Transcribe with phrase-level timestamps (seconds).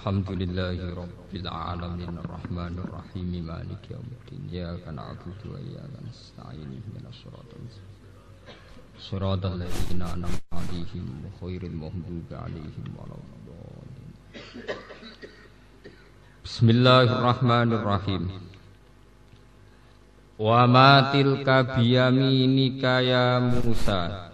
[0.00, 6.72] Alhamdulillahi Rabbil Alamin Ar-Rahman Ar-Rahim Malik Yawmiddin Ya kana abudu wa ya nasta'in.
[6.72, 8.00] Ihdinas siratal mustaqim.
[8.96, 11.04] Siratal ladzina an'amta 'alaihim
[11.36, 14.08] ghairil maghdubi 'alaihim waladdallin.
[16.48, 18.22] Bismillahirrahmanirrahim.
[20.40, 24.29] Wa ma tilka biyaminika ya Musa.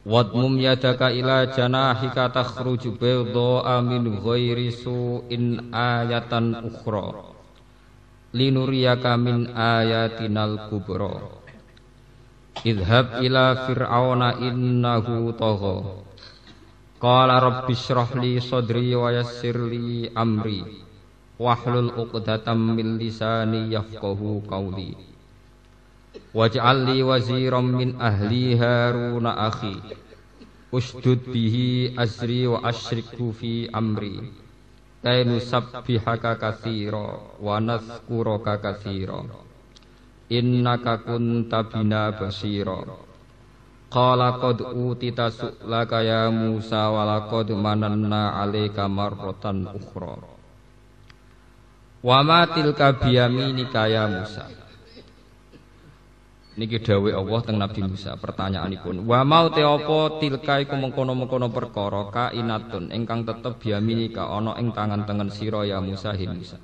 [0.07, 7.35] Wadmum yadaka ila janahika takhruju bayda'a min ghairi su'in ayatan ukhra.
[8.31, 11.19] Linuriyaka min ayatinal kubra.
[12.63, 16.07] Idhab ila fir'auna innahu tagha.
[16.99, 20.63] Qala rabbi shrah li sadri wa yassir li amri.
[21.39, 25.18] Wahlul 'uqdatam min lisani yafqahu qawli.
[26.35, 30.07] Waj'al li waziram min ahli Harun akhi
[30.69, 34.21] usdud bihi azri wa ashriku fi amri
[35.01, 39.25] kay nusabbihaka kathira wa nazkuraka kathira
[40.29, 42.85] innaka kunta bina basira
[43.89, 50.21] Qala qad utita su'laka ya Musa wa laqad mananna 'alaika marratan ukhra.
[52.05, 54.68] Wa ma tilka biyaminika ya Musa?
[56.59, 62.11] Niki dawuh Allah teng Nabi Musa pertanyaanipun wa mau te apa tilka iku mengkono-mengkono perkara
[62.11, 66.59] kainatun ingkang tetep biaminika ana ing tangan tengen sira ya Musa hi Musa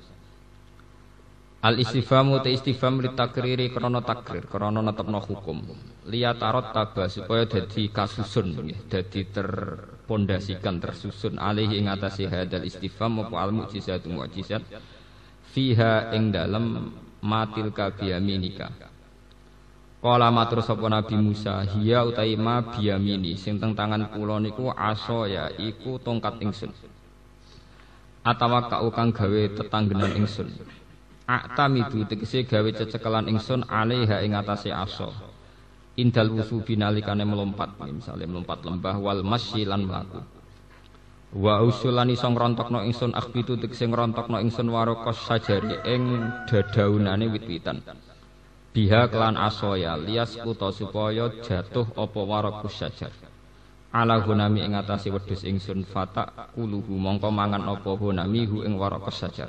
[1.65, 5.65] Al istifamu te istifham li takriri krana takrir krana netepno hukum.
[6.05, 8.53] Liya tarot taba supaya dadi kasusun
[8.85, 14.61] dadi terpondasikan tersusun alih ing atase hadal istifham apa al mukjizat mukjizat
[15.57, 16.93] fiha ing dalem
[17.25, 17.89] matil ka.
[17.97, 18.69] biaminika
[20.05, 25.25] Kala matur sapa Nabi Musa, "Hiya utai ma biyamini sing teng tangan kula niku aso
[25.25, 26.69] ya iku tongkat ingsun."
[28.21, 30.45] Atawa kau kang gawe tetanggenan ingsun.
[31.25, 35.09] Aktamidu tegese gawe cecekelan ingsun alaiha ing atase aso.
[35.97, 40.21] Indal wusu binalikane melompat, misalnya melompat lembah wal masyi lan mlaku.
[41.33, 47.81] Wa usulan iso ngrontokno ingsun akhbitu tegese ngrontokno ingsun warokos sajari ing dadaunane wit-witan.
[48.75, 53.15] Biha kelan asoya lias kuto supaya jatuh apa warakus sajar
[53.95, 59.23] ala hunami ing atase wedhus ingsun fata kuluhu mongko mangan apa hunami hu ing warakus
[59.23, 59.47] sajar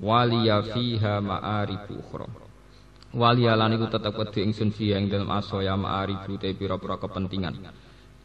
[0.00, 2.28] waliya fiha ma'aribu ukhra.
[3.16, 7.54] Waliya lan iku tetep ingsun fiha ing dalem asoya ma'aribu te pira-pira kepentingan.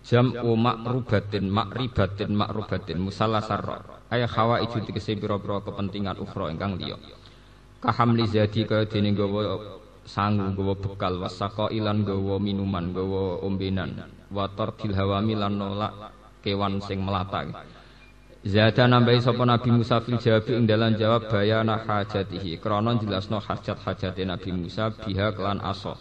[0.01, 6.97] Jam u makrubatin makribatin makrubatin musallasar ay khawa tegese pira-pira kepentingan ukhra ingkang liya
[7.81, 9.57] kahamli zadi kaya dene gawa
[10.05, 16.13] sangu gawa bekal wasaka ilan gawa minuman gawa ombenan wator dilhawami lan nolak
[16.45, 17.45] kewan sing melata.
[18.41, 24.25] Zada nambahi sapa Nabi Musa fil jawab ing dalan jawab bayana hajatihi krana jelasno hajat-hajate
[24.25, 25.93] Nabi Musa biha kelan aso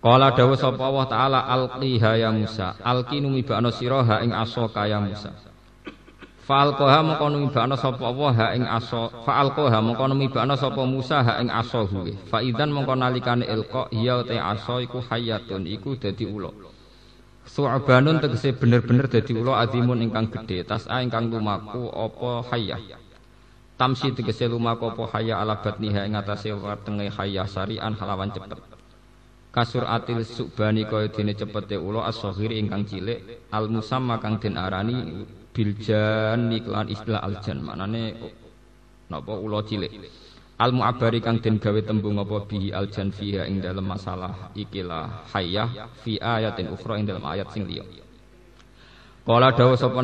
[0.00, 5.28] Kala dawuh sapa Allah taala alqiha ya Musa alqi numibakno sira ing aso kaya Musa
[6.48, 9.12] Fa'alqaha mongko numibakna sapa Allah ha ing aso.
[9.28, 14.24] Fa'alqaha mongko numibakna sapa Musa ha ing aso huwe fa idzan mongko nalikane ilqa ya
[14.24, 16.48] te aso iku hayatun iku dadi ula
[17.44, 20.64] Su'banun tegese bener-bener dadi ula azimun ingkang gedhe.
[20.64, 22.80] Tas'a ingkang lumaku apa hayah?
[23.76, 25.44] Tamsi tegese lumaku apa hayah?
[25.44, 28.56] Ala batniha ing atase wetenge hayah sarian halawan cepet.
[29.52, 33.48] Kasur atil subani kaya dene cepete ula as-saghir ingkang cilik.
[33.52, 38.14] Al musamma kang den arani biljan iklan istilah aljan maknane
[39.10, 39.90] napa ula cilik.
[40.58, 45.90] Al mu'abari kang den gawe tembung apa bihi aljan fiha ing dalam masalah ikilah hayyah
[46.02, 47.82] fi ayatin ukhra ing dalam ayat sing liya.
[49.26, 50.00] Kala dawuh sapa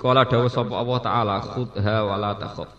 [0.00, 2.70] kala dawuh sapa Allah taala khudha wala takhaf.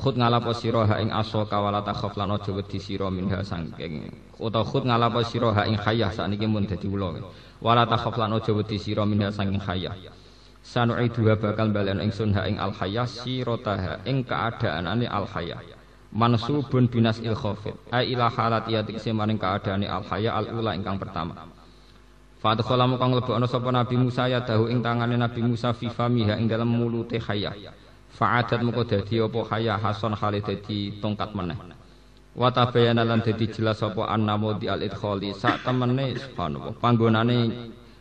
[0.00, 4.08] Khud ngalapo sira ha ing asoka wala takhaf lan aja wedi sira minha sangking
[4.40, 7.18] utawa khud ngalapo sira ha ing hayyah sakniki mun dadi ula.
[7.60, 10.19] Wala takhaf lan aja wedi sira minha sangking hayyah
[10.70, 15.58] sanu'iduha bakal balen ingsun ha ing al hayah sirataha ing keadaanane al hayah
[16.14, 17.74] mansubun binas il khafid.
[17.90, 21.34] Ai ila halat ya tikse maring keadaane al hayah al ula ingkang pertama
[22.40, 26.48] Fadkhala mukang lebokno sapa Nabi Musa ya dahu ing tangane Nabi Musa fi famiha ing
[26.48, 27.52] dalam mulute hayah.
[28.16, 31.60] Fa'adat mengko dadi apa haya hason khalid dadi tongkat meneh.
[32.32, 37.38] Wa tabayyana lan dadi jelas apa annamu di al idkhali sak temene subhanallah panggonane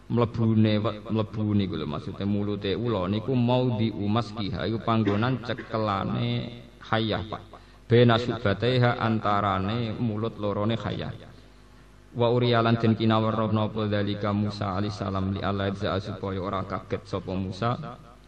[0.10, 6.30] mlebune mlebu niku lho maksude mulute ula niku mau di umas kiha iku panggonan cekelane
[6.90, 7.42] hayah Pak.
[7.90, 11.14] Bena subateha antarane mulut lorone hayah.
[12.14, 15.70] Wa uriyalan den kinawerna apa dalika Musa alaihissalam li Allah
[16.02, 17.78] supaya ora kaget sapa Musa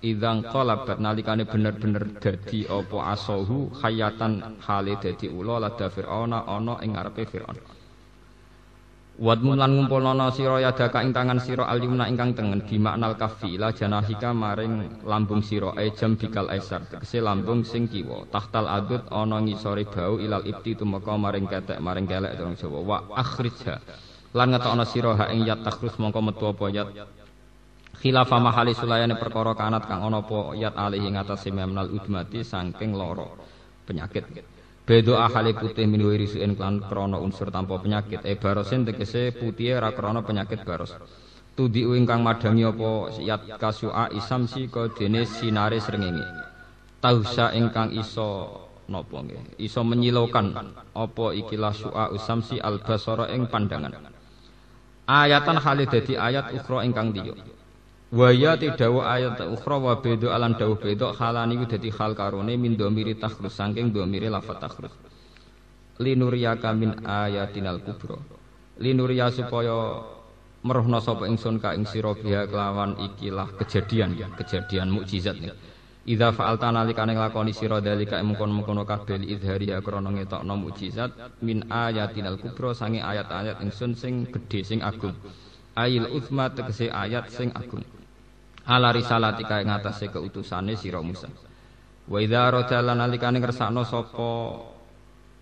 [0.02, 6.98] Idang qalabat nalikane bener-bener dadi apa asohu hayatan hale dadi ula lada fir'auna ana ing
[6.98, 7.81] ngarepe fir'aun.
[9.20, 12.64] Wadmun lan ngumpulana sira yadaka ing tangan sira alyumna ingkang tengen.
[12.64, 15.76] Bimaknal kafi la janahika maring lambung sira.
[15.76, 16.88] E jam bikal aisar.
[16.88, 18.24] Tegese lambung sing kiwa.
[18.32, 22.80] Tahtal adut ana ngisore bau ilal ibti tumeka maring ketek maring kelek terus Jawa.
[22.82, 23.84] Wa akhrijha.
[24.32, 26.88] Lan ngetokno sira ha ing yat takhrus mongko metu apa yat.
[28.02, 32.96] Khilafa mahali sulayane perkara kanat kang ana apa yat alih ing atase memnal udmati saking
[32.96, 33.28] lara
[33.86, 34.24] penyakit
[34.86, 38.26] bedo ahali putih min wirisuin klan krana unsur tanpa penyakit.
[38.26, 40.94] E barosin tegese putih ra krana penyakit baros.
[41.54, 43.12] Tudi ingkang madangi apa?
[43.22, 46.24] Yat kasua isamsi ka dene sinare srengenge.
[47.02, 48.50] Tausa ingkang iso
[48.88, 49.62] napa nggih?
[49.62, 50.54] Iso menyilokan
[50.96, 53.94] apa ikilah su'a usamsi albasara ing pandangan.
[55.06, 57.36] Ayatan hale dadi ayat ukhra ingkang diyo
[58.12, 62.76] Waya dawa ayat ukhra wa bedo alan dawuh bedo halani ku dadi hal karone min
[62.76, 64.92] domiri takhrus saking domiri lafat takhrus.
[65.96, 68.20] Linuriyaka min ayatinal kubra.
[68.84, 70.04] Linuria supaya
[70.60, 75.56] merohna sapa ingsun ka ing sira biha kelawan ikilah kejadian ya, kejadian mukjizat nih.
[76.04, 82.36] Idza fa'alta nalikane nglakoni sira dalika mungkon-mungkon kabeh idhari ya krana ngetokno mukjizat min ayatinal
[82.44, 85.16] kubra sange ayat-ayat ingsun sing gedhe sing agung.
[85.80, 87.88] Ail uzma tegese ayat sing agung
[88.68, 91.30] ala risalatika ing atase keutusane sira Musa.
[92.06, 94.30] Wa idza radala nalikane ngersakno sapa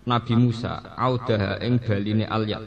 [0.06, 2.64] Nabi Musa audaha ing baline alyat.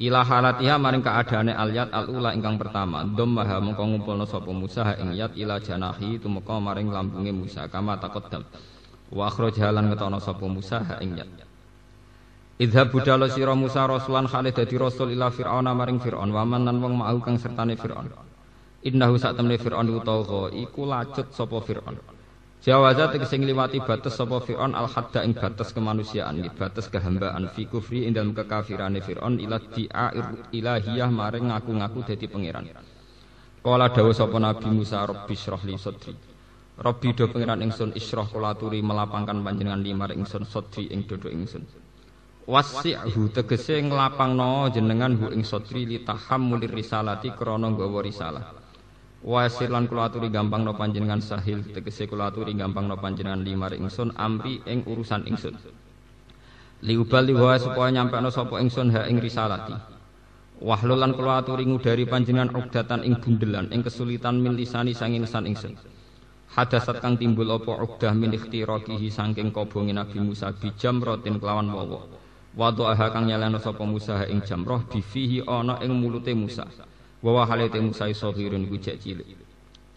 [0.00, 3.04] Ila halatiha maring keadaane alyat alula ingkang pertama.
[3.04, 8.44] Dhammaha mengko ngumpulna sapa Musa ing yat ila janahi tumeka maring lambunge Musa kama taqaddam.
[9.12, 11.28] Wa akhrajaha lan ngetono sapa Musa ing yat.
[12.60, 16.76] Idhab budalo sira Musa rasulan khalid dadi rasul ila Fir'auna maring Fir'aun wa man lan
[16.76, 18.29] wong mau kang sertane Fir'aun.
[18.80, 22.00] Innahu sak temne Fir'aun utawa iku lacut sapa Fir'aun.
[22.64, 28.08] Jawaza tegese ngliwati batas sapa Fir'aun al hadda ing batas kemanusiaan, batas kehambaan fi kufri
[28.08, 32.72] ing dalem kekafirane Fir'aun ila di'air ilahiyah maring ngaku-ngaku dadi pangeran.
[33.60, 36.16] Kala dawuh sapa Nabi Musa Rabbi shrah li sadri.
[36.80, 41.68] Rabbi do pangeran ingsun isyrah kula melapangkan panjenengan limar ingsun sadri ing dodo ingsun.
[42.48, 48.59] Wasi'hu tegese nglapangno jenengan hu ing sadri li tahammulir risalati krana nggawa risalah.
[49.20, 53.76] Wasir lan kula aturi gampang no panjenengan sahil tegese kula aturi gampang no panjenengan limar
[53.76, 55.60] ingsun amri ing urusan ingsun.
[56.80, 59.76] Liubal liwa supaya nyampe no sapa ingsun ha ing risalati.
[60.64, 65.44] Wahlul lan kula aturi ngudari panjenengan ugdatan ing bundelan ing kesulitan min lisani sanging lisan
[65.44, 65.76] ingsun.
[66.56, 72.08] Hadasat kang timbul apa ugdah min ikhtiraqihi saking kobonge Nabi Musa bijam rotin kelawan wawa.
[72.56, 76.64] Wadu'aha kang nyalano sapa Musa ing jamroh bifihi ana ing mulute Musa
[77.20, 79.28] wa wa halate Musa sahirun iku cek cilik.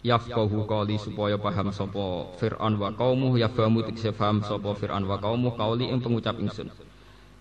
[0.04, 5.56] Yafqahu qali supaya paham sapa Fir'aun wa qaumuh yafamu tikse paham sapa Fir'aun wa qaumuh
[5.56, 6.68] qauli ing pengucap ingsun.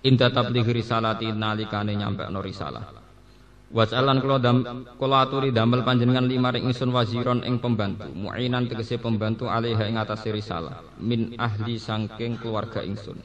[0.08, 3.04] Inda tabligh risalati nalikane nyampe no risalah.
[3.74, 8.08] Wasalan kula dam kula aturi damel panjenengan lima ring ingsun waziron ing pembantu.
[8.16, 10.88] Muinan tegese pembantu alaiha ing atase risalah.
[11.04, 13.20] Min ahli sangking keluarga ingsun.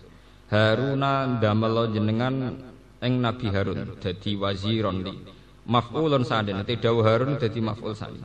[0.51, 2.59] Haruna damel jenengan
[2.99, 5.38] ing Nabi Harun dadi waziron li
[5.69, 6.65] maf'ulun sadene
[7.07, 8.25] Harun dadi maf'ul sani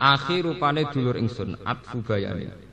[0.00, 2.72] akhir rupane dulur ingsun atfu bayani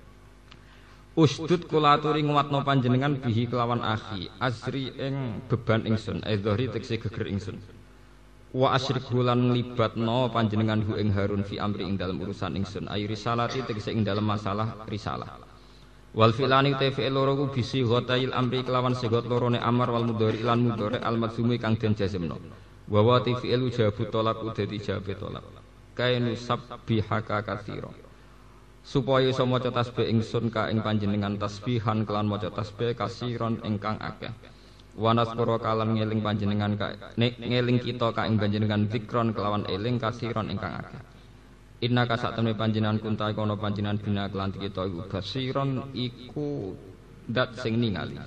[1.20, 7.28] Usdud kula aturi nguwatno panjenengan bihi kelawan akhi asri ing beban ingsun edzhari tekse geger
[7.28, 7.60] ingsun.
[8.56, 12.88] Wa asyrik hulan libatno panjenengan hu ing Harun fi amri ing dalam urusan ingsun.
[12.88, 15.44] Ay risalati tegese ing dalam masalah risalah.
[16.16, 20.40] Wal filani te fi'il loro ku bisi ghotail amri kelawan segot lorone amar wal mudhari
[20.40, 22.40] lan mudhari al madzumi kang den jazmno
[22.90, 25.46] wa wa fi'il jawabu tolak dadi jawabe tolak.
[25.94, 27.92] Kainu sabbihaka katsira
[28.82, 34.34] supaya iso maca tasbih ingsun ka ing panjenengan tasbihan kelan maca tasbih kasiron ingkang akeh.
[34.98, 40.02] Wanas pura kalan ngeling panjenengan ka nek ngeling kita ka ing panjenengan zikron kelawan eling
[40.02, 41.02] kasiron ingkang akeh.
[41.86, 46.74] Inna ka sak temne panjenengan kunta kono panjenengan bina kelan kita iku basiron iku
[47.30, 48.18] dat sing ningali.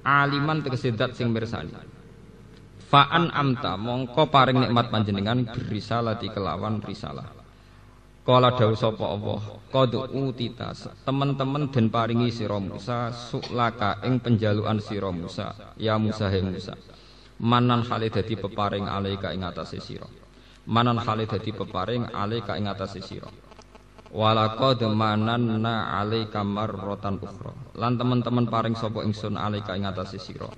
[0.00, 1.99] Aliman tegese dat sing mirsani
[2.90, 7.22] Fa'an amta mongko paring nikmat panjenengan berisalati kelawan risalah.
[8.26, 9.38] Kala dawuh sapa Allah,
[9.70, 10.74] qad utita
[11.06, 16.74] teman-teman den paringi sira Musa suklaka ing penjaluan sira Musa, ya Musa he Musa.
[17.40, 20.10] Manan hale dadi peparing alaika ing atase sira.
[20.66, 23.30] Manan hale dadi peparing alaika ing atase sira.
[24.10, 27.54] Walaqad mananna alaika marratan ukhra.
[27.78, 30.50] Lan teman-teman paring sapa ingsun alaika ing atase sira.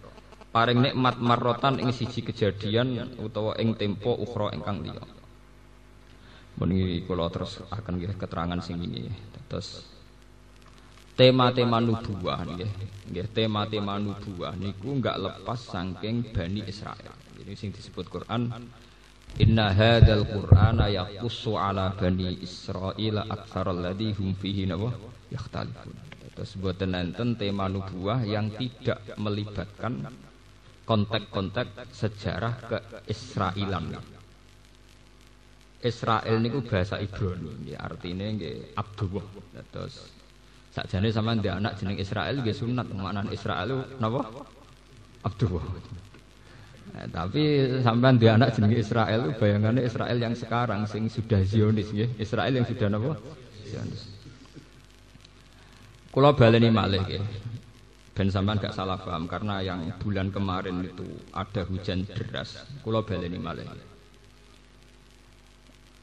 [0.53, 5.01] Paring nikmat marrotan ing siji kejadian utawa ing tempo ukhra ingkang liya.
[6.61, 9.09] Muni kula terus akan nggih keterangan sing ini.
[9.49, 9.81] Terus
[11.17, 12.69] tema-tema nubuah nggih.
[13.09, 17.17] Nggih tema-tema nubuah niku enggak lepas saking Bani Israel.
[17.41, 18.53] Jadi sing disebut Quran
[19.41, 24.93] Inna hadzal Qur'ana yaqussu ala bani Israil aktsaral ladzi hum fihi nawa
[25.33, 25.97] yakhtalifun.
[26.37, 30.13] Terus boten enten tema nubuah yang tidak melibatkan
[30.83, 33.97] konteks-konteks sejarah keisrailan.
[35.83, 39.27] Israel niku bahasa Ibrani, ya artinya nggih Abdullah.
[39.75, 40.07] Terus
[40.71, 44.23] sakjane sampean ndek anak jeneng Israel nggih sunat, maknane Israel napa?
[45.27, 45.67] Abdullah.
[46.95, 47.43] Nah, tapi
[47.83, 52.67] sampean ndek anak jeneng Israel bayangannya Israel yang sekarang sing sudah Zionis nggih, Israel yang
[52.67, 53.19] sudah napa?
[53.67, 54.03] Zionis.
[56.15, 57.23] Kula baleni malih nggih.
[58.13, 62.61] Ben sampean gak salah paham karena yang bulan kemarin itu ada hujan deras.
[62.85, 63.65] Kula baleni malih.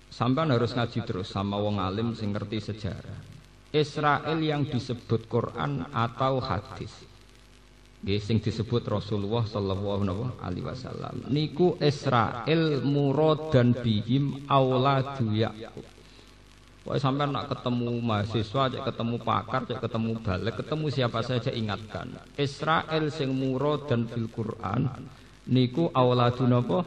[0.09, 3.19] Sampai harus ngaji terus sama wong alim sing ngerti sejarah.
[3.69, 6.89] Israel yang disebut Quran atau hadis.
[8.01, 11.29] Nggih sing disebut Rasulullah sallallahu alaihi wasallam.
[11.29, 15.99] Niku Israel murad dan bihim auladu Yakub.
[16.89, 22.17] Pokoknya sampai nak ketemu mahasiswa, cek ketemu pakar, cek ketemu balik, ketemu siapa saja ingatkan.
[22.34, 24.89] Israel sing murad dan fil Quran
[25.46, 26.81] niku auladu napa?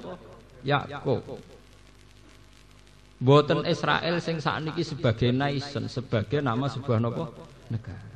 [0.66, 1.22] Yakub.
[3.22, 7.30] Boten Israel sing sakniki sebagai nation, sebagai nama sebuah nopo
[7.70, 8.10] negara.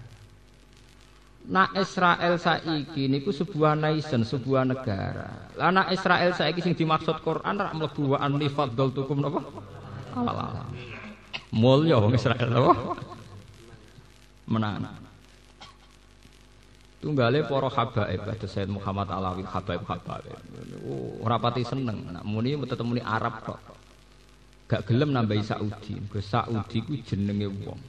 [1.47, 5.55] Nah Israel saiki niku sebuah nation, sebuah negara.
[5.55, 9.39] Lah nak Israel saiki sing dimaksud Quran rak mlebu wa anni tukum napa?
[10.19, 10.67] Allah.
[11.55, 12.73] Mulya wong Israel napa?
[14.47, 14.87] Menang.
[17.03, 20.37] Tunggale para habaib kados Said Muhammad Alawi habaib habaib.
[20.87, 22.11] Oh, ora pati seneng.
[22.11, 23.61] Nak muni tetep Arab kok
[24.67, 25.95] gak gelem nambahi Saudi.
[25.95, 27.81] Mergo Saudi ku jenenge wong.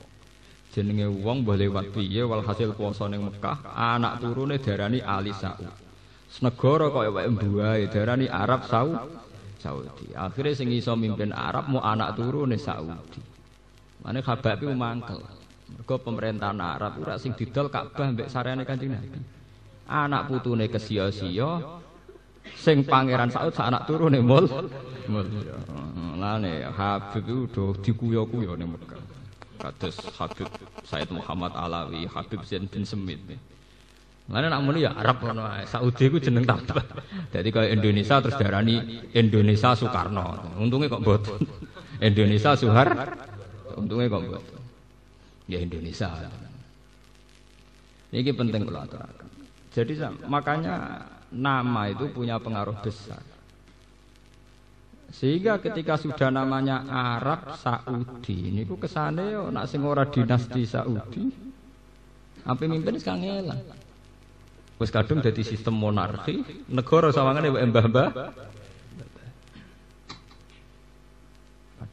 [0.74, 5.66] Jenenge wong mbah lewat piye walhasil puasa ning Mekah, anak turune darani Ali Saud.
[6.30, 8.98] Senegara kaya wae mbuahe darani Arab Saud.
[9.58, 10.14] Saudi.
[10.14, 13.37] Akhirnya sing iso mimpin Arab mau anak turune Saudi.
[14.06, 15.20] Mane Habab iku mangkel.
[15.68, 19.20] Mergo pemerintahan Arab ora sing didol Ka'bah mbek sareane Kanjeng Nabi.
[19.88, 21.64] Anak putune kesia-sia,
[22.56, 24.48] sing pangeran Saud sak anak turune mul.
[25.08, 25.28] Mul.
[26.18, 29.00] Lane Habib itu udah dikuyo-kuyo ning Mekah.
[29.58, 30.50] Kados Habib
[30.86, 33.20] Said Muhammad Alawi, Habib Zain bin Semit.
[34.28, 35.64] Lane nak muni ya Arab ngono ae.
[35.64, 36.84] Saudi ku jeneng tambah.
[37.32, 40.56] Dadi kaya Indonesia terus darani Indonesia Soekarno.
[40.60, 41.40] Untungnya kok mboten.
[42.04, 42.88] Indonesia Suhar.
[43.78, 44.62] Untungnya kok mboten.
[45.48, 46.10] Ya Indonesia.
[48.12, 49.28] Ini penting kalau aturakan.
[49.72, 49.94] Jadi
[50.26, 53.22] makanya nama itu punya pengaruh besar.
[55.08, 61.32] Sehingga ketika sudah namanya Arab Saudi, ini ku kesane yo nak sing ora dinasti Saudi.
[62.44, 63.62] Apa mimpin sekarang ngelang.
[64.78, 67.88] Wis kadung jadi sistem monarki, negara sawangane mbah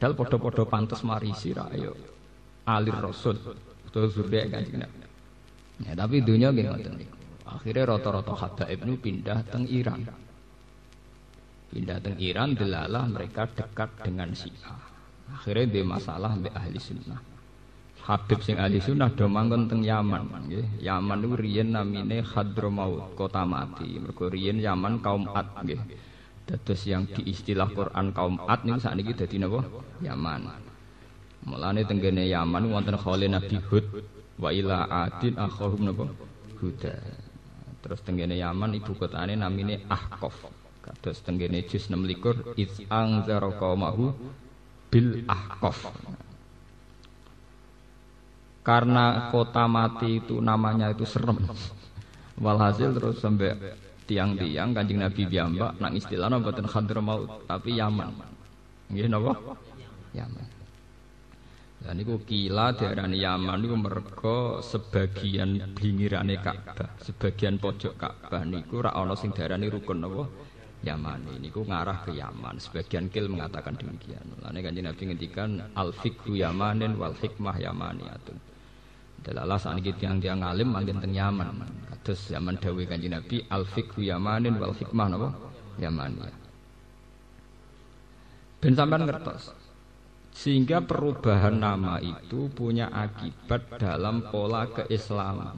[0.05, 1.97] Padahal podo-podo pantas marisi ra ayo.
[2.69, 3.41] Alir Rasul,
[3.89, 5.01] utawa zuriat Kanjeng Nabi.
[5.81, 6.93] Ya tapi dunia nggih ngoten.
[7.41, 10.05] Akhirnya rata-rata ini pindah teng Iran.
[11.73, 14.77] Pindah teng Iran delalah mereka dekat dengan Syiah.
[15.41, 17.17] Akhirnya dia masalah mbek ahli sunnah.
[18.05, 20.85] Habib sing ahli sunnah do manggon teng Yaman nggih.
[20.85, 23.97] Yaman niku riyen namine Hadramaut, kota mati.
[23.97, 25.81] Mergo riyen Yaman kaum Ad nggih.
[26.45, 29.65] Dados yang diistilah Quran kaum Ad niku sakniki dadi napa?
[30.05, 30.45] Yaman.
[31.49, 33.85] Mulane teng kene Yaman wonten Khalil Nabi Hud
[34.37, 36.05] wa ila adin akhahum napa?
[36.61, 36.93] Huda.
[37.81, 40.65] Terus tenggene Yaman ibu kotane namine Ahqaf.
[40.85, 44.13] Kados tenggene juz 26 iz anzara qaumahu
[44.93, 45.89] bil ahqaf.
[48.61, 51.41] Karena kota mati itu namanya itu serem.
[52.37, 53.57] Walhasil terus sampai
[54.05, 58.13] tiang-tiang Kanjeng Nabi piyambak nang istilahna mboten Hadramaut tapi Yaman.
[58.93, 59.33] Nggih napa?
[60.13, 60.45] Yaman.
[61.85, 69.13] Dan kila diarani Yaman niku mergo sebagian pinggirane Ka'bah, sebagian pojok Ka'bah niku ora ana
[69.13, 70.25] sing diarani rukun napa?
[70.85, 72.61] Yaman ini ku ngarah ke Yaman.
[72.61, 74.21] Sebagian kil mengatakan demikian.
[74.45, 78.37] Lalu kan Nabi ngendikan al fikhu Yamanin wal hikmah Yamaniyatun.
[79.25, 81.49] Dalalah saat ini tiang tiang alim manggen teng Yaman.
[81.89, 85.33] Kados zaman Dawi kanjeng Nabi al fikhu Yamanin wal hikmah napa
[85.81, 86.37] Yamaniyah.
[88.61, 89.49] Ben sampean ngertos.
[90.29, 95.57] Sehingga perubahan nama itu punya akibat dalam pola keislaman.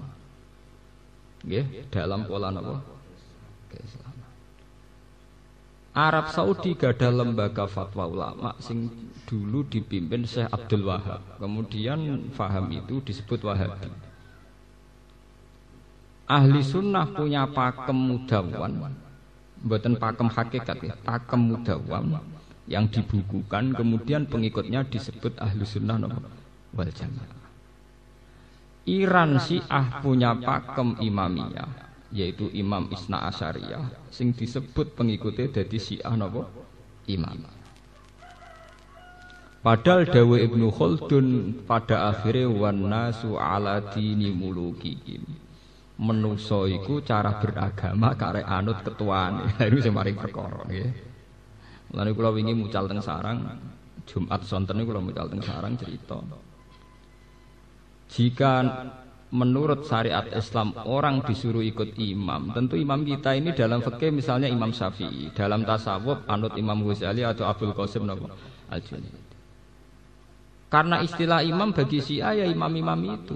[1.43, 2.79] Nggih, dalam pola napa?
[3.67, 4.06] Keislaman.
[5.97, 8.85] Arab Saudi gak ada lembaga fatwa ulama sing
[9.25, 11.25] dulu dipimpin Syekh Abdul Wahab.
[11.41, 13.89] Kemudian faham itu disebut Wahabi.
[16.29, 18.93] Ahli sunnah punya pakem mudawan,
[19.63, 22.19] buatan pakem hakikat ya, pakem mudawan
[22.67, 25.97] yang dibukukan, kemudian pengikutnya disebut ahli sunnah
[26.75, 27.31] wal jamaah.
[28.91, 36.47] Iran Syiah punya pakem imamiyah, yaitu Imam Isna Asyariyah sing disebut pengikutnya dari Syiah napa
[37.07, 37.57] imam
[39.67, 41.27] Padahal Dawe Ibnu Khaldun
[41.67, 45.27] pada akhirnya wan nasu ala dini mulukihim.
[45.99, 49.43] Menuso iku cara beragama kare anut ketuane.
[49.67, 50.87] Itu sing maring perkara nggih.
[51.91, 53.43] Mulane kula mucal teng sarang
[54.07, 56.15] Jumat sonten kula mucal teng sarang cerita.
[58.07, 58.51] Jika
[59.27, 62.55] menurut syariat Islam orang disuruh ikut imam.
[62.55, 67.43] Tentu imam kita ini dalam fikih misalnya Imam Syafi'i, dalam tasawuf anut Imam Ghazali atau
[67.43, 68.19] Abdul Qasim al
[70.67, 73.35] Karena istilah imam bagi Syiah ya imam-imam itu.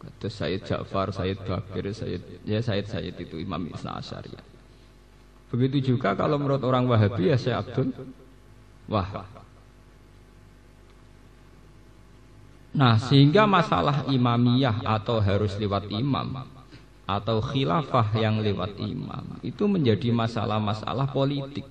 [0.00, 4.44] Kata Sayyid Ja'far, Sayyid Bakir, Sayyid ya Sayyid Sayyid itu Imam Isna Asyariyah.
[5.52, 7.88] Begitu juga kalau menurut orang Wahabi ya Syekh Abdul
[8.88, 9.39] Wahab.
[12.70, 16.46] Nah, sehingga masalah imamiyah atau harus lewat imam
[17.02, 21.66] atau khilafah yang lewat imam itu menjadi masalah-masalah politik.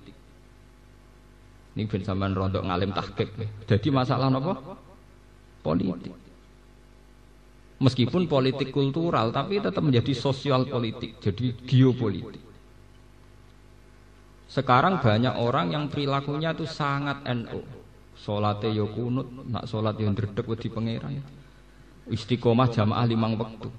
[1.72, 3.32] Ini ben sampean rondok ngalim tahqiq.
[3.64, 4.76] Jadi masalah apa?
[5.64, 6.12] Politik.
[7.80, 12.44] Meskipun politik kultural tapi tetap menjadi sosial politik, jadi geopolitik.
[14.50, 17.79] Sekarang banyak orang yang perilakunya itu sangat NU.
[18.20, 21.24] Salate yo ya kunut, nak salat yo ya ndredeg wedi pangeran.
[22.12, 23.72] Istiqomah jamaah limang waktu.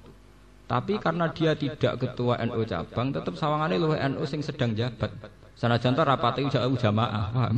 [0.66, 5.14] Tapi karena dia tidak ketua NU cabang, tetap sawangane luwih NU sing sedang jabat.
[5.54, 7.56] Sanajan to rapate jamaah, paham?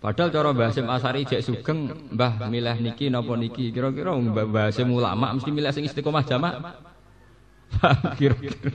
[0.00, 4.88] Padahal cara Mbah Hasim Asari jek sugeng, Mbah milih niki napa niki, kira-kira Mbah Hasim
[4.88, 6.72] ulama mesti milih sing istiqomah jamaah.
[8.18, 8.74] Kira-kira.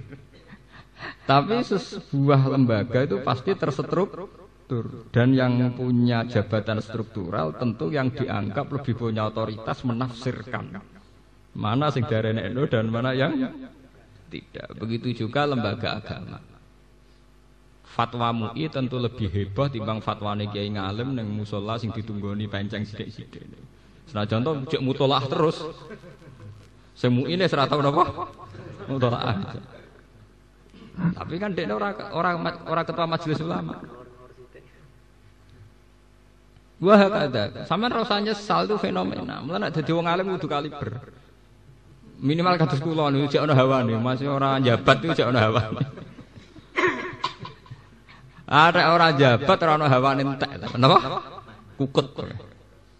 [1.25, 5.05] Tapi sebuah lembaga itu pasti terstruktur struktur.
[5.13, 10.81] Dan yang punya jabatan struktural tentu yang dianggap lebih punya otoritas menafsirkan.
[11.55, 13.31] Mana sing dari NU dan mana yang
[14.33, 14.73] tidak.
[14.75, 16.41] Begitu juga lembaga agama.
[17.85, 23.47] Fatwa MUI tentu lebih hebat timbang fatwa kiai ngalim neng musola sing ditunggoni penceng sidik-sidik
[24.11, 25.63] senajan to cek mutolah terus.
[26.95, 28.03] Semu ini serata apa
[28.91, 29.47] mutolah
[30.95, 32.35] tapi kan dia orang orang
[32.71, 33.83] orang ketua majelis ulama
[36.83, 37.63] Wah kada.
[37.63, 39.39] Sampeyan rasanya sal itu fenomena.
[39.39, 40.99] Mulane nek dadi wong alim kudu kaliber.
[42.19, 45.83] Minimal kados kula niku jek ana hawane, masih ora jabat itu jek ana hawane.
[48.47, 50.51] Ada orang jabat ora ana hawane entek.
[50.75, 50.99] Napa?
[51.79, 52.11] Kukut.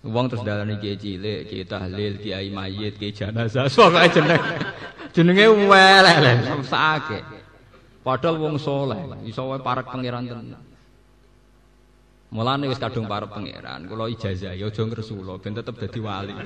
[0.06, 4.44] Wong terus dalane kiai cilik, kiai tahlil, kiai mayit, kiai jenazah, pokoke jeneng.
[5.16, 7.20] Jenenge welek, sakake.
[8.06, 10.62] Padahal wong soleh, iso wae parek pangeran tenan.
[12.34, 16.34] Mulane wis kadung para pangeran, kula ijazah ya aja ngresula ben tetep dadi wali.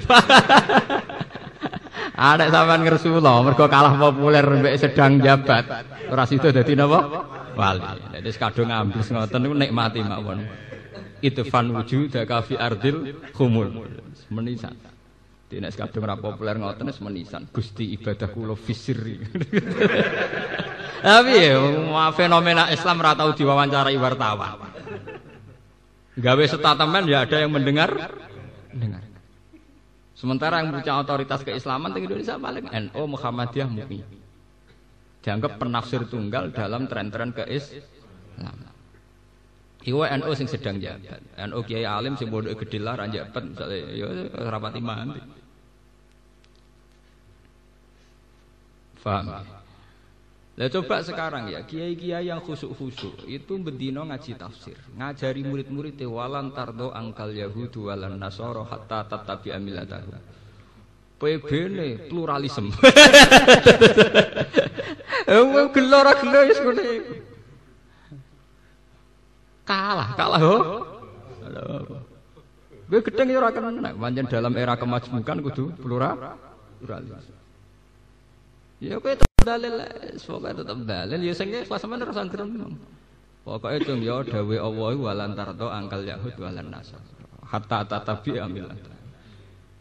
[2.19, 5.65] Ada sampean ngresula mergo kalah populer mbek sedang jabat.
[6.11, 6.99] Ora sida dadi napa?
[7.55, 8.11] Wali.
[8.11, 10.39] Dadi kadung ngambil ngoten niku nikmati mawon.
[11.23, 13.71] Itfan wujudaka fi ardil khumul.
[14.35, 14.75] Menisan.
[15.47, 17.47] Dene kadung ora populer ngoten wis menisan.
[17.55, 19.15] Gusti ibadah kula fisiri.
[20.99, 21.55] Tapi ya,
[22.11, 24.68] fenomena Islam ora tau diwawancarai wartawan.
[26.19, 27.89] Gawe statement ya ada yang mendengar,
[28.75, 29.03] dengar.
[30.19, 34.03] Sementara yang punya otoritas keislaman di Indonesia paling NU Muhammadiyah MUI.
[35.23, 38.67] Dianggap penafsir tunggal dalam tren-tren keislaman.
[39.87, 41.23] Iwa NU sing sedang jabat.
[41.39, 44.07] NU Kiai Alim sing bodoh gede lah ranjabat misalnya ya
[44.51, 45.23] rapati mandi.
[48.99, 49.58] Faham?
[50.59, 56.91] Lah coba sekarang ya, kiai-kiai yang khusuk-khusuk itu bendino ngaji tafsir, ngajari murid-murid walan tardo
[56.91, 60.11] angkal yahudu walan nasoro hatta tatabi amilatahu.
[61.15, 62.75] PB ne pluralisme.
[65.29, 66.83] Eh gelo ora gelo wis ngene.
[69.61, 70.55] Kalah, kalah ho.
[72.89, 73.93] Gue gedeng ya ora kena.
[73.93, 76.33] Pancen dalam era kemajmukan kudu plural
[76.81, 77.29] pluralis.
[78.81, 79.13] Ya kowe
[79.49, 79.73] dalil,
[80.21, 82.73] pokoke tetep dalil ya sing ikhlas sampean ora gremeng.
[83.41, 87.01] Pokoke cung ya dawe Allah walan tardo angkal Yahud walan Nasr.
[87.49, 88.69] Hatta tatabi amil.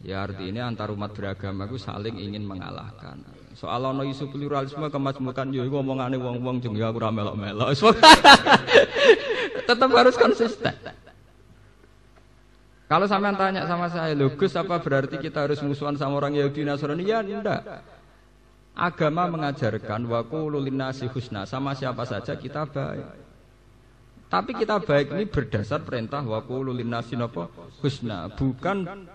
[0.00, 3.20] Ya artinya antar umat beragama itu saling ingin mengalahkan.
[3.58, 7.74] Soal ono isu pluralisme kemajmukan yo iku omongane wong-wong jeng ya aku ora melok-melok.
[9.68, 10.74] Tetap harus konsisten.
[12.88, 16.64] Kalau sampean tanya sama saya, "Loh, Gus, apa berarti kita harus musuhan sama orang Yahudi
[16.64, 17.84] Nasrani?" Ya, enggak.
[18.78, 23.06] Agama mengajarkan wa qulu linnasi husna, sama siapa saja kita baik.
[24.30, 27.18] Tapi kita baik ini berdasar perintah wa qulu linnasi
[27.82, 29.10] husna, bukan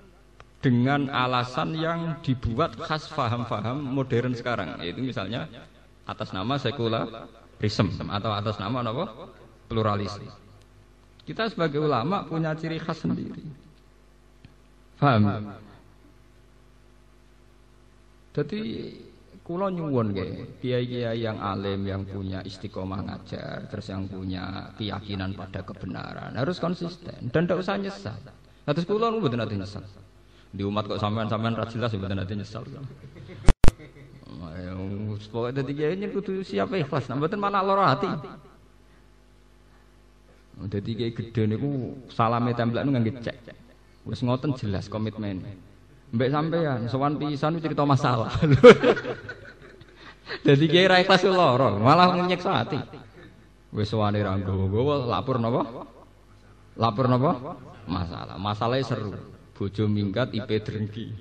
[0.60, 4.84] dengan alasan yang dibuat khas faham-faham modern sekarang.
[4.84, 5.48] Yaitu misalnya
[6.04, 9.32] atas nama sekularisme atau atas nama apa
[9.72, 10.12] pluralis.
[11.24, 13.48] Kita sebagai ulama punya ciri khas sendiri.
[15.00, 15.56] Paham
[18.34, 18.62] jadi
[19.44, 20.16] kulo nyuwun
[20.64, 27.28] kiai-kiai yang alim yang punya istiqomah ngajar terus yang punya keyakinan pada kebenaran harus konsisten
[27.28, 28.18] dan tidak usah nyesal
[28.64, 29.84] terus kulo nunggu nanti nyesal
[30.54, 32.62] di umat kok sampean-sampean ra jelas mboten ate nyesal.
[35.34, 38.06] Pokoknya dadi kiai ini kudu siap ikhlas, nah mboten malah lara hati.
[40.70, 43.38] Dadi kiai gedhe niku salame templek ngangge cek.
[44.06, 45.42] Ngoten jelas komitmen.
[46.14, 48.30] Mbek sampean sowan pisan cerita masalah.
[50.46, 52.78] Dadi kiai ra ikhlas lara, malah nyeksa hati.
[53.74, 55.90] Wis sowane ra nggowo lapor napa?
[56.78, 57.58] Lapor napa?
[57.90, 58.38] Masalah.
[58.38, 59.18] Masalahnya seru
[59.58, 61.06] bojo minggat IP drengki.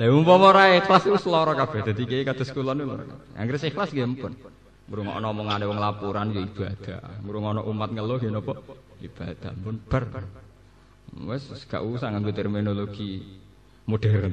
[0.00, 3.04] Lah umpama ora ikhlas wis lara kabeh dadi kiai kados kula niku lara.
[3.38, 4.32] Anggere ikhlas nggih ampun.
[4.90, 7.22] Ngrungokno omongane wong laporan ya ibadah.
[7.22, 8.52] Ngrungokno umat ngeluh ya napa?
[8.98, 10.04] Ibadah pun ber.
[11.12, 13.20] Wes gak usah nganggo terminologi
[13.84, 14.32] modern.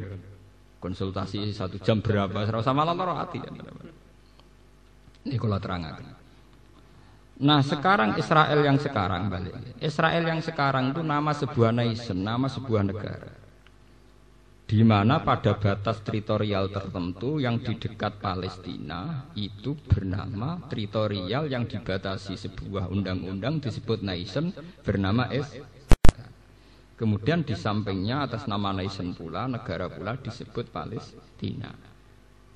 [0.79, 2.31] Konsultasi satu jam berapa?
[2.31, 3.43] Ora usah malah lara ati.
[5.27, 6.07] Ini kula terangaken.
[7.39, 9.55] Nah sekarang Israel yang sekarang balik.
[9.83, 13.31] Israel yang sekarang itu nama sebuah nation, nama sebuah negara.
[14.69, 22.37] Di mana pada batas teritorial tertentu yang di dekat Palestina itu bernama teritorial yang dibatasi
[22.37, 24.53] sebuah undang-undang disebut nation
[24.85, 25.49] bernama Es.
[26.99, 31.71] Kemudian di sampingnya atas nama nation pula negara pula disebut Palestina.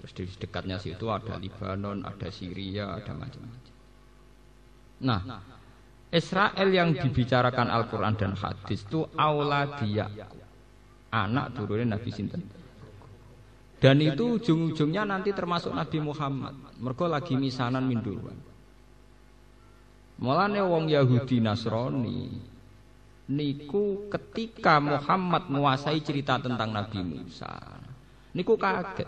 [0.03, 3.73] Terus di dekatnya situ ada Libanon, ada Syria, ada macam-macam.
[5.07, 5.21] Nah,
[6.11, 9.07] Israel yang dibicarakan Al-Quran dan hadis itu
[9.79, 10.11] dia
[11.15, 12.43] anak turunnya Nabi Sinten.
[13.79, 16.55] Dan itu ujung-ujungnya nanti termasuk Nabi Muhammad.
[16.83, 18.35] Mereka lagi misanan minduruan.
[20.19, 22.52] Mulane wong Yahudi Nasrani
[23.31, 27.51] niku ketika Muhammad menguasai cerita tentang Nabi Musa.
[28.35, 29.07] Niku kaget.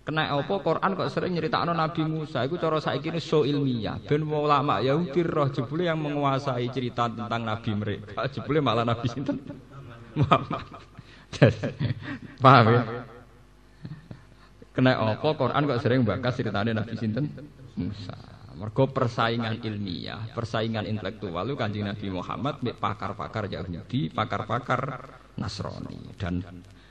[0.00, 4.00] Kena apa Quran kok sering nyeritakno Nabi Musa iku cara saiki ini so ilmiah.
[4.00, 8.26] Ben ulama Yahudi roh jebule yang menguasai cerita tentang nabi mereka.
[8.32, 9.38] Jebule malah nabi sinten?
[10.16, 10.64] Muhammad.
[12.42, 12.82] Paham ya?
[14.74, 17.30] Kena apa Quran kok sering bakas ceritane Nabi sinten?
[17.76, 18.29] Musa.
[18.60, 25.08] Mergo persaingan ilmiah, persaingan intelektual itu kanjeng Nabi Muhammad pakar-pakar Yahudi, pakar-pakar
[25.40, 26.44] Nasrani dan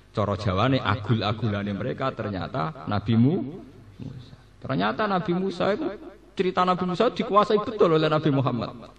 [0.10, 4.34] Coro Jawane agul-agulane mereka ternyata Nabi Musa.
[4.66, 5.86] Ternyata Nabi Musa itu
[6.34, 8.90] cerita Nabi Musa dikuasai betul oleh Nabi Muhammad.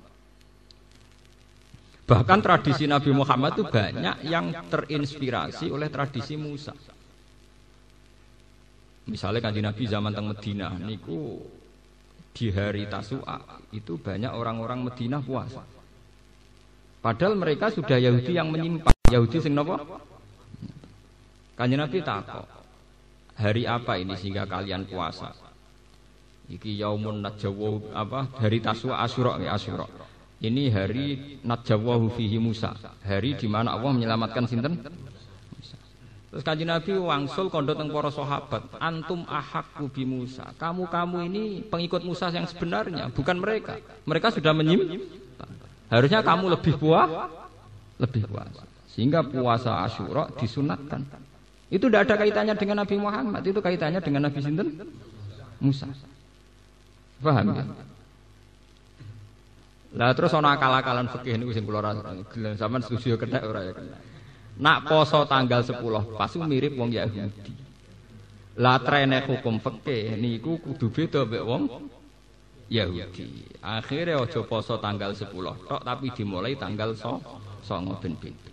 [2.07, 6.71] Bahkan tradisi Nabi Muhammad itu banyak yang terinspirasi oleh tradisi Musa.
[9.11, 11.43] Misalnya kanji Nabi zaman teng Medina, niku
[12.35, 15.63] di hari Tasu'a itu banyak orang-orang Medina puasa.
[17.01, 18.93] Padahal mereka sudah Yahudi yang menyimpang.
[19.09, 19.77] Yahudi sing nopo?
[21.57, 22.47] Kanjeng Nabi takok,
[23.37, 25.33] hari apa ini sehingga kalian puasa?
[26.51, 28.27] Iki yaumun najjawu apa?
[28.41, 29.87] Hari Taswa Asyura ya Asyura.
[30.41, 31.07] Ini hari
[31.45, 32.73] najjawahu fihi Musa.
[33.05, 34.81] Hari di mana Allah menyelamatkan sinten?
[36.31, 40.55] Terus kanjeng Nabi wangsul kondo teng para sahabat, antum ahakku bi Musa.
[40.55, 43.83] Kamu-kamu ini pengikut Musa yang sebenarnya, bukan mereka.
[44.07, 45.11] Mereka sudah menyim.
[45.91, 47.11] Harusnya kamu lebih puas,
[47.99, 48.47] lebih puas.
[48.95, 51.03] Sehingga puasa Asyura disunatkan.
[51.67, 54.87] Itu tidak ada kaitannya dengan Nabi Muhammad, itu kaitannya dengan Nabi Sinten
[55.59, 55.91] Musa.
[57.19, 57.65] Paham ya?
[59.99, 61.99] Lah terus ana akal-akalan fikih niku sing kula ora
[62.31, 63.75] gelem sampean setuju ora ya.
[64.61, 65.81] Nak poso tanggal 10
[66.21, 67.57] pas mirip wong Yahudi.
[68.61, 71.63] Lah trene hukum fikih niku kudu beda mek wong
[72.69, 73.57] Yahudi.
[73.65, 75.33] Akhirnya aja poso tanggal 10
[75.65, 78.53] tok tapi dimulai tanggal 9 ben beda.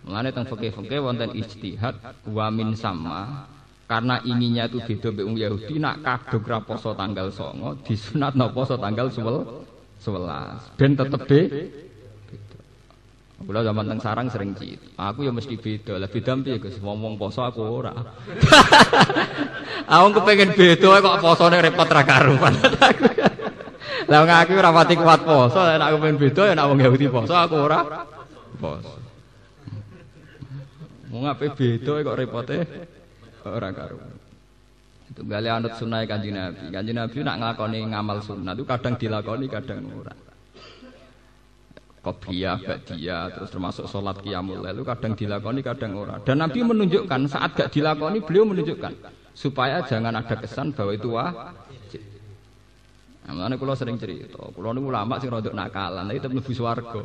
[0.00, 1.94] Mulane teng fikih-fikih wonten ijtihad
[2.30, 3.50] wa min sama
[3.90, 8.78] karena ininya itu beda mbek Yahudi nak kadung ra poso tanggal 9 disunat no poso
[8.78, 9.66] tanggal 11
[10.78, 11.40] ben tetep be
[13.40, 14.76] Kula zaman teng sarang sering cit.
[15.00, 15.96] Aku ya mesti beda.
[15.96, 16.76] Lah beda piye Gus?
[16.76, 17.92] Ngomong poso aku ora.
[19.96, 22.54] Aku kepengin beda kok posone repot ra karuan.
[24.10, 27.34] Lah ngaku ora pati kuat poso, nek aku pengen beda ya nek wong Yahudi poso
[27.34, 28.06] aku ora
[28.58, 28.98] poso.
[31.10, 32.56] Mau ngapain beda kok repote
[33.46, 34.14] orang karuan.
[35.10, 36.70] Itu gali anut sunnah kanji Nabi.
[36.70, 40.14] Kanji Nabi nak ngelakoni ngamal sunnah itu kadang dilakoni kadang ora.
[42.00, 46.16] Kopiah, badia, terus termasuk sholat qiyamul lalu kadang dilakoni kadang ora.
[46.24, 48.92] Dan Nabi menunjukkan saat gak dilakoni beliau menunjukkan
[49.36, 52.00] supaya jangan ada kesan bahwa itu wajib.
[53.28, 57.04] Nah, kalau sering cerita, kalau ini ulama sih rodok nakalan, tapi tetap lebih swargo.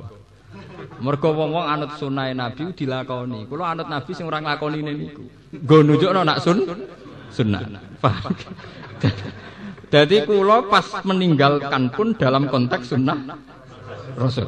[1.04, 3.52] Mergo wong-wong anut sunah Nabi dilakoni.
[3.52, 5.28] Kula anut Nabi sing ora nglakoni niku.
[5.60, 6.64] Nggo nunjukno nak sun
[7.36, 7.68] sunnah.
[9.92, 13.36] Jadi kula pas meninggalkan pun dalam konteks sunnah
[14.16, 14.48] Rasul.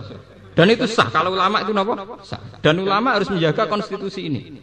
[0.58, 1.14] Dan itu sah.
[1.14, 1.94] Kalau ulama itu napa?
[2.26, 2.42] Sah.
[2.66, 4.58] Dan ulama harus menjaga konstitusi ini.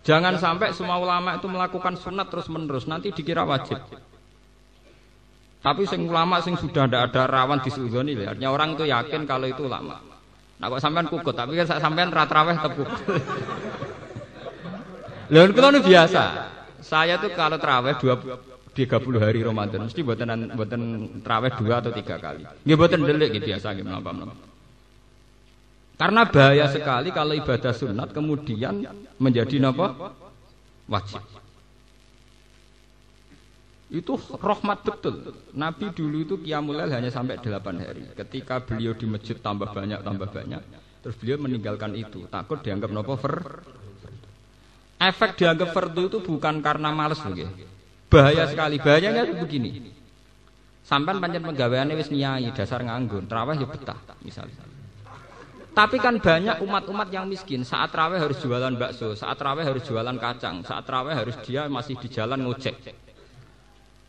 [0.00, 2.88] Jangan sampai semua ulama itu melakukan sunat terus menerus.
[2.88, 3.76] Nanti dikira wajib.
[5.60, 9.68] Tapi sing ulama sing sudah tidak ada rawan disudoni artinya orang itu yakin kalau itu
[9.68, 10.00] ulama.
[10.56, 13.20] Nah kok sampean kukut, tapi kan sampean ratraweh tetap kukut.
[15.28, 16.22] Lalu kita ini biasa.
[16.80, 18.16] Saya tuh kalau teraweh dua
[18.72, 20.82] tiga puluh hari Ramadan mesti buatan buatan
[21.20, 22.42] teraweh dua atau tiga kali.
[22.64, 24.10] Nggih buatan delik gitu biasa gitu apa
[26.00, 28.88] Karena bahaya sekali kalau ibadah sunat kemudian
[29.20, 30.16] menjadi apa?
[30.88, 31.22] Wajib.
[33.90, 35.34] Itu rahmat betul.
[35.50, 38.06] Nabi dulu itu kiamulail hanya sampai 8 hari.
[38.14, 40.62] Ketika beliau di masjid tambah banyak, tambah banyak.
[41.02, 42.24] Terus beliau meninggalkan itu.
[42.30, 43.36] Takut dianggap ver.
[45.00, 47.66] Efek dianggap fardu itu bukan karena males begitu.
[48.10, 48.76] Bahaya sekali.
[48.82, 49.70] Bahayanya itu begini.
[50.82, 54.58] Sampai panjang pegawaiannya wis nyai dasar nganggur, terawih ya betah misalnya.
[55.70, 60.16] Tapi kan banyak umat-umat yang miskin saat terawih harus jualan bakso, saat terawih harus jualan
[60.18, 62.74] kacang, saat terawih harus dia masih di jalan ngojek.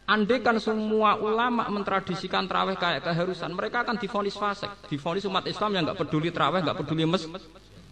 [0.09, 5.77] Andai kan semua ulama mentradisikan terawih kayak keharusan, mereka akan difonis fasik, difonis umat Islam
[5.77, 7.29] yang nggak peduli terawih, nggak peduli mes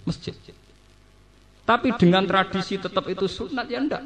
[0.01, 0.33] masjid.
[1.61, 4.01] Tapi dengan tradisi tetap itu sunat ya enggak.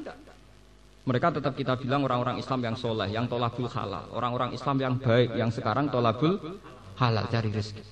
[1.03, 5.35] Mereka tetap kita bilang orang-orang Islam yang soleh, yang tolabul halal, orang-orang Islam yang baik,
[5.35, 6.39] yang sekarang tolabul
[6.95, 7.83] halal cari rezeki.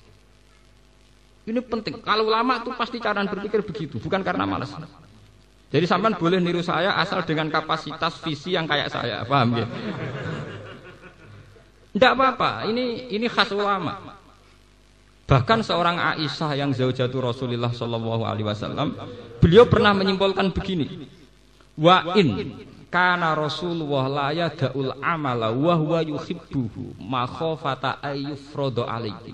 [1.52, 2.00] Ini penting.
[2.00, 4.72] Kalau ulama itu pasti cara berpikir begitu, bukan karena malas.
[5.72, 9.66] Jadi sampean boleh niru saya asal dengan kapasitas visi yang kayak saya, paham ya?
[11.92, 14.16] Tidak apa-apa, ini ini khas ulama.
[15.28, 18.96] Bahkan seorang Aisyah yang jauh jatuh Rasulullah Shallallahu Alaihi Wasallam,
[19.40, 21.08] beliau pernah menyimpulkan begini,
[21.76, 22.52] wa in
[22.92, 29.32] kana Rasulullah la yadaul amala wa huwa yuhibbuhu ma khafata ayyufradu alaihi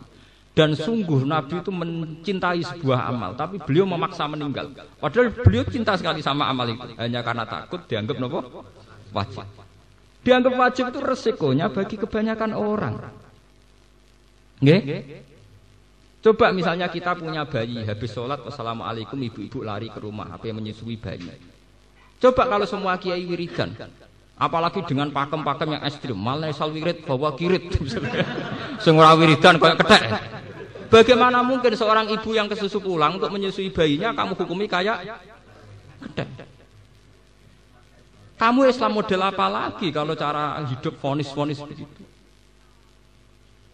[0.55, 4.75] dan sungguh Nabi itu mencintai sebuah amal, tapi beliau memaksa meninggal.
[4.99, 8.67] Padahal beliau cinta sekali sama amal itu, hanya karena takut dianggap nopo
[9.15, 9.47] wajib.
[10.27, 12.95] Dianggap wajib itu resikonya bagi kebanyakan orang.
[14.59, 14.83] Nggih?
[16.27, 20.99] Coba misalnya kita punya bayi, habis sholat, wassalamualaikum, ibu-ibu lari ke rumah, apa yang menyusui
[20.99, 21.31] bayi.
[22.19, 23.79] Coba kalau semua kiai wiridan,
[24.35, 27.71] apalagi dengan pakem-pakem yang ekstrim, malah sal wirid bawa kirit,
[28.85, 30.03] semua wiridan kayak kedek.
[30.89, 35.23] Bagaimana mungkin seorang ibu yang kesusu pulang untuk menyusui bayinya kamu hukumi kayak
[36.03, 36.29] kedek?
[38.39, 42.03] Kamu Islam model apa lagi kalau cara hidup fonis-fonis begitu?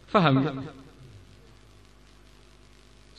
[0.09, 0.53] Faham ya?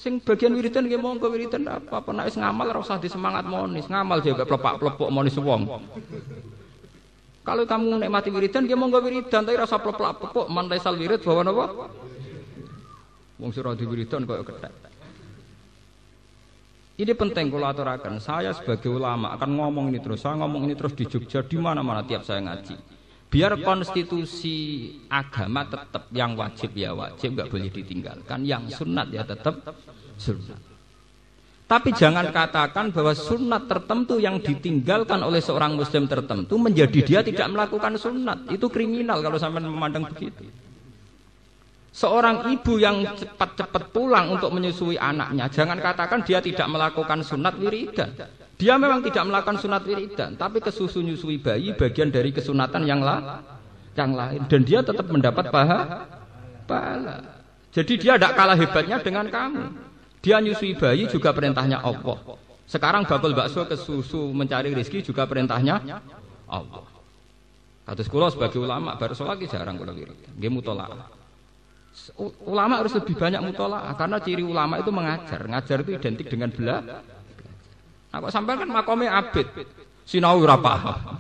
[0.06, 4.22] Sing bagian wiridan nggih monggo wiridan apa apa nek ngamal ora usah disemangat monis, ngamal
[4.22, 5.66] juga plepak-plepok monis wong.
[7.42, 11.90] Kalau kamu nikmati wiridan nggih monggo wiridan tapi rasa plepak-plepok man sal wirid bawa napa?
[13.42, 14.74] Wong sira diwiridan kaya kethek.
[17.02, 18.22] Ini penting kalau aturakan.
[18.22, 20.22] Saya sebagai ulama akan ngomong ini terus.
[20.22, 22.78] Saya ngomong ini terus di Jogja di mana-mana tiap saya ngaji.
[23.36, 28.48] Biar konstitusi agama tetap yang wajib ya wajib, nggak boleh ditinggalkan.
[28.48, 29.60] Yang sunat ya tetap
[30.16, 30.56] sunat.
[31.68, 37.52] Tapi jangan katakan bahwa sunat tertentu yang ditinggalkan oleh seorang muslim tertentu menjadi dia tidak
[37.52, 38.48] melakukan sunat.
[38.56, 40.48] Itu kriminal kalau sampai memandang begitu.
[41.92, 48.16] Seorang ibu yang cepat-cepat pulang untuk menyusui anaknya, jangan katakan dia tidak melakukan sunat wiridan.
[48.56, 53.44] Dia memang tidak melakukan sunat wiridan, tapi kesusu nyusui bayi bagian dari kesunatan yang, la,
[54.00, 54.48] yang lain.
[54.48, 56.08] Dan dia tetap mendapat paha,
[56.64, 57.44] pahala.
[57.76, 59.64] Jadi dia tidak kalah hebatnya dengan kamu.
[60.24, 62.40] Dia nyusui bayi juga perintahnya Allah.
[62.66, 66.00] Sekarang bakul bakso ke susu mencari rezeki juga perintahnya
[66.48, 66.88] Allah.
[67.86, 70.32] Kados kula sebagai ulama baru sholat jarang kula wiridan.
[70.40, 71.26] Nggih mutolaah
[72.44, 76.84] ulama harus lebih banyak mutola karena ciri ulama itu mengajar ngajar itu identik dengan bela
[78.16, 79.44] nah kok sampai kan makomnya abid.
[80.08, 81.20] Sinau ora paham.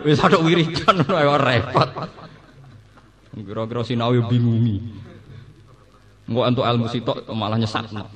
[0.00, 1.88] Wis ada wiridan repot.
[3.36, 4.80] Kira-kira sinau bingungi.
[6.32, 8.08] Enggak untuk ilmu sitok malah nyesatno.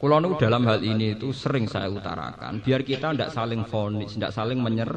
[0.00, 4.32] Kulo nu dalam hal ini itu sering saya utarakan biar kita tidak saling fonis, tidak
[4.32, 4.88] saling menyer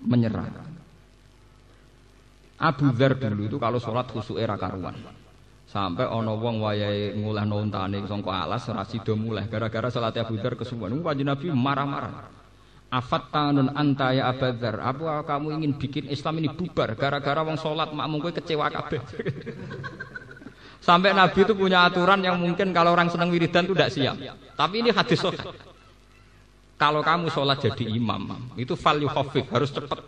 [0.00, 0.48] menyerah.
[2.56, 4.96] Abu Dhar dulu itu kalau sholat khusus era karuan.
[5.74, 11.02] Sampai ono wong wayai ngulah nontane songko alas rasido mulai gara-gara sholat Abu Dhar kesuwen.
[11.02, 12.30] Wajib Nabi marah-marah.
[12.94, 14.78] Afat tanun anta ya Abu Dhar.
[14.78, 19.02] Apa kamu ingin bikin Islam ini bubar gara-gara wong sholat makmum gue kecewa kabeh.
[20.86, 24.14] Sampai Nabi itu punya aturan yang mungkin kalau orang senang wiridan itu tidak siap.
[24.54, 25.42] Tapi ini hadis sahih.
[26.78, 30.06] Kalau kamu sholat jadi imam, itu value harus cepat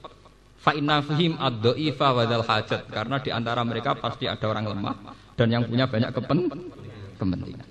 [0.62, 5.48] Fa inna fihim ad-dha'ifa wa hajat karena di antara mereka pasti ada orang lemah dan
[5.52, 6.48] yang punya banyak kepen
[7.20, 7.68] kepentingan.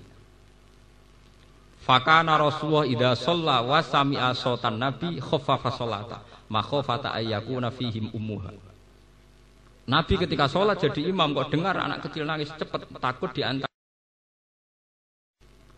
[1.86, 6.18] Fakana Rasulullah idza shalla wa sami'a sautan nabi khaffafa salata
[6.50, 8.50] ma khafata ayyakuna fihim ummuha.
[9.86, 13.70] Nabi ketika sholat jadi imam kok dengar anak kecil nangis cepat takut di antara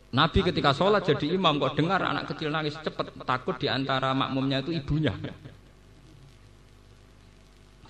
[0.09, 4.65] Nabi ketika sholat jadi imam kok dengar anak kecil nangis cepat takut di antara makmumnya
[4.65, 5.13] itu ibunya.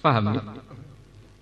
[0.03, 0.43] Paham ya?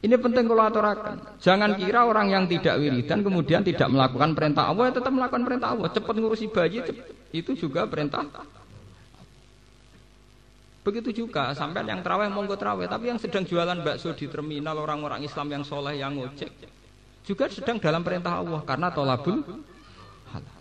[0.06, 1.18] Ini penting kalau aturakan.
[1.42, 5.74] Jangan kira orang yang tidak wiridan kemudian tidak melakukan perintah Allah, ya tetap melakukan perintah
[5.74, 5.90] Allah.
[5.90, 6.78] Cepat ngurusi bayi,
[7.34, 8.22] itu juga perintah.
[10.86, 15.26] Begitu juga sampai yang terawih monggo terawih, tapi yang sedang jualan bakso di terminal orang-orang
[15.26, 16.54] Islam yang soleh yang ngojek
[17.26, 19.42] juga sedang dalam perintah Allah karena tolabul
[20.30, 20.58] halal.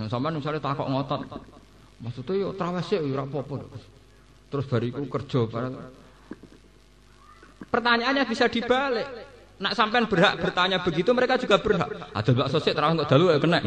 [0.00, 1.28] Nah, sampai misalnya takut ngotot,
[2.00, 3.60] maksudnya yo terawih sih, rapopo.
[4.48, 5.99] Terus bariku kerja, barang
[7.68, 9.04] Pertanyaannya bisa dibalik.
[9.60, 11.92] Nak sampean berhak bertanya begitu mereka juga berhak.
[12.16, 13.60] Ada bakso sik terawih kok dalu ya kena.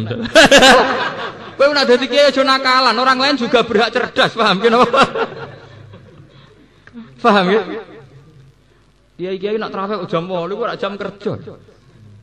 [1.58, 4.74] Kowe nak dadi kiai aja nakalan, orang lain juga berhak cerdas, paham ki
[7.22, 7.62] Paham ya?
[9.22, 11.34] Kiai-kiai nak terawih jam 8 kok jam kerja.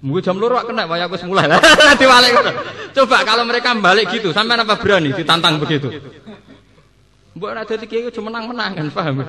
[0.02, 1.46] Mungkin jam loro kena waya wis mulai.
[2.02, 2.32] Diwalik
[2.90, 5.94] Coba kalau mereka balik gitu, sampean apa berani ditantang begitu?
[7.38, 9.22] Mbok nek dadi kiai aja menang-menang kan, paham?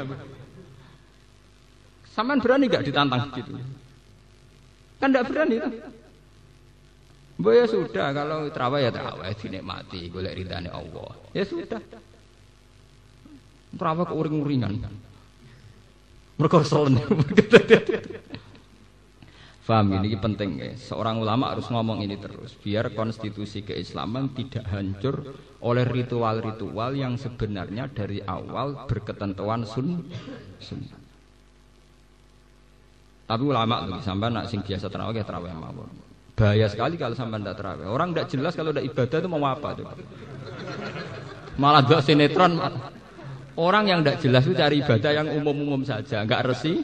[2.21, 3.57] Saman berani gak ditantang gitu?
[5.01, 5.69] Kan tidak berani itu.
[7.41, 11.17] Boy ya sudah kalau terawih ya terawih dinikmati golek ridane Allah.
[11.33, 11.81] Ya sudah.
[13.73, 14.85] Terawih ke uring-uringan.
[16.37, 17.01] Mereka selen.
[19.65, 20.77] Faham ini penting ya.
[20.77, 25.25] Seorang ulama harus ngomong ini terus biar konstitusi keislaman tidak hancur
[25.65, 30.05] oleh ritual-ritual yang sebenarnya dari awal berketentuan sun
[30.61, 31.00] sunnah.
[33.31, 35.87] Tapi ulama tuh sampai nak sing biasa terawih ya terawih mawon.
[36.35, 37.87] Bahaya sekali kalau sampai tidak terawih.
[37.87, 39.87] Orang tidak jelas kalau tidak ibadah itu mau apa tuh.
[41.55, 42.59] Malah gak sinetron.
[43.55, 46.83] Orang yang tidak jelas itu cari ibadah yang umum-umum saja, nggak resi.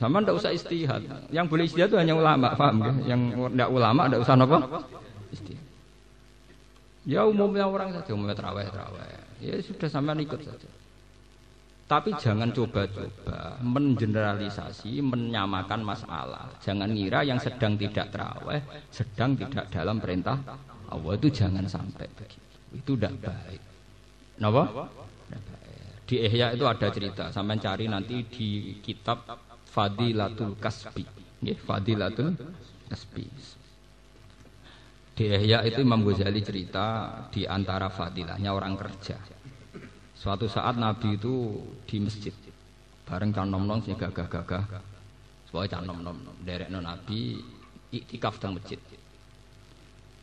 [0.00, 1.04] Sama tidak usah istihad.
[1.28, 3.16] Yang boleh istihad itu hanya ulama, paham ya?
[3.16, 3.20] Yang
[3.52, 4.56] tidak ulama tidak usah nopo.
[5.32, 5.64] Istihad.
[7.04, 9.04] Ya umumnya orang saja, umumnya terawih terawih.
[9.44, 10.68] Ya sudah sampai ikut saja.
[11.86, 16.50] Tapi jangan coba-coba mengeneralisasi, menyamakan masalah.
[16.58, 18.58] Jangan ngira yang sedang tidak terawih,
[18.90, 20.34] sedang tidak dalam perintah
[20.90, 22.46] Allah itu jangan sampai begitu.
[22.74, 23.62] Itu tidak baik.
[24.38, 24.62] Kenapa?
[26.06, 27.24] Di Ihya itu ada cerita.
[27.34, 29.26] Sampai cari nanti di kitab
[29.66, 31.02] Fadilatul Kasbi.
[31.58, 32.34] Fadilatul
[32.86, 33.26] Kasbi.
[35.16, 36.86] Di Ihya itu Imam Ghazali cerita
[37.30, 39.35] di antara fadilahnya orang kerja.
[40.16, 42.32] Suatu saat Nabi itu di masjid
[43.06, 44.64] bareng can nom nom sing gagah-gagah.
[45.46, 47.36] Supaya can nom nom non Nabi
[47.92, 48.80] iktikaf di masjid.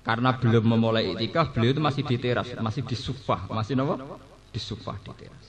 [0.03, 3.95] Karena belum memulai iktikaf, beliau itu masih di teras, masih di sufah, masih nopo?
[4.51, 5.47] Di sufah di teras.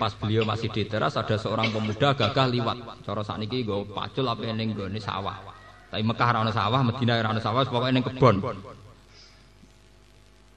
[0.00, 3.04] Pas beliau masih di teras ada seorang pemuda gagah liwat.
[3.04, 5.44] Cara sakniki nggo pacul apa ning nggone sawah.
[5.92, 8.40] Tapi Mekah ora sawah, Madinah ora sawah, pokoke ning kebon.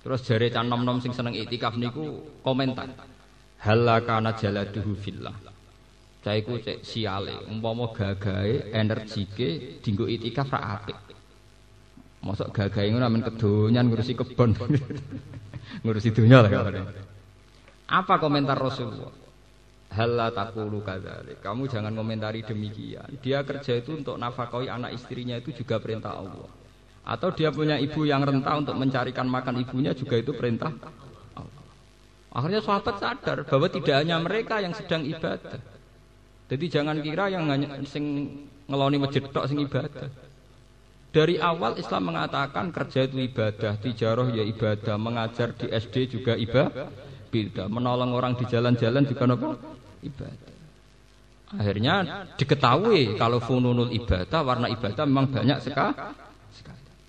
[0.01, 2.87] Terus jari can nom nom sing seneng itikaf niku komentar.
[3.61, 5.33] Halakana jaladuhu fillah.
[6.21, 10.97] Cah iku cek siale, umpama gagahe energike dinggo itikaf ra apik.
[12.25, 14.51] Mosok gagahe ngono amen kedonyan ngurusi kebon.
[15.83, 16.51] ngurusi dunia lah
[17.87, 19.27] Apa komentar Rasulullah?
[19.87, 21.39] Halla takulu kadzalik.
[21.39, 23.07] Kamu jangan komentari demikian.
[23.23, 26.49] Dia kerja itu untuk nafkahi anak istrinya itu juga perintah Allah.
[27.07, 30.75] Atau dia punya ibu yang renta untuk mencarikan makan ibunya juga itu perintah.
[32.35, 35.55] Akhirnya sahabat sadar bahwa tidak hanya mereka yang sedang ibadah.
[36.51, 38.27] Jadi jangan kira yang hanya sing
[38.67, 40.11] ngeloni masjid tok sing ibadah.
[41.15, 46.91] Dari awal Islam mengatakan kerja itu ibadah, tijaroh ya ibadah, mengajar di SD juga ibadah,
[47.71, 49.49] menolong orang di jalan-jalan juga apa?
[50.03, 50.55] Ibadah.
[51.55, 51.95] Akhirnya
[52.35, 56.26] diketahui kalau fununul ibadah, warna ibadah memang banyak sekali.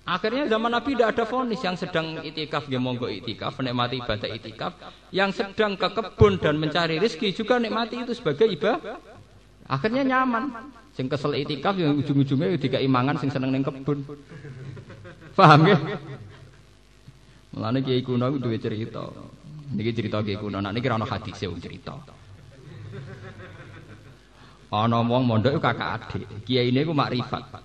[0.09, 4.73] Akhirnya zaman Nabi tidak ada fonis yang sedang itikaf ya monggo itikaf, menikmati ibadah itikaf,
[5.13, 8.97] yang sedang ke kebun dan mencari rezeki juga nikmati itu sebagai ibadah
[9.69, 10.73] Akhirnya nyaman.
[10.97, 14.01] Sing kesel itikaf yang ujung-ujungnya dikai mangan sing seneng ning kebun.
[15.37, 15.77] Paham ya?
[17.53, 19.05] Mulane kiai kuno duwe cerita.
[19.69, 21.93] Niki cerita kiai kuno, nek niki ora ono hadise wong cerita.
[24.73, 26.25] Ana wong mondok kakak adik.
[26.49, 27.61] Kiai ini ku makrifat.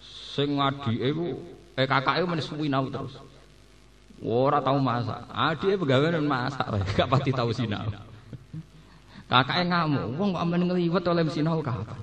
[0.00, 1.28] Sing adike ku
[1.74, 3.14] eh kakake men sinau terus.
[4.22, 5.20] Ora tau masak.
[5.28, 7.90] Adike pegawai masak, gak pati tau sinau.
[9.26, 11.98] Kakake ngamuk, wong kok amen ngliwet oleh sinau kapan?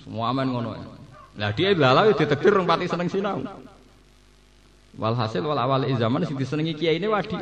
[0.00, 0.70] Semua aman ngono.
[1.36, 3.44] Lah dia lalau ditektir rong pati seneng sinau.
[4.96, 7.36] Walhasil wal awal zaman sing disenengi kiai ini wadi.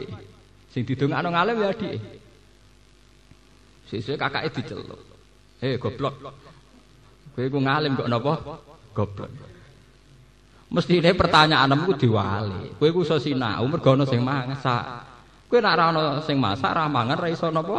[0.74, 2.02] Sing didongakno ngalim ya adik.
[3.86, 4.98] Sesuk kakake diceluk.
[5.62, 6.18] Hei goblok.
[7.38, 8.58] Kowe ku ngalim kok napa?
[8.90, 9.30] Goblok.
[10.74, 12.74] Mestine pertanyaanmu ku diwali.
[12.82, 15.06] Kowe ku iso sinau mergo ana sing masak.
[15.46, 17.78] Kowe nek ora ana sing masak ra mangan ra iso napa?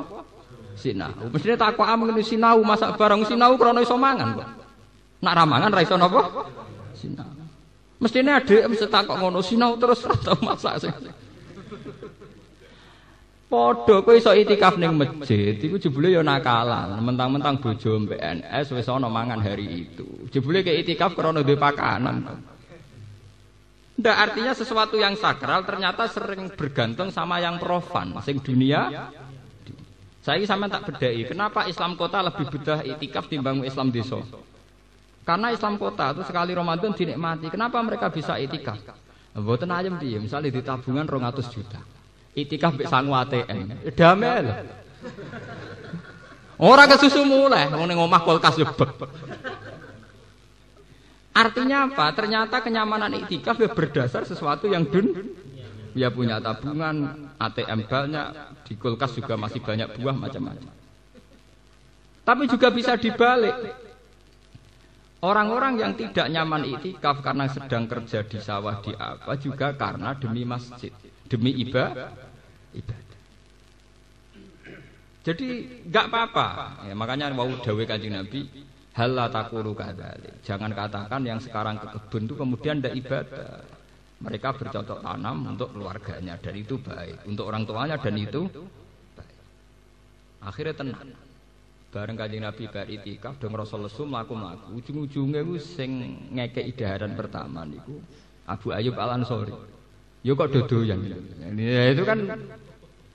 [0.79, 1.31] sinau.
[1.31, 4.47] Mestine takok ameng sinau masak barang sinau krana iso mangan kok.
[5.23, 6.21] Nak ra mangan ra iso napa?
[6.95, 7.29] Sinau.
[7.99, 10.93] Mestine adek mesti takok ngono sinau terus ra tau masak sing.
[13.45, 16.95] Padha kowe iso itikaf ning masjid iku jebule ya nakalan.
[16.99, 20.05] Mentang-mentang bojo PNS wis ana mangan hari itu.
[20.31, 22.54] Jebule ke itikaf krana duwe pakanan.
[23.95, 29.07] Ndak artinya sesuatu yang sakral ternyata sering bergantung sama yang profan, sing dunia
[30.25, 34.25] saya sama tak bedai, kenapa Islam kota lebih bedah itikaf timbang Islam desa?
[35.21, 37.53] Karena Islam kota itu sekali Ramadan dinikmati.
[37.53, 38.81] Kenapa mereka bisa itikaf?
[39.37, 41.77] Mboten ayam dia, misalnya di tabungan 200 juta.
[42.33, 43.85] Itikaf mbek sangu ATM.
[43.93, 44.53] Damai lho.
[46.57, 48.57] Ora kesusu mulai, wong ning omah kulkas
[51.35, 52.15] Artinya apa?
[52.15, 55.35] Ternyata kenyamanan itikaf ya berdasar sesuatu yang dun
[55.95, 58.27] dia punya tabungan, ATM banyak,
[58.67, 60.71] di kulkas juga masih banyak buah macam-macam.
[62.23, 63.55] Tapi juga bisa dibalik.
[65.23, 70.43] Orang-orang yang tidak nyaman itikaf karena sedang kerja di sawah di apa juga karena demi
[70.43, 70.91] masjid,
[71.31, 72.11] demi ibadah.
[75.25, 75.47] Jadi
[75.89, 76.47] nggak apa-apa.
[76.85, 78.45] Ya, makanya mau dawe kanjeng Nabi,
[78.95, 79.75] hal takulu
[80.41, 83.59] Jangan katakan yang sekarang ke kebun itu kemudian tidak ibadah.
[84.15, 87.27] Mereka bercocok tanam untuk keluarganya dan itu baik.
[87.27, 88.47] Untuk orang tuanya dan itu
[89.19, 89.37] baik.
[90.39, 91.11] Akhirnya tenang.
[91.91, 94.79] Bareng kanjeng Nabi bar itikaf dong Rasul lesu mlaku-mlaku.
[94.79, 95.91] Ujung-ujunge ku sing
[96.31, 97.99] ngekeki daharan pertama niku
[98.47, 99.51] Abu Ayub Al Ansori.
[100.23, 100.99] Yo kok dodoyan.
[101.55, 102.35] Ya itu kan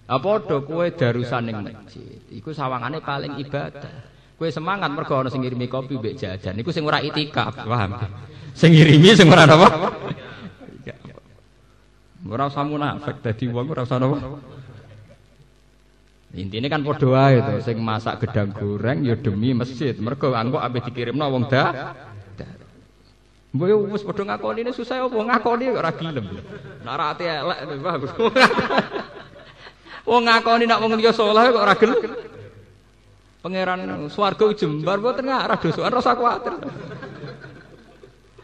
[0.08, 2.20] apa do kowe darusan ning masjid.
[2.32, 4.09] Iku sawangane paling ibadah.
[4.40, 6.56] Kowe semangat mergo ana sing ngirimi kopi mbek jajan.
[6.56, 7.92] Iku sing ora itikaf, paham?
[8.56, 9.68] Sing ngirimi sing ora apa?
[12.24, 14.16] Ora usah munafik dadi wong ora usah napa.
[16.32, 19.92] Intine kan padha wae to, sing masak gedang goreng ya demi masjid.
[20.00, 21.92] Mergo angko ambek dikirimno wong da.
[23.52, 26.26] Mbok wis padha ngakoni ini susah opo ngakoni kok ora gelem.
[26.80, 28.12] Nek ora ati elek bagus.
[30.08, 32.29] Wong ngakoni nek wong liya saleh kok ora gelem.
[33.40, 33.80] Pangeran
[34.12, 36.54] swarga jembar mboten ngarah dosa ora usah kuwatir.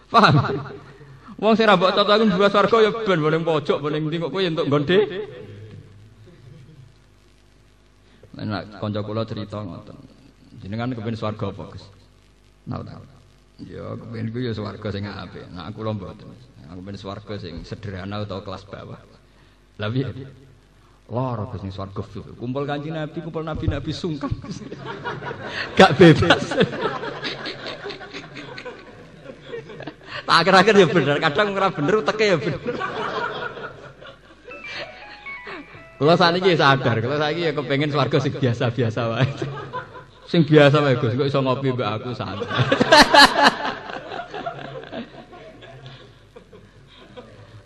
[0.09, 0.35] Paham?
[1.37, 4.41] Wong sing ra mbok cocokin dua swarga ya ben boleh pojok boleh ndi kok kowe
[4.41, 4.99] ya entuk gonde.
[8.41, 9.97] Nek kanca kula cerita ngoten.
[10.65, 11.85] Jenengan kepen swarga apa, Gus?
[12.65, 13.01] Nah, nah.
[13.61, 15.45] Ya kepen ku ya swarga sing apik.
[15.53, 16.33] Nah kula mboten.
[16.73, 19.01] Aku ben swarga sing sederhana atau kelas bawah.
[19.77, 20.09] Lah piye?
[21.07, 22.03] Lara Gus sing swarga
[22.35, 24.27] kumpul Kanjeng Nabi, kumpul nabi-nabi sungkan.
[25.79, 26.59] Gak bebas.
[30.27, 32.59] Akhir-akhir ya bener, kadang ora bener teke ya bener.
[35.97, 39.31] Kalau saat ini sadar, kalau saat ini ya kepengen swarga sing biasa-biasa wae.
[40.27, 42.51] Sing biasa wae Gus, kok iso ngopi mbak aku santai.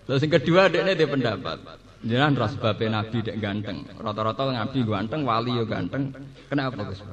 [0.05, 1.59] Terus yang kedua ini dia pendapat.
[2.01, 3.85] Jangan ras babe nabi dek ganteng.
[4.01, 6.09] Rata-rata nabi ganteng, wali yo ganteng.
[6.49, 7.05] Kenapa Gus?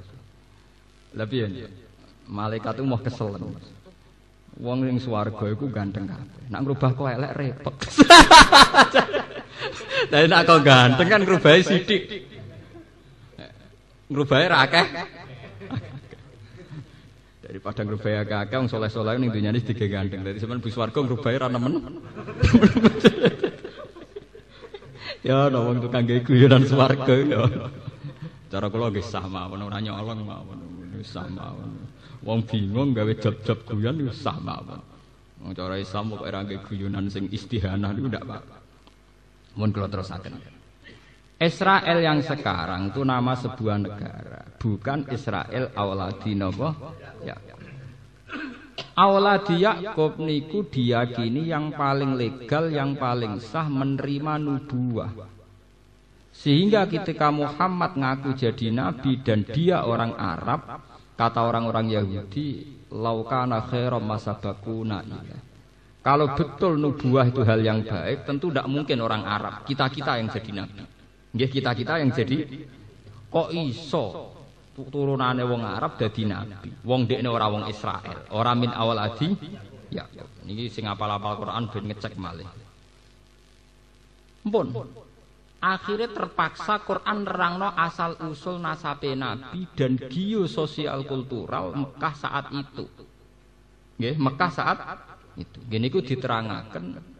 [1.11, 1.67] Lebih ya.
[2.31, 3.35] Malaikat itu mau kesel.
[4.57, 6.43] Wong yang swarga iku ganteng kabeh.
[6.47, 7.75] Nak ngrubah kok elek repot.
[10.11, 12.03] Tapi nak kok ganteng kan ngrubahe sithik.
[14.07, 14.85] Ngrubahe ra akeh.
[17.43, 20.23] Daripada ngrubahe akeh-akeh wong saleh-saleh ning dunyane tiga ganteng.
[20.23, 21.75] Dadi sampean bu swarga ngrubahe ra nemen.
[25.27, 27.43] ya ana wong tukang gawe guyonan swarga ya.
[28.51, 30.59] Cara kula nggih sama mawon ora nyolong mawon.
[31.03, 31.71] Sama mawon.
[32.23, 34.79] Wong bingung gawe job-job guyon wis sah mawon.
[35.43, 38.57] Wong cara Islam kok ora nggih guyonan sing istihanah niku ndak apa-apa.
[39.59, 40.39] Mun kula terusaken.
[41.37, 46.73] Israel yang sekarang itu nama sebuah negara, bukan Israel awladi napa?
[47.21, 47.37] Ya.
[48.97, 55.13] Awladi Yakub niku diyakini yang paling legal, yang paling sah menerima nubuah.
[56.33, 60.81] Sehingga ketika Muhammad ngaku jadi nabi dan dia orang Arab,
[61.17, 65.41] Kata orang-orang Yahudi, laukana khairam masabakuna ilah.
[66.05, 69.65] Kalau betul nubuah itu hal yang baik, tentu tidak mungkin orang Arab.
[69.65, 70.85] Kita-kita yang jadi nabi.
[71.33, 72.69] Nggih kita-kita yang jadi
[73.33, 74.36] kok iso
[74.85, 76.69] turunane wong Arab dadi nabi.
[76.85, 79.33] Wong dekne ora wong Israel, ora min awal adi.
[79.89, 80.05] Ya,
[80.45, 82.45] niki sing apal-apal Quran ben ngecek malih.
[84.45, 84.67] Mpun.
[85.57, 92.85] Akhirnya terpaksa Quran nerangno asal usul nasabe Nabi dan geososial kultural Mekah saat itu.
[93.97, 94.77] Nggih, Mekah saat
[95.33, 95.57] itu.
[95.65, 97.17] Gini ku diterangaken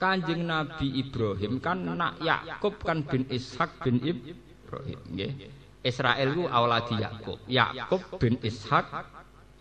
[0.00, 5.61] Kanjeng Nabi Ibrahim kan nak Yakub kan bin Ishak bin Ibrahim, nggih.
[5.82, 7.38] Israel ku auladi Yakub.
[7.50, 8.86] Yakub bin Ishak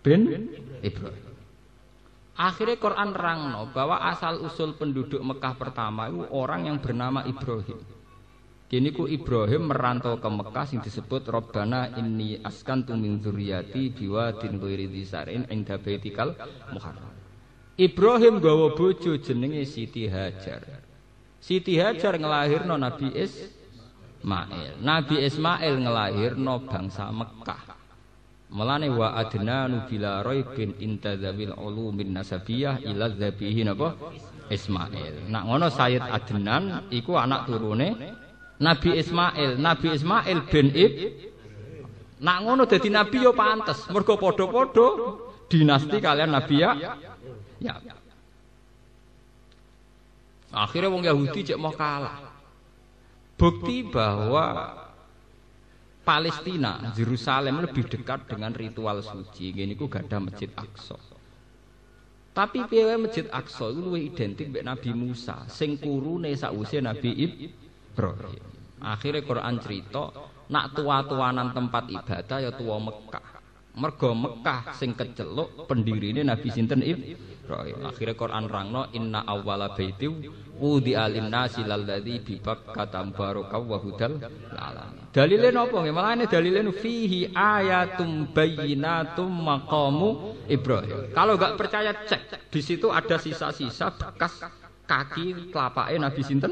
[0.05, 0.49] bin
[0.85, 1.29] Ibrahim.
[2.37, 7.77] Akhirnya Quran rangno bahwa asal usul penduduk Mekah pertama itu orang yang bernama Ibrahim.
[8.71, 14.87] Kini ku Ibrahim merantau ke Mekah yang disebut Robbana inni askantu min dzurriyyati biwadin ghairi
[14.87, 16.39] dzisarin inda baitikal
[16.71, 17.11] muharram.
[17.75, 20.87] Ibrahim gawa bojo jenenge Siti Hajar.
[21.43, 23.11] Siti Hajar ngelahirno Nabi
[24.21, 24.85] Ismail.
[24.85, 27.81] Nabi Ismail ngelahirno bangsa Mekah.
[28.51, 33.97] Melane wa adna nubila raibin intadzawil ulumin nasabiyah ila dzabihi napa
[34.51, 35.25] Ismail.
[35.31, 37.97] Nak ngono Sayyid Adnan iku anak turune
[38.61, 39.57] Nabi Ismail.
[39.57, 40.93] Nabi Ismail bin Ib
[42.21, 44.87] Nak ngono dadi nabi yo pantes, mergo padha-padha
[45.49, 46.77] dinasti kalian nabi ya.
[47.57, 47.81] Ya.
[50.53, 52.30] Akhirnya wong Yahudi cek mau kalah.
[53.41, 54.69] Bukti bahwa
[56.05, 59.49] Palestina, Yerusalem lebih dekat dengan ritual suci.
[59.49, 60.93] Gini ku gak ada masjid Aqsa.
[62.37, 68.45] Tapi piye masjid Aqsa itu lebih identik dengan Nabi Musa, sing kurune sakwise Nabi Ibrahim.
[68.77, 70.13] Akhirnya Quran cerita,
[70.53, 73.40] nak tua-tuanan tempat ibadah ya tua Mekah.
[73.71, 77.87] Mergo Mekah sing keceluk pendirine Nabi sinten Ibrahim.
[77.87, 80.11] Akhirnya Quran rangno inna awwala baiti
[80.59, 84.19] wudi alim nasi lalladzi bi Bakkah mubarakah wa hudal
[84.59, 85.07] alamin.
[85.15, 85.95] Dalile napa nggih?
[85.95, 91.11] Malane dalile fihi ayatum bayyinatum maqamu Ibrahim.
[91.15, 94.43] Kalau enggak percaya cek, di situ ada sisa-sisa bekas
[94.83, 96.51] kaki telapake Nabi sinten?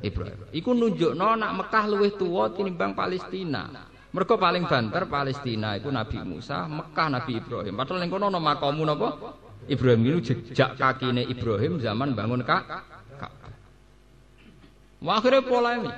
[0.00, 0.48] Ibrahim.
[0.52, 3.89] Iku nunjukno nak Mekah luwih tuwa tinimbang Palestina.
[4.10, 7.78] Mergo paling banter Palestina iku Nabi Musa, Mekah Nabi Ibrahim.
[7.78, 9.38] Padahal ning kono ana makamu napa?
[9.70, 12.64] Ibrahim itu jejak kakine Ibrahim zaman bangun Kak.
[15.00, 15.94] Akhirnya polemik.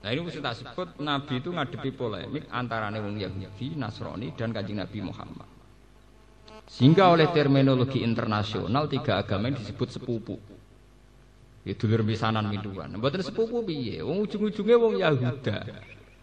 [0.00, 4.80] Nah ini mesti tak sebut Nabi itu ngadepi polemik antara wong Yahudi, Nasrani dan kanjeng
[4.80, 5.48] Nabi Muhammad.
[6.64, 10.40] Sehingga oleh terminologi internasional tiga agama yang disebut sepupu.
[11.60, 12.88] Ya dulur misanan minduan.
[12.96, 14.00] Mboten sepupu piye?
[14.00, 15.68] Wong ujung-ujunge wong Yahuda.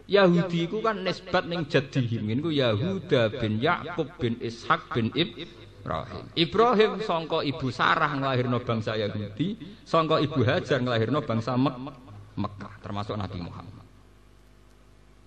[0.08, 6.24] Yahudi itu kan nisbat ning jadihim niku Yahuda bin Yakub bin Ishak bin Ibrahim.
[6.32, 11.76] Ibrahim sangka ibu Sarah nglahirno bangsa Yahudi, sangka ibu Hajar nglahirno bangsa Mek
[12.40, 13.84] Mekah termasuk Nabi Muhammad.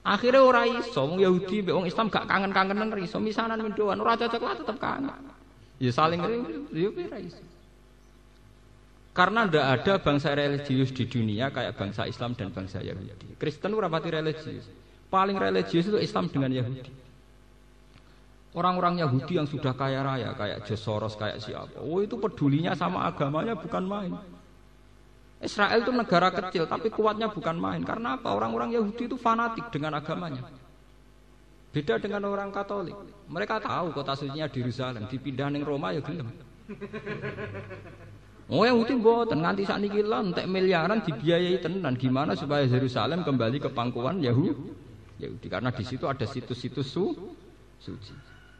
[0.01, 4.41] Akhirnya orang iso wong Yahudi mbek wong Islam gak kangen-kangenan iso misanan mendoan ora cocok
[4.41, 5.29] lah tetep kangen.
[5.77, 6.25] Ya saling
[6.73, 7.50] ya ora iso.
[9.11, 13.35] Karena tidak ada bangsa religius di dunia kayak bangsa Islam dan bangsa Yahudi.
[13.35, 14.63] Kristen ora pati religius.
[15.11, 16.91] Paling religius itu Islam dengan Yahudi.
[18.55, 21.83] Orang-orang Yahudi yang sudah kaya raya kayak Jesoros kayak siapa.
[21.83, 24.13] Oh itu pedulinya sama agamanya bukan main.
[25.43, 27.83] Israel itu negara kecil tapi kuatnya bukan main.
[27.83, 28.31] Karena apa?
[28.31, 30.47] Orang-orang Yahudi itu fanatik dengan agamanya.
[31.71, 32.95] Beda dengan orang Katolik.
[33.31, 36.27] Mereka tahu kota sucinya di Yerusalem, dipindah ning Roma ya gelem.
[38.51, 43.71] Oh Yahudi mboten nganti sakniki lan entek miliaran dibiayai tenan gimana supaya Yerusalem kembali ke
[43.71, 44.51] pangkuan Yahudi.
[45.23, 47.15] Yahudi karena di situ ada situs-situs su,
[47.79, 48.11] suci.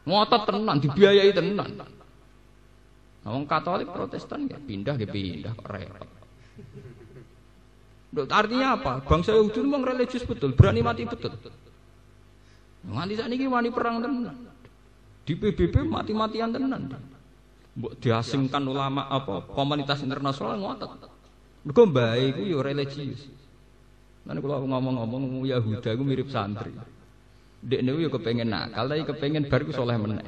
[0.08, 1.76] Ngotot tenan dibiayai tenan.
[1.76, 6.08] Nah, Wong Katolik Protestan ya pindah ya pindah kok repot.
[8.32, 9.04] Artinya apa?
[9.04, 11.36] Bangsa Yahudi memang religius betul, berani mati betul.
[12.88, 14.36] Nganti sakniki wani perang tenan.
[15.28, 17.11] Di PBB mati-matian tenan.
[17.72, 20.92] Diasingkan ulama apa komunitas internasional ngotot.
[21.64, 23.24] Mergo mbae iku ya religius.
[24.28, 26.76] Lan kula ngomong-ngomong Yahuda iku mirip santri.
[27.62, 30.20] Dek niku ya kepengen nakal tapi kepengen bar ku soleh meneh.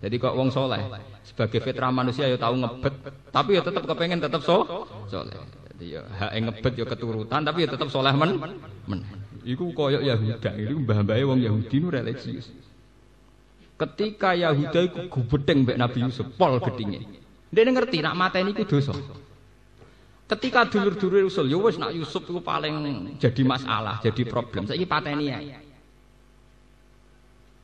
[0.00, 0.80] Jadi kok wong soleh
[1.22, 2.94] sebagai fitrah manusia ya tahu ngebet,
[3.28, 5.36] tapi ya tetap kepengen tetap so soleh.
[5.76, 8.40] Jadi ya hak ngebet ya keturutan tapi ya tetap soleh men
[8.88, 9.00] men.
[9.40, 12.52] Iku koyok Yahuda, itu mbah-mbahe wong Yahudi nu religius.
[13.80, 17.00] Ketika Yahuda iku gubedeng mbek Nabi Yusuf, pol gedinge.
[17.48, 18.92] Dia ngerti nak mateni iku dosa.
[20.28, 22.76] Ketika dulur-dulur usul, ya wis nak Yusuf iku paling
[23.16, 24.68] jadi masalah, jadi problem.
[24.68, 25.56] Saiki pateni ae.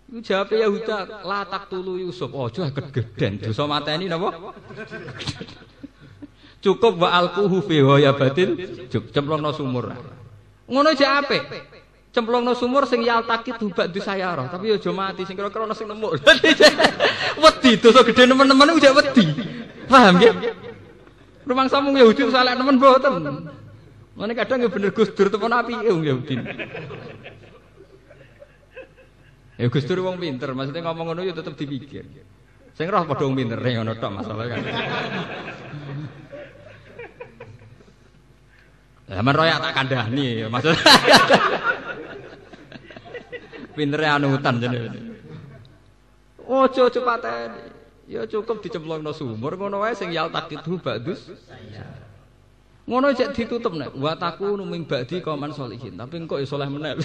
[0.09, 2.33] Iku jawab Yahuda, la tulu Yusuf.
[2.33, 4.33] Ojo kegeden dosa mateni napa?
[6.65, 7.85] Cukup wa alquhu fi
[8.17, 8.57] batin,
[8.89, 9.93] cemplungno sumur.
[10.67, 11.23] Ngono aja.
[12.17, 16.17] Cemplungno sumur sing yaltakit hubak di sayara, tapi aja mati sing kira-kira sing nemu.
[17.45, 19.37] wedi dosa gede nemen-nemen udah wedi.
[19.85, 20.33] Paham ya?
[21.45, 23.21] Rumang samung Yahudi salah nemen mboten.
[24.17, 26.41] Mana kadang ya bener Gus Dur temen api ya Yahudi.
[29.61, 32.09] Ya Gus Dur wong pinter, maksudnya ngomong ngono ya tetep dipikir.
[32.81, 34.65] Sing roh padha wong pinter ngono tok masalah kan.
[39.05, 40.81] Zaman royak tak kandhani, maksudnya.
[43.77, 45.01] Pintere anutan jenenge.
[46.49, 47.61] Ojo ojo pateni.
[48.07, 51.29] Ya cukup dicemplungno sumur ngono wae sing yal takitu ba'dus.
[52.87, 55.99] Ngono cek ditutup nek wa taku numing ba'di kauman solihin.
[55.99, 56.97] Tapi engko ya saleh meneh.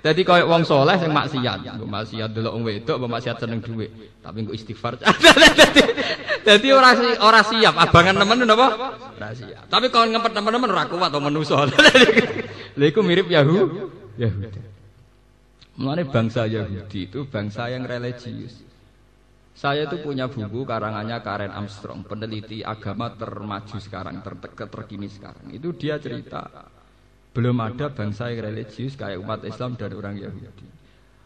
[0.00, 3.92] Dadi koyo wong soleh sing maksiat, mbok maksiat delok wong wedok, mbok maksiat seneng dhuwit,
[4.24, 4.96] tapi engko istighfar.
[6.48, 8.96] Dadi ora ora siap, abangan nemen napa?
[9.12, 9.68] Ora siap.
[9.68, 11.68] Tapi kalau ngempet teman-teman ora kuat atau manusa.
[12.80, 13.99] Lha iku mirip Yahudi.
[14.18, 14.60] Yahudi.
[15.80, 18.66] Mulane bangsa Yahudi itu bangsa yang religius.
[19.54, 24.34] Saya itu punya buku karangannya Karen Armstrong, peneliti agama termaju sekarang, ter
[24.66, 25.52] terkini sekarang.
[25.52, 26.48] Itu dia cerita
[27.30, 30.66] belum ada bangsa yang religius kayak umat Islam dan orang Yahudi.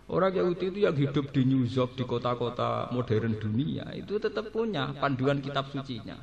[0.04, 4.92] Orang Yahudi itu yang hidup di New York, di kota-kota modern dunia, itu tetap punya
[5.00, 6.18] panduan kitab sucinya.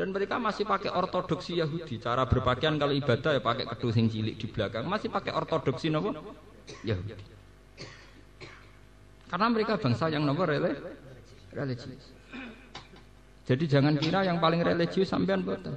[0.00, 2.00] Dan mereka masih pakai ortodoksi Yahudi.
[2.00, 4.88] Cara berpakaian kalau ibadah ya pakai kedus yang cilik di belakang.
[4.88, 6.16] Masih pakai ortodoksi nopo
[6.88, 7.12] Yahudi.
[9.28, 12.16] Karena mereka bangsa yang nopo religius.
[13.44, 15.76] Jadi jangan kira yang paling religius sampean boten.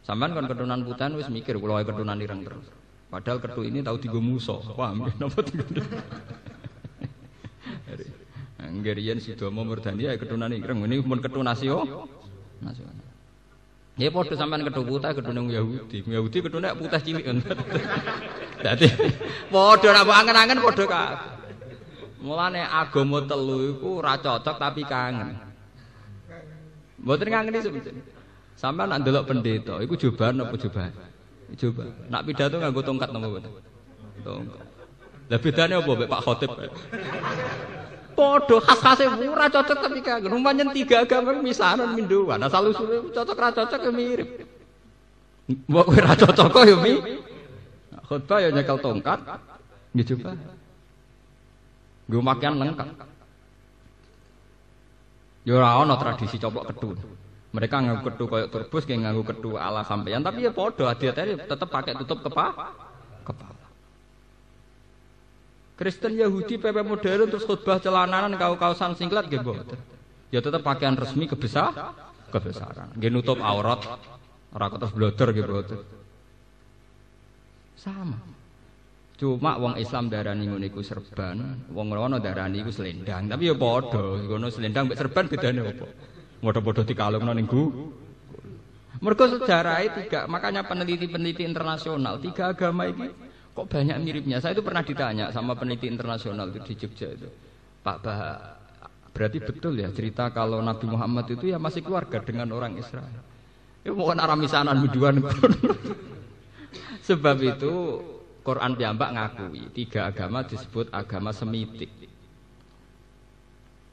[0.00, 2.72] Sampean kan keturunan putan wis mikir kula keturunan ireng terus.
[3.12, 4.64] Padahal ketu ini tahu tiga muso.
[4.64, 5.64] Paham ya napa tiga.
[8.64, 12.08] Nggerian si Domo Murdani ya keturunan ireng ini pun ketu nasio.
[12.64, 12.95] Nasional.
[13.96, 16.04] Ya padha sampean ketu putih ketune Yahudi.
[16.04, 17.24] Yahudi ketune putih cilik.
[18.64, 18.86] Dadi
[19.48, 21.30] padha nek angen-angen padha kabeh.
[22.20, 25.36] Mulane agama telu iku ora cocok tapi kangen.
[27.00, 28.02] Mboten ngangeni sebetulnya.
[28.56, 30.92] Sampai nak delok pendeta, itu jubahan apa jubahan?
[31.60, 31.84] Coba.
[32.08, 33.52] Nak pidato nganggo tongkat napa mboten?
[34.24, 34.64] Tongkat.
[35.26, 36.50] Lah bedane apa mbek Pak Khotib?
[38.16, 40.32] Podo khas-khase ora cocok tapi kagak.
[40.32, 42.40] Rumahan tiga agama misanan minduan.
[42.40, 44.28] Asal usule cocok ra cocok ya mirip.
[45.68, 46.94] Mbok kowe ra cocok kok ya mi.
[48.08, 49.20] Khotbah ya nyekel tongkat.
[49.92, 50.32] Ya coba.
[52.08, 52.88] Gue makan lengkap.
[55.44, 56.96] Ya ora tradisi coplok kedun.
[57.52, 61.68] Mereka nganggu ketu kayak turbus kayak nganggu ketu ala sampeyan tapi ya podo hati-hati tetap
[61.68, 62.24] pakai tutup.
[62.24, 62.85] Kepala.
[65.76, 69.52] Kristen Yahudi PP modern terus khutbah celananan kau kausan singlet gitu.
[70.32, 71.92] Ya tetap pakaian resmi kebesar
[72.32, 72.96] kebesaran.
[72.96, 73.84] Nggih nutup aurat.
[74.56, 75.52] Ora terus bloder gitu.
[77.76, 78.16] Sama.
[79.16, 83.28] Cuma wong Islam darani ngono iku serban, wong rono darani iku selendang.
[83.28, 85.86] Tapi ya padha, ngono selendang mbek serban bedane apa?
[86.40, 87.64] Padha-padha dikalungno ning gu.
[88.96, 93.25] Mergo sejarahnya tiga, makanya peneliti-peneliti internasional tiga agama ini
[93.56, 94.36] kok banyak miripnya.
[94.36, 97.28] Saya itu pernah ditanya sama peneliti internasional itu di Jogja itu.
[97.80, 98.20] Pak Bah,
[99.16, 103.24] berarti betul ya cerita kalau Nabi Muhammad itu ya masih keluarga dengan orang Israel.
[103.80, 105.24] Ya bukan arah misanan biduan.
[107.08, 107.74] Sebab itu
[108.44, 111.88] Quran piyambak ngakui tiga agama disebut agama semitik.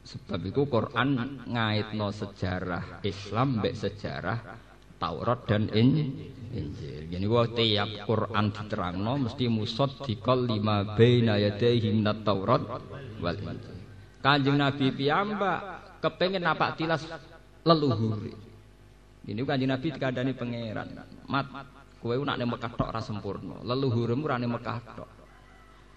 [0.04, 4.38] Sebab itu Quran ngaitno sejarah Islam mbek sejarah
[5.04, 6.32] Taurat dan Injil.
[7.12, 12.64] Jadi gua tiap Quran diterangno mesti musod dikol lima baina yadaihi minat Taurat
[13.20, 13.76] wal Injil.
[14.24, 15.60] Kanjeng Nabi piyambak
[16.00, 17.04] kepengen napak tilas
[17.68, 18.32] leluhur.
[19.28, 20.88] Ini kanjeng Nabi dikandani pangeran.
[21.28, 21.48] Mat,
[22.00, 23.02] kowe nak ning Mekah tok ora.
[23.68, 25.10] Leluhurmu ora ning Mekah tok.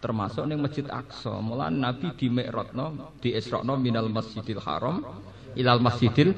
[0.01, 1.41] termasuk ning Masjid Aqsa.
[1.41, 5.03] Mula Nabi di Mi'rajno, di Isra'no minal Masjidil Haram
[5.57, 6.31] ilal Masjidil.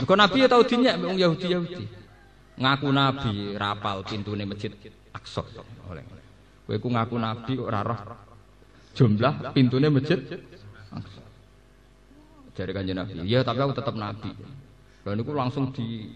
[0.00, 1.84] Engko Nabi ya tau dinyek wong Yahudi-Yahudi.
[2.54, 4.72] Ngaku Nabi rapal pintune Masjid
[5.12, 5.44] Aqsa.
[5.90, 6.06] Oleh.
[6.64, 8.00] Kowe ku ngaku Nabi kok ora roh
[8.94, 9.52] jumlah
[9.92, 10.18] Masjid.
[12.54, 13.26] Dari kanjeng Nabi.
[13.26, 14.30] Ya tapi aku tetap Nabi.
[15.04, 16.08] Dan itu langsung di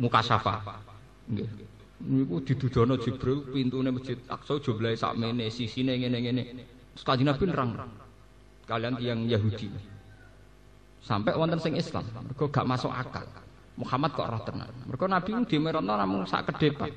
[0.00, 0.82] muka safa.
[1.30, 1.76] Nggih.
[2.04, 6.44] niku didudono Jibril pintune masjid Aqsa jumlahe sakmene sisine ngene-ngene
[7.00, 7.72] Kanjeng Nabi nerang
[8.68, 9.72] kalian yang Yahudi
[11.06, 13.22] sampai wonten sing Islam mergo gak masuk akal
[13.78, 16.90] Muhammad kok roh tenan mergo Nabi ku dimerotno namung sak kedepak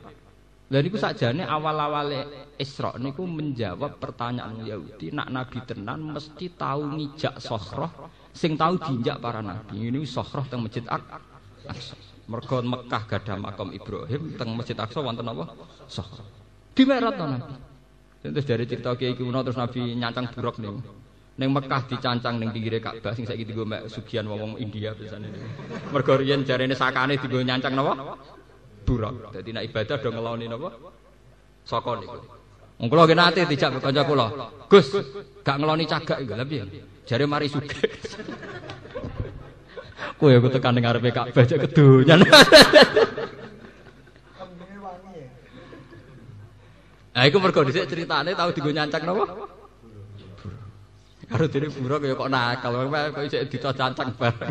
[0.70, 7.38] lha niku sakjane awal-awale Isra niku menjawab pertanyaan Yahudi nak Nabi tenan mesti tahu ngijak
[7.38, 13.74] sohroh sing tahu diinjak para nabi ini sohroh teng masjid Aqsa Mergo Mekah gadah makam
[13.74, 15.50] Ibrahim teng Masjid Aqsa wonten apa?
[15.90, 16.06] Sah.
[16.78, 17.54] Dimeratno Nabi.
[18.22, 20.70] Terus dari cerita kiai kuno terus Nabi nyancang buruk nih.
[21.40, 25.32] Neng Mekah dicancang neng pinggire Ka'bah sing saiki dienggo mek sugihan wong India biasane.
[25.88, 27.96] Mergo riyen jarene sakane dienggo nyancang napa?
[28.84, 29.32] Buruk.
[29.32, 30.68] Dadi nek ibadah do ngeloni napa?
[31.64, 32.20] Saka niku.
[32.84, 34.28] Wong kula nate dijak kanca kula.
[34.68, 34.92] Gus,
[35.40, 36.68] gak ngeloni cagak iku lha piye?
[37.08, 37.88] Jare mari sugih.
[40.20, 42.20] Kowe aku tekan ning ngarepe Ka'bah cek kedonyan.
[47.16, 49.56] Nah, iku mergo dhisik critane tau digo nyancang napa?
[51.30, 54.50] Karo dene buruk ya kok nakal, kok isih dico cancang bareng.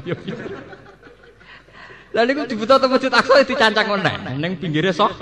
[2.16, 5.12] Lah niku dibuta teng Masjid Aqsa dicancang meneh ning pinggire sok.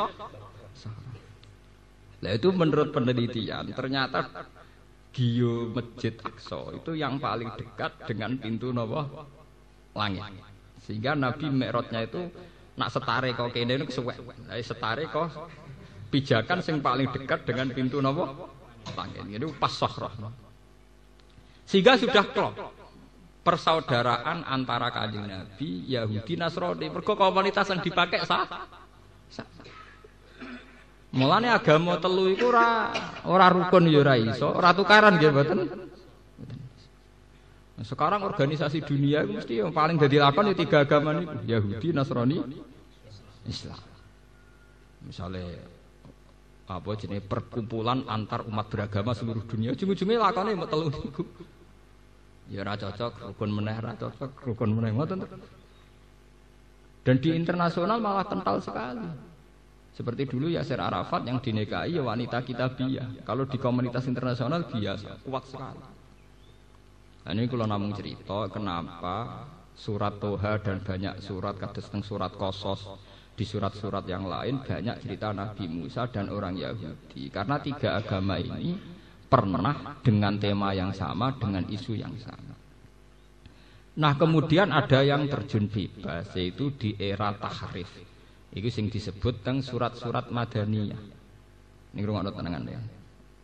[2.22, 4.30] Lah itu menurut penelitian ternyata
[5.10, 9.26] Gio Masjid Aqsa itu yang paling dekat dengan pintu napa?
[9.96, 10.28] langit.
[10.84, 12.28] Sehingga Nabi Mi'rajnya itu
[12.76, 14.20] nak setare kok kene niku suwek.
[14.46, 15.32] Lah setare kok
[16.12, 18.30] pijakan sing paling dekat dengan pintu napa?
[18.94, 19.24] Langit.
[19.40, 20.45] Itu pas sahroh.
[21.66, 22.54] Sehingga sudah klop
[23.46, 26.90] persaudaraan antara kanjeng Nabi, Yahudi, Nasrani.
[26.90, 28.46] Mergo komunitas yang dipakai sah.
[31.14, 32.90] Mulane agama telu iku ora
[33.24, 35.58] ora rukun ya ora iso, ora tukaran nggih mboten.
[37.76, 41.88] Nah, sekarang organisasi dunia itu mesti yang paling jadi lakon ya tiga agama ini Yahudi,
[41.94, 42.40] Nasrani,
[43.48, 43.80] Islam.
[45.06, 45.46] Misalnya
[46.66, 50.90] apa jenis perkumpulan antar umat beragama seluruh dunia ujung-ujungnya lakonnya mau telu
[52.52, 54.90] ya ora cocok rukun meneh ora cocok rukun meneh.
[54.94, 55.18] Ngoten
[57.06, 59.06] dan di internasional malah kental sekali.
[59.94, 63.24] Seperti dulu Yasir Arafat yang dinikahi ya wanita kitabiyah.
[63.24, 65.24] Kalau di komunitas internasional biasa.
[65.24, 65.80] Kuat sekali.
[67.26, 72.86] Nah, ini kalau namun cerita kenapa surat Toha dan banyak surat kados teng surat Kosos
[73.36, 77.28] di surat-surat yang lain banyak cerita Nabi Musa dan orang Yahudi.
[77.28, 78.76] Karena tiga agama ini
[79.36, 82.56] pernah dengan tema yang sama dengan isu yang sama.
[84.00, 87.92] Nah kemudian ada yang terjun bebas yaitu di era tahrif.
[88.56, 90.96] Itu sing disebut teng surat-surat Madaniyah.
[91.92, 92.80] Ini rumah tenangan ya.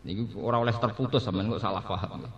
[0.08, 2.24] Ini orang oleh terputus sama nggak salah paham.
[2.24, 2.32] Ya.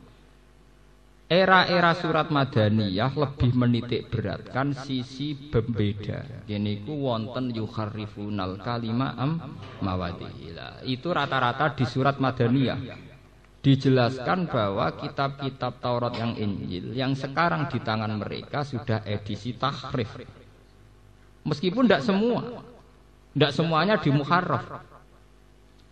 [1.24, 6.46] Era-era surat Madaniyah lebih menitik beratkan sisi pembeda.
[6.50, 10.82] Ini ku wonten yukharifunal kalima am mawadihila.
[10.82, 13.13] Itu rata-rata di surat Madaniyah.
[13.64, 20.20] Dijelaskan bahwa kitab-kitab Taurat yang Injil yang sekarang di tangan mereka sudah edisi tahrif.
[21.48, 22.60] Meskipun tidak semua.
[23.32, 24.84] Tidak semuanya di Muharraf.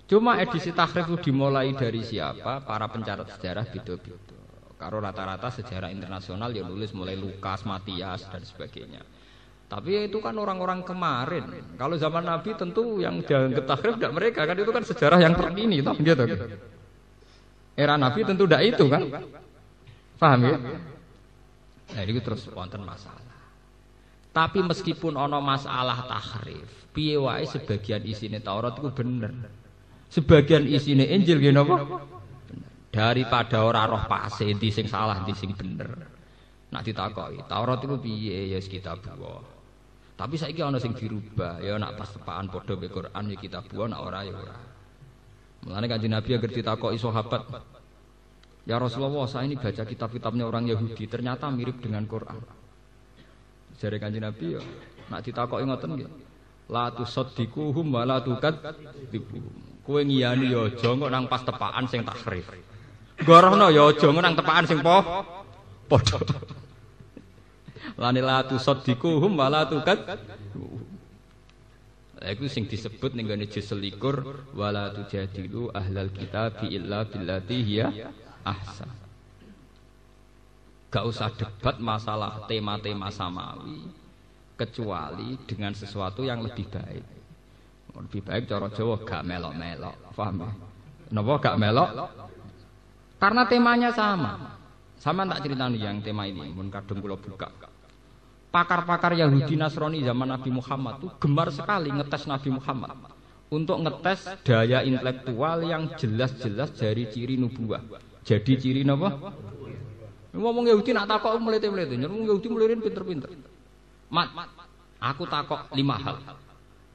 [0.05, 2.61] Cuma edisi tahrif itu dimulai dari siapa?
[2.61, 4.37] Para pencatat sejarah beda-beda.
[4.77, 9.01] Karo rata-rata sejarah internasional ya nulis mulai Lukas, Matias dan sebagainya.
[9.73, 11.73] Tapi itu kan orang-orang kemarin.
[11.81, 15.81] Kalau zaman Nabi tentu yang jangan ketakrif tidak mereka kan itu kan sejarah yang terkini
[15.81, 16.29] toh gitu.
[17.73, 19.03] Era Nabi tentu tidak itu kan.
[20.21, 20.57] Paham ya?
[21.93, 23.21] Nah, itu terus wonten masalah.
[24.33, 29.33] Tapi meskipun ono masalah tahrif, piye wae sebagian isine Taurat itu bener.
[30.09, 31.77] Sebagian isine Injil nggih napa?
[32.93, 35.89] daripada ora roh pase di sing salah di sing bener
[36.69, 39.41] nak ditakoki Taurat itu piye ya kita buah
[40.21, 43.89] tapi saiki ana sing dirubah ya nak pas tepaan padha be Quran ya kita buah
[43.89, 44.57] nak ora ya ora
[45.63, 47.43] Mulane kanjeng Nabi agar ditakoki sahabat,
[48.63, 52.39] Ya Rasulullah, saya ini baca kitab-kitabnya orang Yahudi, ternyata mirip dengan Quran.
[53.79, 54.63] Jare kanjeng Nabi ya,
[55.11, 56.11] nak ditakoki ngoten nggih.
[56.71, 59.83] La tusaddiquhum wa la tukadzibuhum.
[59.83, 62.47] Kowe ngiyani ya aja kok nang pas tepakan sing tahrif.
[63.27, 64.97] Gorohno ya aja nang tepakan sing po
[65.91, 66.23] padha.
[67.99, 69.67] Lane la tusaddiquhum wa la.
[72.23, 77.91] Iku sing disebut ning gone juz selikur wala tujadilu ahlal kitab illa billati hiya
[78.47, 78.91] ahsan.
[80.93, 83.91] Gak usah debat masalah tema-tema samawi
[84.55, 87.05] kecuali dengan sesuatu yang lebih baik.
[87.93, 90.51] Lebih baik cara Jawa gak melok-melok, paham ya?
[91.13, 91.89] Napa gak melok?
[93.19, 94.33] Karena temanya sama.
[94.97, 97.51] Sama tak ceritani yang tema ini, mun kadung kula buka
[98.53, 102.93] pakar-pakar Yahudi Nasrani zaman Nabi Muhammad itu gemar sekali ngetes Nabi Muhammad
[103.49, 107.81] untuk ngetes daya intelektual yang jelas-jelas dari ciri nubuah.
[108.23, 109.33] Jadi ciri apa?
[110.33, 113.29] Ngomong Yahudi nak takok melete-melete, ngomong Yahudi melirin pinter-pinter.
[114.09, 114.29] Mat,
[115.01, 116.17] aku takok lima hal.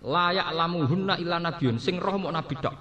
[0.01, 2.74] Layak lamuhunna illa nabiyun, sing roh mau nabi tok.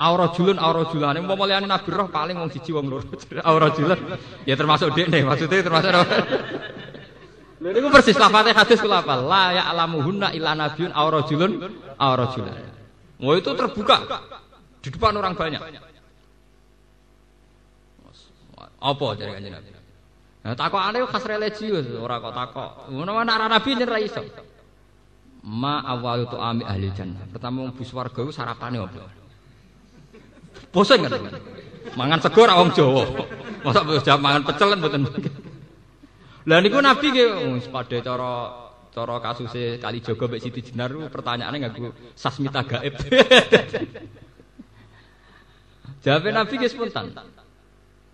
[0.00, 3.08] Aura julun, aura julane, mau liane nabi roh paling wong siji wong loro.
[3.48, 3.96] Aura julun,
[4.44, 5.92] ya termasuk dek nih, maksudnya termasuk
[7.64, 9.16] Lha niku persis lafate hadis kula apa?
[9.24, 11.52] La ya'lamuhunna illa nabiyyun aw rajulun
[11.96, 12.60] aw rajulan.
[13.24, 14.04] Oh itu terbuka
[14.84, 15.64] di depan orang banyak.
[18.84, 19.72] Apa jare kanjeng Nabi?
[20.44, 22.92] Nah, takokane khas religius, ora kok takok.
[22.92, 24.20] Ngono ana ora nabi yen ra iso.
[25.40, 27.24] Ma awalu tu ami ahli jannah.
[27.32, 29.08] Pertama wong bus warga iku sarapane apa?
[30.68, 31.16] Bosen kan?
[31.96, 33.08] Mangan sego ra wong Jawa.
[33.64, 33.80] Masa
[34.20, 35.08] mangan pecel kan mboten
[36.44, 38.32] lah niku Nabi nggih oh, pada cara
[38.92, 42.94] cara kasuse kali Jogo mbek Siti Jenar pertanyaane nganggo sasmita gaib.
[46.04, 47.16] Jawab Nabi nggih spontan.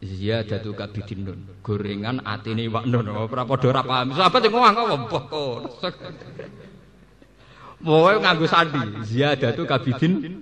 [0.00, 1.40] Iya datu kabidin nun.
[1.60, 3.04] Gorengan atine wak nun.
[3.10, 4.16] Ora padha ora paham.
[4.16, 5.58] Sahabat yang ngomong apa mbah kok.
[7.84, 8.80] Pokoke nganggo sandi.
[9.04, 10.40] Ziyadatu kabidin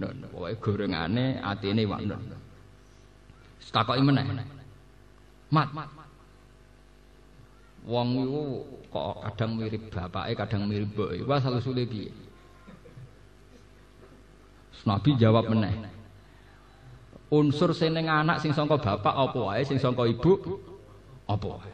[0.00, 0.16] nun.
[0.32, 2.22] Pokoke gorengane atine wak nun.
[3.74, 4.22] Takoki meneh.
[5.50, 6.03] Mat, mat.
[7.84, 8.42] Wong iku
[8.88, 11.20] kok kadang mirip bapake, kadang mirip mboke.
[11.28, 12.08] Wah salusule piye?
[14.88, 15.72] Nabi jawab meneh.
[17.28, 20.60] Unsur sing anak sing sangka bapak apa wae, sing sangka ibu
[21.28, 21.72] apa wae.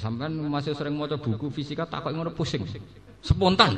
[0.00, 2.64] Sampean masih sering maca buku fisika takok ngono pusing.
[3.20, 3.76] Spontan.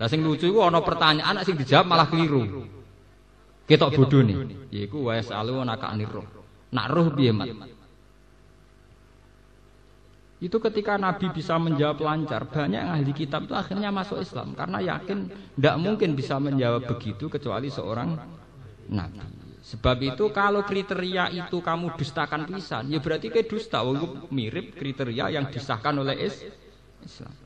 [0.00, 2.64] Lah sing lucu iku ana pertanyaan anak sing dijawab malah keliru.
[3.68, 4.56] Ketok bodhone.
[4.72, 6.24] Yaiku wa yasalu naka roh.
[6.72, 7.50] Nak roh piye, Mat?
[10.40, 15.28] Itu ketika Nabi bisa menjawab lancar, banyak ahli kitab itu akhirnya masuk Islam karena yakin
[15.28, 18.16] tidak mungkin bisa menjawab begitu kecuali seorang
[18.88, 19.20] Nabi.
[19.60, 23.84] Sebab itu kalau kriteria itu kamu dustakan pisan, ya berarti kayak dusta.
[24.32, 26.16] Mirip kriteria yang disahkan oleh
[27.04, 27.36] Islam.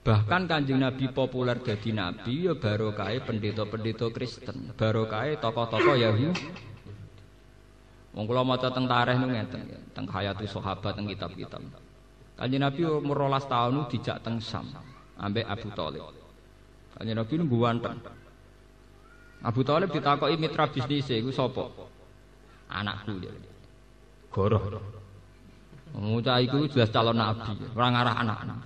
[0.00, 6.32] Bahkan kanjeng Nabi populer jadi Nabi ya baru kaya pendeta-pendeta Kristen, baru kaya tokoh-tokoh Yahudi.
[8.10, 9.60] Wong kula maca teng tarikh niku ngeten,
[9.94, 11.62] teng hayati sahabat teng kitab-kitab.
[12.34, 14.66] Kanjeng Nabi umur 12 tahun dijak teng Sam
[15.14, 16.02] ambek Abu Thalib.
[16.98, 18.02] Kanjeng Nabi nunggu wanteng.
[19.46, 21.70] Abu Thalib ditakoki mitra bisnis iku sapa?
[22.66, 23.30] Anakku dia.
[24.34, 24.62] Goroh.
[25.90, 28.58] Ngucah iku jelas calon nabi, ora ngarah anak-anak.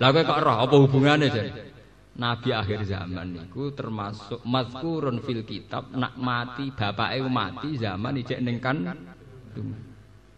[0.00, 1.69] Lah kok roh apa hubungane, Jan?
[2.10, 8.58] Nabi akhir zaman niku termasuk mazkurun fil kitab nak mati bapake mati zaman ijek ning
[8.58, 8.82] kan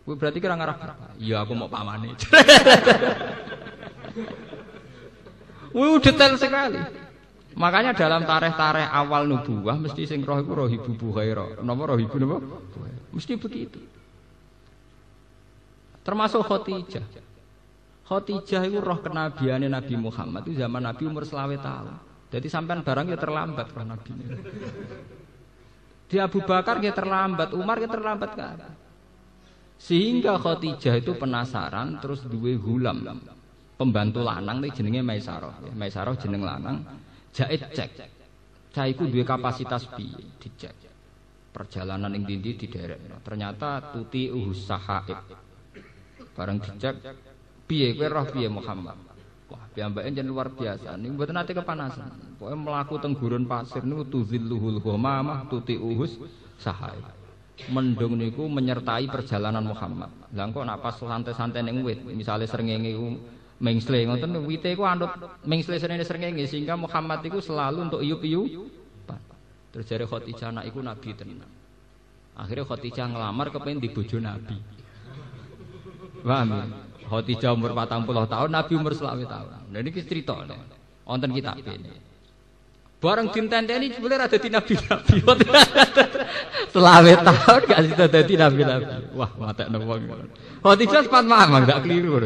[0.03, 2.11] Kuwi berarti kira ngarah Iya aku mau pamane.
[5.79, 6.77] Wih detail sekali.
[7.55, 11.63] Makanya dalam tareh-tareh awal nubuah mesti sing roh iku roh ibu Buhaira.
[11.63, 12.17] Napa roh ibu?
[13.15, 13.79] Mesti begitu.
[16.03, 17.05] Termasuk Khadijah.
[18.13, 21.97] Khadijah itu roh kenabiane Nabi Muhammad itu zaman Nabi umur selawe tahun.
[22.29, 24.13] Jadi sampean barang ya terlambat roh Nabi.
[26.13, 28.61] Di Abu Bakar ya terlambat, Umar ya terlambat kan.
[29.81, 33.01] Sehingga Khadijah itu penasaran terus duwe hulam
[33.81, 35.57] pembantu lanang nih jenenge Maisarah.
[35.73, 36.85] Maisarah jeneng lanang.
[37.33, 37.91] Jahit cek.
[38.77, 40.77] Cah iku duwe kapasitas piye dicek.
[41.53, 43.25] Perjalanan ing dindi di derek.
[43.25, 45.17] Ternyata tuti uhus sahaib.
[46.37, 46.97] Bareng dicek
[47.73, 49.01] piye kowe roh piye Muhammad
[49.49, 54.05] wah piyambake jen luar biasa niku mboten nate kepanasan pokoke mlaku teng gurun pasir niku
[54.13, 56.21] tuzilluhul ghamamah tuti uhus
[56.61, 57.01] sahai
[57.73, 63.17] mendung niku menyertai perjalanan Muhammad lha kok nak pas santai-santai ning wit misale srengenge iku
[63.63, 65.13] mengsle ngoten wite anut
[65.49, 68.69] mengsle senene srengenge sehingga Muhammad iku selalu untuk iup-iup.
[69.73, 71.49] Terus jare Khadijah anak iku nabi tenan.
[72.37, 74.57] Akhirnya Khadijah ngelamar kepengen di bojo nabi.
[76.21, 76.65] Paham ya?
[77.13, 79.69] Khadijah umur 40 tahun, Nabi umur 20 tahun.
[79.69, 80.33] Nah ini cerita.
[81.05, 81.93] Wonten kitab ini.
[83.03, 85.17] Bareng dintenteni boleh ada di nabi-nabi.
[86.73, 89.13] Selawe tahun gak sih dadi nabi-nabi.
[89.13, 90.31] Wah, mata wong.
[90.65, 92.17] Khadijah sempat mamang gak keliru.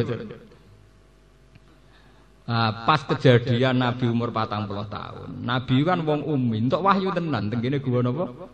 [2.47, 7.51] Nah, pas kejadian Nabi umur patang puluh tahun, Nabi kan wong umi, untuk wahyu tenan,
[7.51, 8.47] tenggine gua nopo.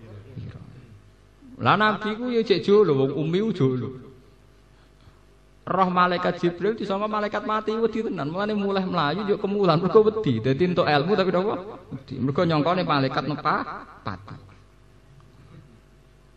[1.61, 4.12] Lah Nabi ku ya cek jolo, wong umi jolo.
[5.63, 10.43] Roh malaikat Jibril disangka malaikat mati wedi tenan, mulane mulai melayu yuk kemulan mergo wedi.
[10.43, 11.55] Dadi entuk ilmu tapi napa?
[11.95, 12.15] Wedi.
[12.19, 14.37] Mergo nyangkane malaikat nepa pati.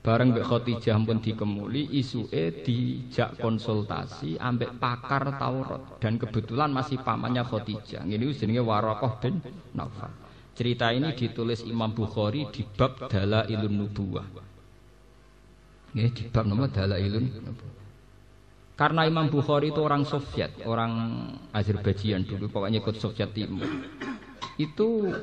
[0.05, 7.41] Bareng Mbak Khadijah pun dikemuli, isuke dijak konsultasi ambek pakar Taurat dan kebetulan masih pamannya
[7.41, 8.05] Khadijah.
[8.05, 9.41] Ini jenenge Warokoh bin
[9.73, 10.13] Naufal.
[10.53, 14.29] Cerita ini ditulis Imam Bukhari di bab Dalailun Nubuwah.
[15.97, 17.84] Nggih, di bab nama Dalailun Nubuwah.
[18.75, 20.91] Karena Imam Bukhari itu orang Soviet, orang
[21.55, 23.63] Azerbaijan dulu, pokoknya ikut Soviet Timur.
[24.59, 25.15] Itu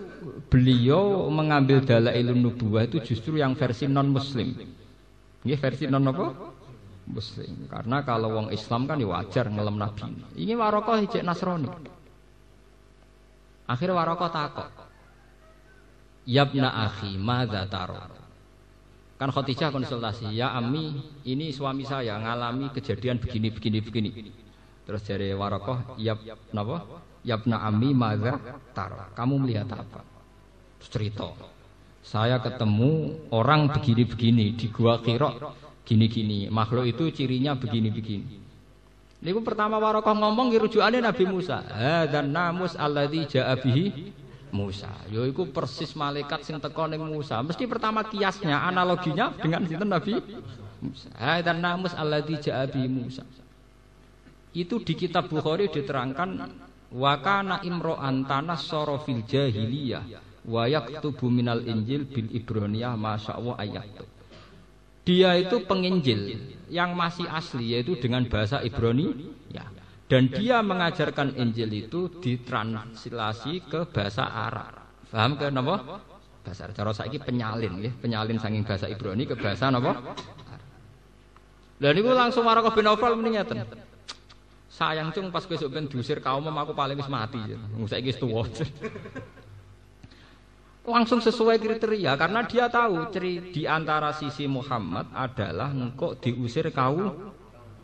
[0.49, 4.57] beliau mengambil Dalailun Nubuwah itu justru yang versi non Muslim.
[5.45, 6.53] Ini versi non apa?
[7.09, 7.69] Muslim.
[7.69, 10.01] Karena kalau wong Islam kan ya wajar ngelem Nabi.
[10.37, 11.69] Ini Warokoh hijik Nasrani.
[13.69, 14.71] Akhirnya Warokoh takok.
[16.25, 18.22] Yabna akhi, madza taro?
[19.23, 24.11] Kan Khadijah konsultasi, ya Ami, ini suami saya ngalami kejadian begini begini begini.
[24.83, 26.19] Terus dari Warokoh, yab
[26.51, 26.83] napa?
[27.23, 28.35] Yabna Ami madza
[28.75, 28.99] taro?
[29.15, 30.03] Kamu melihat apa?
[30.83, 31.31] Terus cerita.
[32.03, 35.55] Saya ketemu orang begini-begini di gua Kiro
[35.87, 36.51] gini-gini.
[36.51, 38.43] Makhluk itu cirinya begini-begini.
[39.23, 41.63] Niku pertama Warokoh ngomong rujukannya Nabi Musa.
[42.11, 44.19] Dan namus alladzi ja'a bihi
[44.53, 44.93] Musa.
[45.09, 47.41] Yaiku persis malaikat sing teko ning Musa.
[47.41, 50.21] Mesti pertama kiasnya, analoginya dengan sinten Nabi
[50.85, 51.09] Musa.
[51.41, 53.25] Dan namus alladzi ja'a Musa.
[54.53, 56.31] Itu di kitab Bukhari diterangkan
[56.93, 60.05] wa kana imro'an tanassara fil jahiliyah
[60.45, 63.89] wa yaktubu minal injil bil ibroniyah masyaallah ayat
[65.03, 69.67] dia itu penginjil yang masih asli yaitu dengan bahasa Ibrani ya
[70.13, 74.85] dan dia mengajarkan Injil itu ditranslasi ke bahasa Arab.
[75.09, 76.05] Paham ke napa?
[76.45, 76.77] Bahasa Arab.
[76.77, 80.13] Cara saiki penyalin ya penyalin saking bahasa Ibrani ke bahasa napa?
[81.81, 83.65] Dan itu langsung marah bin Aufal meningatan
[84.69, 87.41] sayang cung pas besok ben diusir kaum aku paling wis mati.
[87.49, 87.57] Ya
[87.89, 88.45] saiki wis tuwa.
[90.85, 97.33] Langsung sesuai kriteria karena dia tahu ciri di antara sisi Muhammad adalah engkau diusir kaum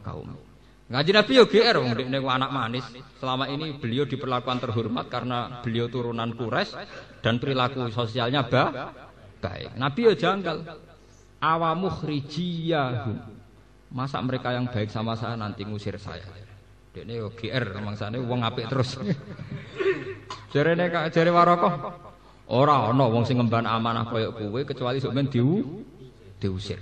[0.05, 0.48] kaum.
[0.89, 2.87] Ngaji Nabi yo GR wong dekne anak manis.
[3.21, 6.81] Selama ini beliau diperlakukan terhormat karena beliau turunan Quraisy
[7.21, 8.93] dan perilaku sosialnya ba
[9.45, 9.77] baik.
[9.77, 10.65] Nabi yo janggal.
[11.39, 13.21] Awamukhrijiyahum.
[13.95, 16.25] Masa mereka yang baik sama saya nanti ngusir saya.
[16.97, 18.97] Dekne yo GR mangsane wong apik terus.
[20.53, 21.73] Jarene Kak jare Warokoh
[22.49, 25.85] Ora ana wong sing ngemban amanah kaya kowe kecuali sok men diu
[26.41, 26.81] diusir.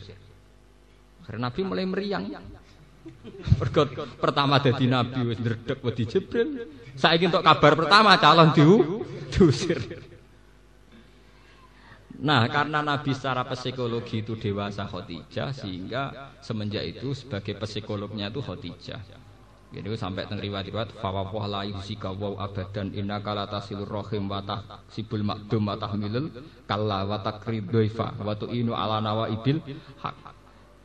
[1.26, 2.24] Karena Nabi mulai meriang.
[3.58, 3.82] Mergo
[4.18, 6.48] pertama dadi nabi wis ndredeg wedi Jibril.
[6.96, 9.78] Saiki entuk kabar pertama calon diu diusir.
[12.16, 19.00] Nah, karena Nabi secara psikologi itu dewasa Khadijah sehingga semenjak itu sebagai psikolognya itu Khadijah.
[19.66, 24.40] Jadi sampai teng riwayat-riwayat fawwah la yusika wa abadan innaka la tasilur rahim wa
[24.88, 26.32] sibul makdum wa tahmilul
[26.64, 29.60] kalla wa takridaifa wa tu'inu ala nawaibil
[30.00, 30.35] hak.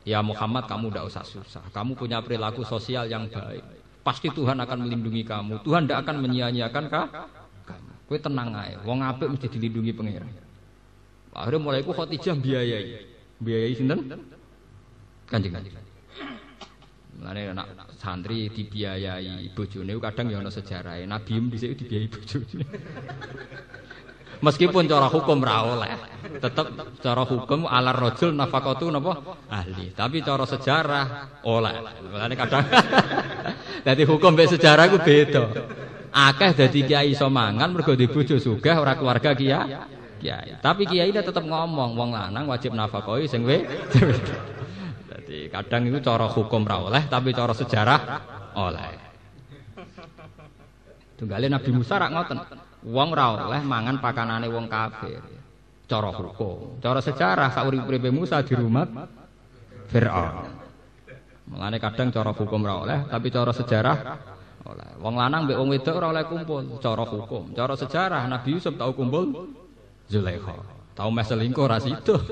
[0.01, 1.63] Ya Muhammad kamu tidak usah susah.
[1.69, 3.61] Kamu punya perilaku sosial yang baik.
[4.01, 5.61] Pasti Tuhan akan melindungi kamu.
[5.61, 7.05] Tuhan tidak akan menyia-nyiakan kah?
[7.69, 7.91] kamu.
[8.09, 8.81] Kowe tenang aja.
[8.81, 10.29] Wong apik mesti dilindungi pangeran.
[11.31, 13.07] Akhirnya mulai ku Khadijah biayai.
[13.37, 13.99] Biayai sinten?
[15.29, 15.75] Kanjeng Kanjeng.
[17.21, 21.05] Mulane anak santri dibiayai bojone kadang ya ana sejarahe.
[21.05, 22.65] Nabi dhisik dibiayai bojone.
[24.41, 25.93] Meskipun cara hukum ra oleh,
[26.41, 26.65] tetep
[26.97, 29.93] cara hukum alar rajul nafaqatu napa ahli.
[29.93, 31.05] Tapi cara sejarah
[31.45, 31.73] oleh.
[32.09, 32.65] Mulane kadang
[33.85, 35.43] dadi hukum mbek sejarah iku beda.
[36.09, 39.77] Akeh dadi kiai iso mangan mergo di bojo sugih ora keluarga kiai.
[40.17, 40.57] Kiai.
[40.57, 43.69] Tapi kiai tetep ngomong wong lanang wajib nafaqoi sing wedok.
[45.11, 47.99] Jadi kadang itu cara hukum ra oleh tapi cara sejarah
[48.57, 48.89] oleh.
[51.13, 52.70] Tunggale Nabi Musa rak ngoten.
[52.81, 55.21] Wong ra oleh mangan pakanane wong kafir.
[55.85, 58.87] Cara hukum, cara sejarah saurip-uripe Musa di rumah
[59.91, 60.47] Firaun.
[61.51, 63.97] Mulane kadang cara hukum ra oleh tapi cara sejarah
[64.61, 64.89] Oleh.
[65.01, 67.49] Wong lanang mbek wong wedok ora oleh kumpul cara hukum.
[67.57, 69.49] Cara sejarah Nabi Yusuf tahu kumpul
[70.05, 70.53] Zulaikha.
[70.93, 72.21] Tahu meh selingkuh ra sido.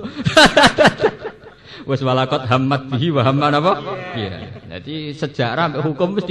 [1.90, 3.82] Wis walakot hammat bihi wa hamman apa?
[4.14, 4.62] Iya.
[4.78, 6.28] Jadi sejarah mbek hukum wis.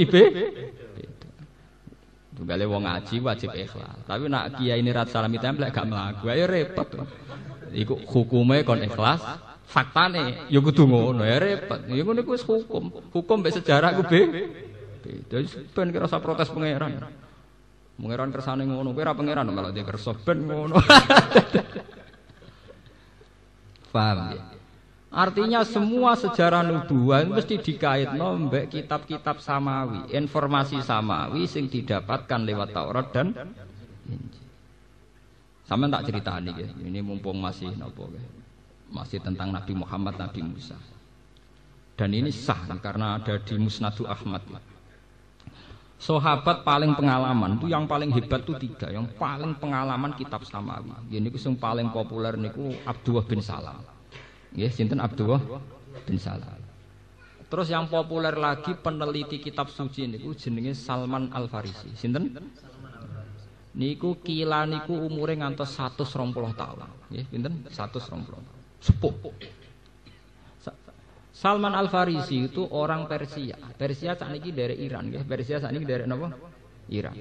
[2.39, 4.07] Tunggale wong ngaji wajib ikhlas.
[4.07, 6.87] Tapi nak kiai ini rat salami templek gak mlaku, ayo repot.
[7.75, 9.19] Iku hukume kon ikhlas,
[9.67, 11.83] faktane ya kudu ngono ya repot.
[11.91, 12.95] Ya ngono iku wis hukum.
[13.11, 14.23] Hukum mbek sejarah ku be.
[15.03, 15.43] Beda
[15.75, 17.11] ben kira protes pangeran.
[17.99, 20.79] Pangeran kersane ngono, ora pangeran malah dia kersa ben ngono.
[23.91, 24.58] Paham ya?
[25.09, 33.09] Artinya semua sejarah nubuah mesti dikaitno mbek kitab-kitab samawi, informasi samawi sing didapatkan lewat Taurat
[33.09, 33.33] dan
[34.05, 34.45] Injil.
[35.65, 36.69] Sama tak cerita nih, ya.
[36.85, 38.21] ini mumpung masih nopo, ya.
[38.93, 40.77] masih tentang Nabi Muhammad, Nabi Musa.
[41.97, 44.45] Dan ini sah karena ada di Musnadu Ahmad.
[44.45, 44.61] Ya.
[45.99, 50.93] Sahabat paling pengalaman itu yang paling hebat itu tiga, yang paling pengalaman kitab samawi.
[51.09, 53.98] Ini yang paling populer niku Abdullah bin Salam.
[54.57, 55.41] Ya, sinten Abdullah
[56.09, 56.57] bin Salam.
[57.49, 61.89] Terus yang populer lagi peneliti kitab suci niku jenenge Salman Al Farisi.
[61.97, 62.37] Sinten?
[63.73, 66.89] Niku kila niku umure ngantos 120 tahun.
[67.09, 67.53] Nggih, pinten?
[67.69, 68.37] 120.
[68.81, 69.13] Sepuh.
[71.33, 73.55] Salman Al Farisi itu orang Persia.
[73.73, 75.23] Persia saat ini dari Iran, nggih.
[75.23, 76.29] Persia saat ini dari napa?
[76.91, 77.15] Iran.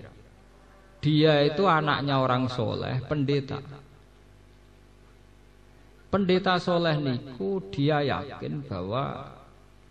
[0.98, 3.62] Dia itu anaknya orang soleh, pendeta.
[6.08, 9.28] Pendeta soleh niku dia yakin bahwa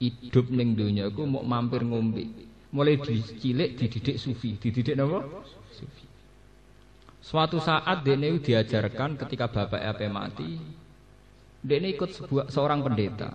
[0.01, 2.26] hidup ning dunia ku mau mampir ngombe.
[2.74, 5.24] Mulai dicilik dididik sufi, dididik napa?
[5.72, 6.05] Sufi.
[7.22, 10.57] Suatu saat dene diajarkan ketika bapak apa mati,
[11.61, 13.32] dene ikut sebuah, seorang pendeta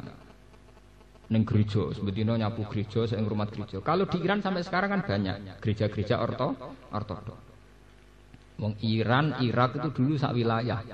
[1.32, 3.80] neng gereja, sebetulnya nyapu gereja, sing rumah gereja.
[3.80, 6.52] Kalau di Iran sampai sekarang kan banyak gereja-gereja orto,
[6.92, 7.40] ortodok.
[8.60, 10.84] Wong Iran, Irak itu dulu sak wilayah.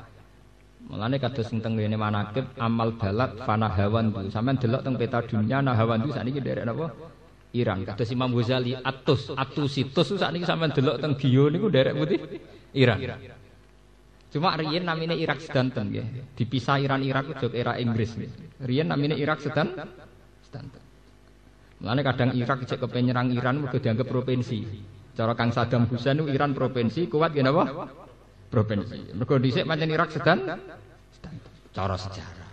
[0.86, 4.30] Mulane kados sing teng ngene manakib amal balat fana hawan tu.
[4.30, 6.94] Sampeyan delok teng peta dunia nah hawan tu sakniki derek napa?
[7.52, 7.82] Iran.
[7.82, 12.18] Kados Imam Ghazali atus atusitus sakniki sampeyan delok teng bio niku derek putih
[12.78, 12.98] Iran.
[14.28, 16.36] Cuma riyen namine Irak sedanten nggih.
[16.38, 18.14] Dipisah Iran Irak itu era Inggris.
[18.62, 19.74] Riyen namine Irak sedan
[20.46, 20.82] sedanten.
[21.84, 24.58] Mulane kadang Irak cek kepen nyerang Iran mergo dianggap provinsi.
[25.12, 27.64] Cara Kang Saddam Hussein Iran provinsi kuat nggih napa?
[28.49, 29.12] Provinsi.
[29.14, 30.44] Mergo dhisik pancen Irak sedan
[31.72, 32.51] cara sejarah.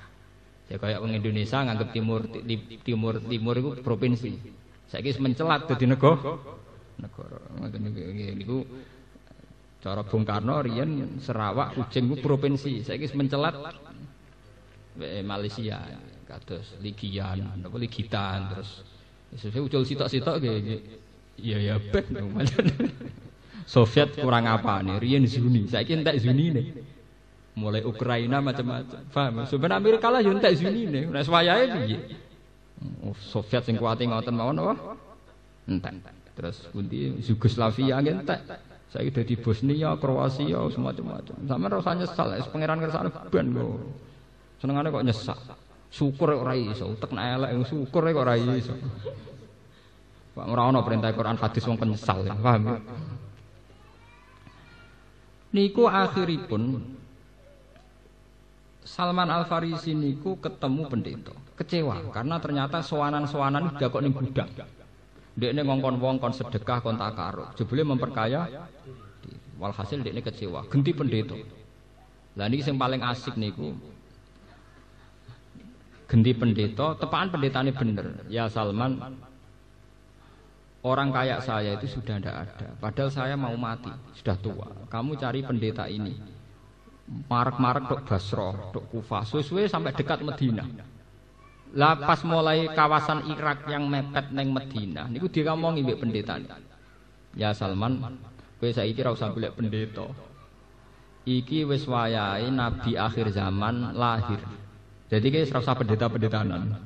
[0.66, 2.22] Ya kayak wong Indonesia nganggep timur
[2.84, 4.32] timur timur itu provinsi.
[4.90, 6.38] Saiki mencelat dadi negara.
[7.02, 7.40] Negara.
[7.60, 7.82] Ngoten
[8.38, 8.66] niku
[9.82, 12.82] cara Bung Karno riyen Sarawak Kucing ku provinsi.
[12.86, 13.56] Saiki mencelat
[15.26, 15.80] Malaysia
[16.26, 18.82] kados Ligian, napa Ligitan terus
[19.36, 20.80] Sesuai ucul sitok-sitok nggih.
[21.36, 22.08] Iya ya ben.
[23.66, 25.02] Soviet kurang apa nih?
[25.02, 26.66] Rian Zuni, saya kira entek Zuni nih.
[27.58, 29.00] Mulai Ukraina macam-macam.
[29.10, 29.48] Paham?
[29.50, 31.10] Sebenarnya Amerika lah yang entek Zuni nih.
[31.10, 31.98] Nah, swayai piye?
[33.02, 34.74] Oh, Soviet sing kuat ngoten mawon apa?
[35.66, 35.98] Entek.
[36.36, 38.40] Terus pundi Yugoslavia entek.
[38.96, 41.36] Saya udah di Bosnia, Kroasia, semacam-macam.
[41.50, 43.76] Sama rasa nyesal, es pangeran kersane ben kok.
[44.62, 45.40] Senengane kok nyesal.
[45.92, 48.72] Syukur kok ora iso, utek nek elek syukur kok ora iso.
[50.36, 52.80] Pak ora ana perintah Quran hadis wong penyesal, paham?
[55.56, 56.84] Niku akhiripun
[58.86, 61.34] Salman Al Farisi niku ketemu pendeta.
[61.56, 64.52] Kecewa karena ternyata sowanan-sowanan udah kok ning gudang.
[65.36, 68.68] Dekne ngongkon wong kon sedekah kon takaruk jebule memperkaya
[69.58, 70.68] walhasil dekne kecewa.
[70.70, 71.34] Genti pendeta.
[72.36, 73.74] Lah niki sing paling asik niku
[76.06, 78.28] genti pendeta tepaan pendetane bener.
[78.30, 79.02] Ya Salman
[80.86, 82.78] Orang kayak saya itu sudah tidak ada.
[82.78, 83.90] Padahal saya mau mati,
[84.22, 84.70] sudah tua.
[84.86, 86.14] Kamu cari pendeta ini.
[87.26, 90.62] Marek-marek dok Basro, dok Kufa, suwe sampai dekat Medina.
[91.74, 96.38] Lah pas mulai kawasan Irak yang mepet neng Medina, niku dia ngomong ibu pendeta.
[97.34, 98.22] Ya Salman,
[98.62, 100.06] kowe saiki ora usah golek pendeta.
[101.26, 104.38] Iki wis wayahe nabi akhir zaman lahir.
[105.10, 106.78] Jadi ora usah pendeta-pendetanan.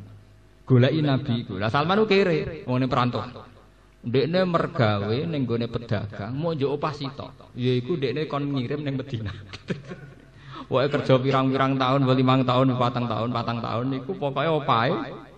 [0.63, 1.59] Goleki nabi iku.
[1.59, 3.58] Lah Salman ku kere, wong perantauan.
[3.99, 7.51] Dekne mergawe ning gone pedagang mau njuk opah sitok.
[7.59, 9.35] Yaiku dekne kon ngirim ning Medina.
[10.71, 14.93] Wae kerja pirang-pirang tahun, limang tahun, patang tahun, patang tahun niku pokoke opahe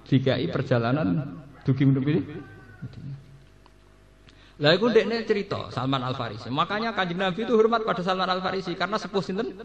[0.06, 2.22] dikai perjalanan dugi menuju
[4.62, 6.46] Lah iku dekne cerita Salman Al Farisi.
[6.54, 9.58] Makanya Kanjeng Nabi itu hormat pada Salman Al Farisi karena sepuh sinten?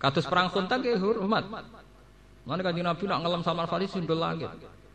[0.00, 1.44] Kados perang Khandaq hormat.
[2.48, 4.48] Mana Kanjeng Nabi nak ngelam Salman Al Farisi ndol langit.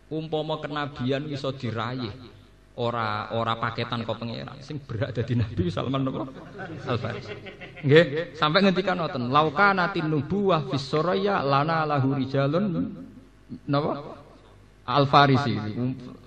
[0.09, 2.09] Umpama kenabian bisa diraih
[2.75, 4.59] ora ora paketan kok pangeran.
[4.59, 6.27] Sing berak dadi nabi Salman napa
[6.87, 7.33] Al Farisi
[7.85, 8.35] nggih.
[8.35, 12.91] Sampai ngendikan wonten lauka natin nubuwah fis soraya lana lahu rijalun.
[13.71, 13.91] Napa
[14.85, 15.55] Al Farisi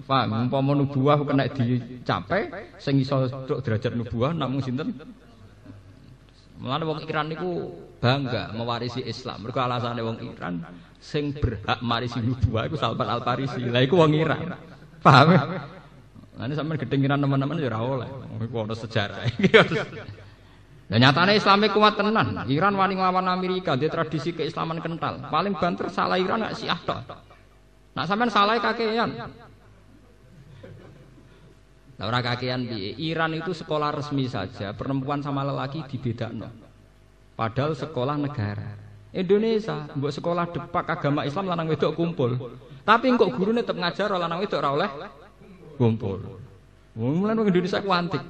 [0.09, 0.49] paham?
[0.49, 2.49] Umpama nubuwah kena dicapai
[2.81, 3.29] sing iso
[3.61, 4.97] derajat nubuwah namung sinten?
[6.59, 7.71] Mulane wong Iran niku
[8.03, 9.47] bangga mewarisi Islam.
[9.47, 10.65] Mergo alasane wong Iran
[10.99, 13.63] sing berhak marisi nubuwah iku Salman Al Farisi.
[13.69, 14.57] Lah iku wong Iran.
[15.05, 15.29] Paham?
[16.39, 18.07] Nanti sampai kedengiran teman-teman ya oleh.
[18.39, 19.27] Iku ono sejarah.
[20.89, 22.49] Dan nyatanya Islamnya kuat tenan.
[22.49, 25.29] Iran wani nglawan Amerika, dia tradisi keislaman kental.
[25.29, 27.05] Paling banter salah Iran gak sih tok.
[27.93, 29.11] Nak sampean salah kakean.
[31.99, 36.47] Nah, orang kakean di Iran itu sekolah resmi saja, perempuan sama lelaki dibedakno.
[37.35, 38.79] Padahal sekolah negara.
[39.11, 42.39] Indonesia, buat sekolah depak agama Islam lanang wedok kumpul.
[42.87, 44.91] Tapi kok gurune tetap ngajar lanang wedok ora oleh
[45.79, 46.19] kumpul.
[46.99, 48.21] Mulai wong Indonesia kuantik.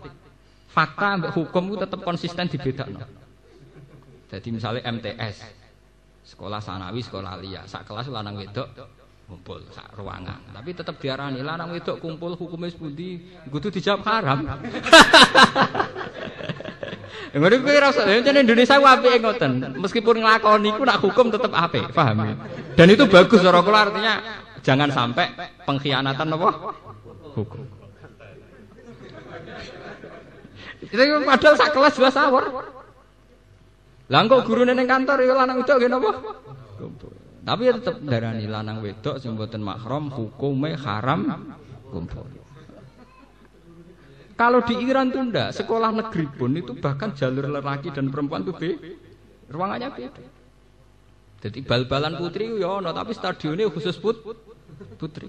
[0.68, 3.08] Fakta ambek hukum itu tetap konsisten dibedakno.
[4.28, 5.40] Jadi misalnya MTS,
[6.28, 8.68] sekolah sanawi, sekolah liya, sak kelas lanang wedok
[9.24, 10.40] kumpul sak ruangan.
[10.52, 14.44] Tapi tetap diarani lanang wedok kumpul hukumnya sepundi, kudu dijawab haram.
[17.28, 19.52] Ngono kuwi rasa Indonesia ku apike ngoten.
[19.84, 22.34] Meskipun nglakoni ku nak hukum tetap apik, paham ya?
[22.72, 24.14] Dan itu bagus cara kula artinya
[24.64, 25.28] jangan sampai
[25.68, 26.48] pengkhianatan apa?
[27.38, 27.62] Hukum.
[30.82, 30.94] Itu
[31.26, 32.44] padahal sak kelas dua sawur.
[34.08, 36.10] Lah kok gurune ning kantor ya lanang wedok nggih napa?
[37.44, 41.52] Tapi ya tetep darani lanang wedok sing mboten mahram hukume haram
[41.92, 42.24] kumpul.
[44.38, 48.54] Kalau di Iran tuh ndak, sekolah negeri pun itu bahkan jalur lelaki dan perempuan tuh
[48.54, 48.78] be,
[49.50, 50.22] ruangannya beda.
[51.42, 54.22] Jadi bal-balan putri ya no, tapi stadionnya khusus put,
[54.94, 55.26] putri.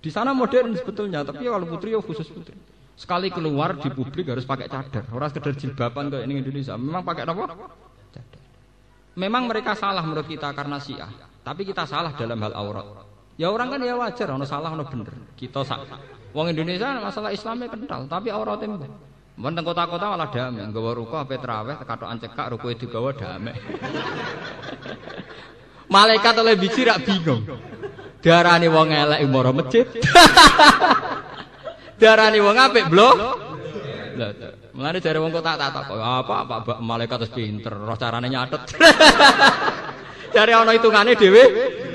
[0.00, 2.54] Di sana modern sebetulnya, tapi kalau putri ya khusus putri.
[2.96, 5.04] Sekali keluar di publik harus pakai cadar.
[5.12, 6.80] Orang sekedar jilbaban kayak ini Indonesia.
[6.80, 7.44] Memang pakai apa?
[8.14, 8.40] Cadar.
[9.16, 11.08] Memang mereka salah menurut kita karena Syiah,
[11.40, 12.86] tapi kita salah dalam hal aurat.
[13.36, 15.12] Ya orang kan ya wajar, ono salah ono bener.
[15.36, 16.00] Kita salah.
[16.32, 18.92] Wong Indonesia masalah Islamnya kental, tapi auratnya mbok.
[19.36, 23.52] Mbon kota-kota malah damai, nggawa ruko ape traweh katokan cekak ruko digawa damai.
[25.92, 27.44] Malaikat oleh biji rak bingung.
[28.24, 29.86] Darani wong elek umur masjid.
[32.00, 32.86] Darani wong apik.
[32.92, 34.32] Lah
[34.76, 38.60] Mulane jare wong kok tak tak apa apa malaikat wis pinter, roh carane nyatet.
[40.36, 41.42] Jare ana hitungane dhewe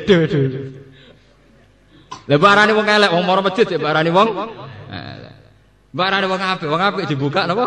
[0.09, 0.49] dhewe-dhewe.
[2.25, 4.33] Lah barane wong elek wong mara masjid ya barane wong
[4.89, 5.33] elek.
[5.93, 7.65] Barane wong apik, wong apik dibuka napa?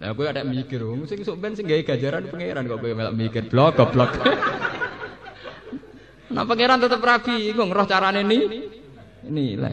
[0.00, 3.12] Lah kowe ada mikir wong sing sok ben sing gawe gajaran pangeran kok kowe melok
[3.20, 4.16] mikir blok goblok.
[6.30, 8.38] Nah pangeran tetep rabi, iku ngeroh carane ni.
[9.26, 9.72] Ini lah.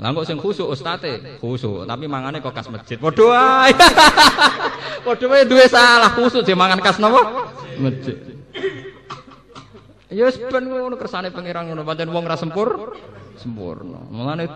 [0.00, 2.96] Kok sing khusuk ustate, khusuk, tapi mangane kok kas masjid.
[2.96, 3.68] Padha
[5.30, 7.52] wae duwe salah khusuk je mangan kas napa?
[7.76, 8.16] Masjid.
[10.10, 12.96] Ya wis ben ngono kersane pangeran ngono pancen wong ra sempur
[13.38, 14.02] sempurna.
[14.10, 14.48] Mulane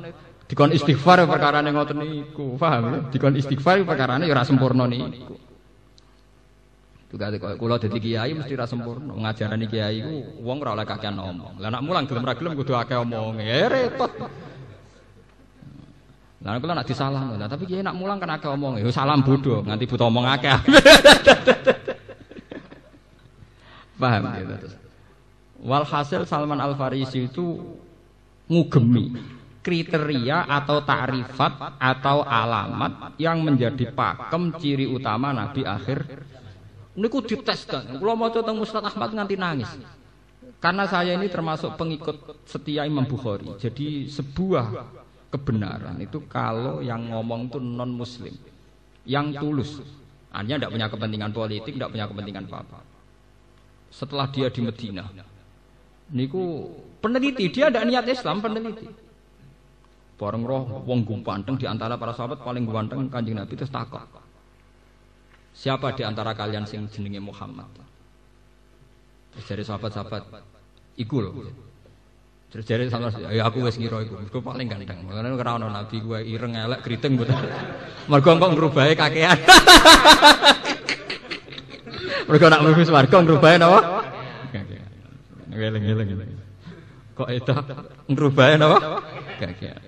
[0.48, 2.98] dikon istighfar perkara ning ngoten niku, paham ya?
[3.12, 5.38] Dikon istighfar perkara ya ora sempurna niku.
[7.14, 9.14] Juga kok kula dadi kiai mesti ra sempurna.
[9.14, 11.62] Ngajarani kiai ku wong ora oleh kakean ngomong.
[11.62, 13.38] Lah mulang gelem ra gelem kudu akeh omong.
[13.38, 14.10] Ya repot.
[16.42, 18.82] Lah kula nak disalahno, nah, tapi kiai nak mulang kan akeh omong.
[18.82, 20.58] Ya salam bodoh nganti butuh omong akeh.
[24.02, 24.58] Paham ya.
[25.62, 27.78] Walhasil Salman Al Farisi itu
[28.50, 29.14] ngugemi
[29.62, 36.26] kriteria atau takrifat atau alamat yang menjadi pakem ciri utama Nabi akhir
[36.94, 37.98] Niku dites kan.
[37.98, 39.70] Kalau mau tentang Ustaz Ahmad nganti nangis.
[40.62, 43.52] Karena saya ini termasuk pengikut setia Imam Bukhari.
[43.60, 44.70] Jadi sebuah
[45.34, 48.32] kebenaran itu kalau yang ngomong itu non Muslim,
[49.04, 49.82] yang tulus,
[50.32, 52.80] hanya tidak punya kepentingan politik, tidak punya kepentingan apa-apa.
[53.90, 55.04] Setelah dia di Medina,
[56.14, 56.70] niku
[57.02, 58.88] peneliti dia tidak niat Islam peneliti.
[60.14, 64.23] Bareng roh wong gumpanteng di antara para sahabat paling ganteng kanjeng Nabi itu takut.
[65.54, 67.70] Siapa di antara kalian sing jenenge Muhammad?
[69.34, 70.22] Terus dari sahabat-sahabat,
[70.98, 71.34] iku loh.
[72.54, 75.02] Terus dari sama ya aku wis ngira iku, iku paling ganteng.
[75.10, 77.34] Karena ora ono nabi gue ireng elek kriting mboten.
[78.06, 79.34] Mergo kok ngrubahe kakean.
[82.30, 84.06] Mergo nak mlebu swarga ngrubahe napa?
[85.50, 86.08] Ngeleng-eleng.
[87.18, 87.54] Kok itu
[88.10, 89.02] ngrubahe napa?
[89.42, 89.82] Kakean.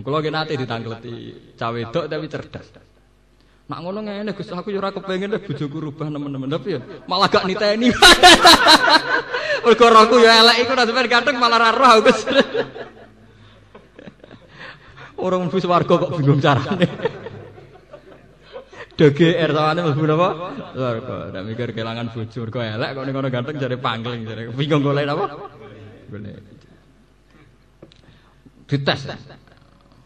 [0.00, 1.12] Kulo ki nate ditangkleti
[1.56, 2.68] cawe wedok tapi cerdas.
[3.66, 6.80] Nak ngono ngene Gus aku yo ora kepengin deh bojoku rubah teman-teman tapi ya
[7.10, 7.90] malah gak niteni.
[9.66, 12.22] Mergo rohku ya elek iku nek sampean ganteng malah ra roh Gus.
[15.26, 16.86] Orang mlebu swarga kok bingung carane.
[19.02, 20.28] DGR sawane mlebu napa?
[20.70, 21.34] Swarga.
[21.34, 25.10] Ndak mikir kelangan bojo mergo elek kok ning kono ganteng jare pangling jare bingung golek
[25.10, 25.26] napa?
[26.06, 26.38] Golek.
[28.70, 29.10] Dites.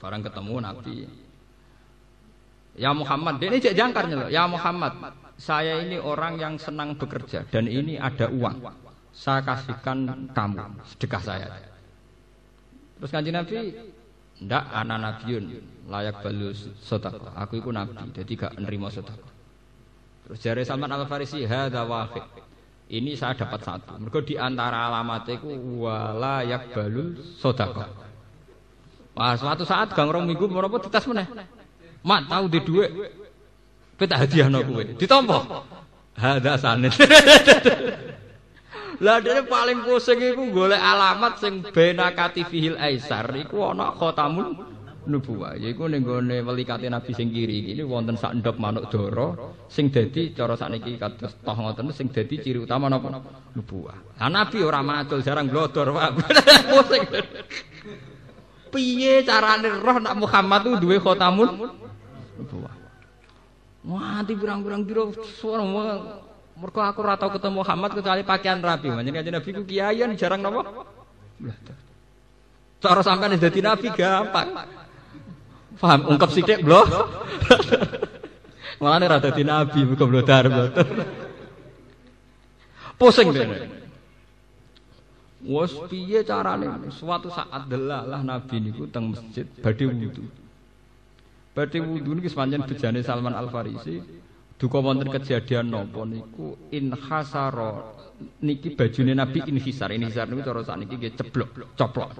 [0.00, 1.19] Barang ketemu Nabi.
[2.80, 4.28] Ya Muhammad, dia ini cek jangkarnya loh.
[4.32, 8.56] Ya Muhammad, saya ini orang yang senang bekerja dan ini ada uang.
[9.12, 11.48] Saya kasihkan kamu sedekah saya.
[12.96, 13.76] Terus kanji Nabi,
[14.40, 15.44] ndak anak nabiun
[15.92, 17.28] layak balu sodako.
[17.36, 19.28] Aku itu nabi, jadi gak nerima sodako.
[20.24, 22.24] Terus jari Salman Al Farisi, hada wahid.
[22.90, 24.00] Ini saya dapat satu.
[24.00, 25.52] Mereka di antara alamatnya itu
[25.84, 27.84] wala yak balu sodako.
[29.12, 31.28] Wah, suatu saat gang rong minggu berapa dites mana?
[32.04, 32.90] Mat tahu di duit.
[34.00, 34.96] Peta hadiah no kue.
[34.96, 35.38] Ditompo.
[36.16, 36.96] Hada sanet.
[39.00, 44.60] Lah dene paling pusing iku golek alamat sing bena katifihil aisar iku ana khatamun
[45.08, 45.56] nubuwah.
[45.56, 50.36] Yaiku ning gone welikate Nabi sing kiri iki wonten sak ndok manuk dara sing dadi
[50.36, 53.08] cara sakniki kados toh ngoten sing dadi ciri utama napa
[53.56, 54.20] nubuwah.
[54.20, 56.10] Lah Nabi ora macul jarang glodor, Pak.
[56.76, 57.04] pusing.
[58.68, 61.79] Piye carane roh nak Muhammad tuh duwe khatamun
[62.40, 62.74] nubuwah.
[63.80, 65.64] Mati pirang-pirang diro suara
[66.60, 68.92] Mergo aku ora tau ketemu Muhammad kecuali pakaian rapi.
[68.92, 70.60] Manjen kanjeng Nabi ku kiaian jarang napa?
[72.84, 74.68] Cara sampean dadi nabi gampang.
[75.80, 76.00] Paham?
[76.12, 76.84] Ungkap sithik blok.
[78.80, 80.84] Malah ora dadi nabi muga blodar blodar.
[83.00, 83.56] Pusing dene.
[85.40, 86.92] Wes piye carane?
[86.92, 90.28] Suatu saat delalah Nabi niku teng masjid badhe wudu.
[91.50, 93.98] Badhe wudu niki pancen bejane Salman Al Farisi
[94.60, 97.96] Duka wonten kejadian napa niku in hasara
[98.44, 99.88] niki bajune Nabi inhisar.
[99.88, 101.48] Inhisar niku cara sakniki nggih ceblok,
[101.80, 102.12] coplok.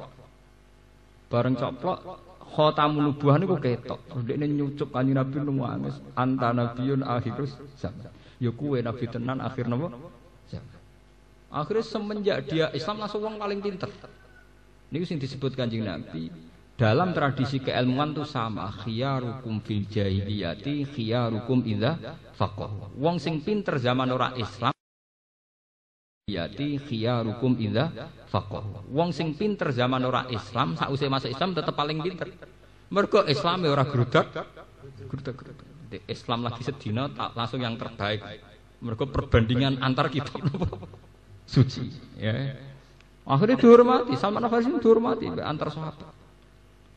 [1.29, 2.01] Bareng coplok
[2.57, 4.25] khatamun nubuwah niku ketok.
[4.25, 8.09] Dekne nyucup kanjeng Nabi nangis anta nabiyun akhirus zaman.
[8.41, 9.93] Ya kuwe nabi tenan akhir napa?
[10.49, 10.77] Zaman.
[11.53, 13.93] Akhirnya semenjak dia Islam langsung wong paling pinter.
[14.89, 16.33] Niku sing disebut kanjeng Nabi
[16.81, 22.01] dalam tradisi keilmuan itu sama khiyarukum fil jahiliyati khiyarukum idza
[22.33, 24.73] faqah wong sing pinter zaman ora Islam
[26.25, 27.93] yati khiyarukum idza
[28.33, 32.33] faqah wong sing pinter zaman ora Islam sausé masuk Islam tetap paling pinter.
[32.89, 34.33] Mergo Islam ora grudak
[35.05, 35.37] grudak
[36.09, 38.25] Islam lagi sedina langsung yang terbaik.
[38.81, 40.41] Mergo perbandingan antar kitab
[41.45, 42.57] suci ya.
[43.29, 46.20] Akhirnya dihormati Salman Al-Farisi dihormati antar sahabat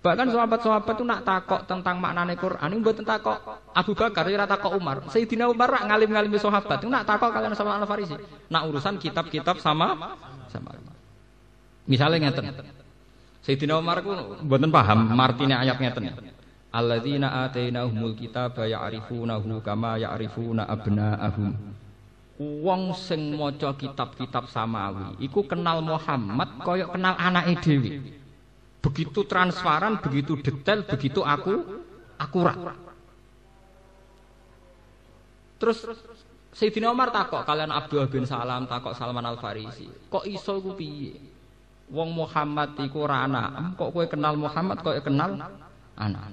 [0.03, 3.39] Bahkan sahabat-sahabat itu nak takok tentang maknane Quran, ini buat takok
[3.71, 5.07] Abu Bakar, ya takok Umar.
[5.07, 8.19] Sayyidina Umar rak ngalim-ngalim sahabat, itu nak takok kalian sama Al Farisi.
[8.51, 10.19] Nak urusan kitab-kitab sama
[10.51, 10.75] sama.
[11.87, 12.51] Misalnya ngeten.
[13.47, 14.11] Sayyidina Umar ku
[14.43, 16.11] mboten paham martine ayat ngeten.
[16.73, 21.53] Alladzina atainahumul kitaba ya'rifunahu kama ya'rifuna abna'ahum.
[22.43, 27.89] Wong sing maca kitab-kitab samawi iku kenal Muhammad kaya kenal anake dhewe
[28.83, 31.63] begitu transparan, begitu detail, begitu aku
[32.19, 32.59] akurat.
[35.55, 35.79] Terus
[36.53, 39.87] Sayyidina Umar takok kalian Abdul bin Salam takok Salman Al Farisi.
[40.11, 41.15] Kok iso ku piye?
[41.89, 45.39] Wong Muhammad iku ora anak, kok kowe kenal Muhammad kok kenal
[45.95, 46.23] anak.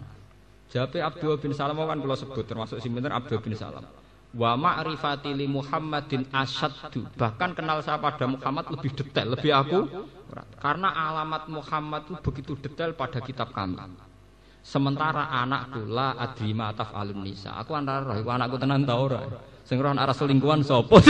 [0.70, 3.86] Jawabe Abdul bin Salam kan kula sebut termasuk sing bener Abdul bin Salam.
[4.30, 7.02] Wa ma'rifati li Muhammadin asyaddu.
[7.18, 9.90] Bahkan kenal saya pada Muhammad lebih detail, lebih aku
[10.62, 13.74] karena alamat Muhammad itu begitu detail pada kitab kami.
[14.62, 17.58] Sementara anakku la adri mataf alun nisa.
[17.58, 19.18] Aku antara roh, anakku tenan ta ora.
[19.66, 20.94] Sing roh arah selingkuhan sapa?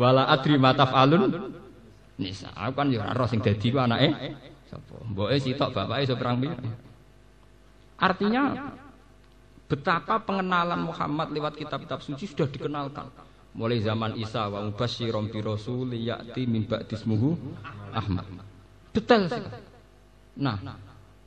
[0.00, 1.54] Wala adri mataf alun
[2.18, 2.50] nisa.
[2.50, 4.10] Aku kan ya roh sing dadi ku anake
[4.66, 4.96] sapa.
[5.06, 6.42] Mboke sitok bapake iso perang
[7.96, 8.76] Artinya
[9.66, 13.10] Betapa pengenalan Muhammad lewat kitab-kitab suci sudah dikenalkan.
[13.56, 17.34] Mulai zaman Isa wa mubasyirom bi rasul ya'ti min ba'dismuhu
[17.90, 18.26] Ahmad.
[18.94, 19.48] Detail sekali.
[20.36, 20.60] Nah,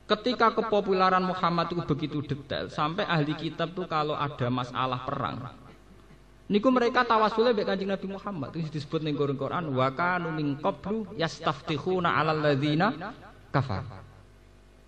[0.06, 5.38] ketika kepopuleran Muhammad itu begitu detail sampai ahli kitab tuh kalau ada masalah perang
[6.50, 11.14] Niku mereka tawasulnya baik kanjeng Nabi Muhammad itu disebut ning Quran wa kanu min qablu
[11.14, 13.14] yastaftihuna 'alal ladzina
[13.54, 13.86] kafar.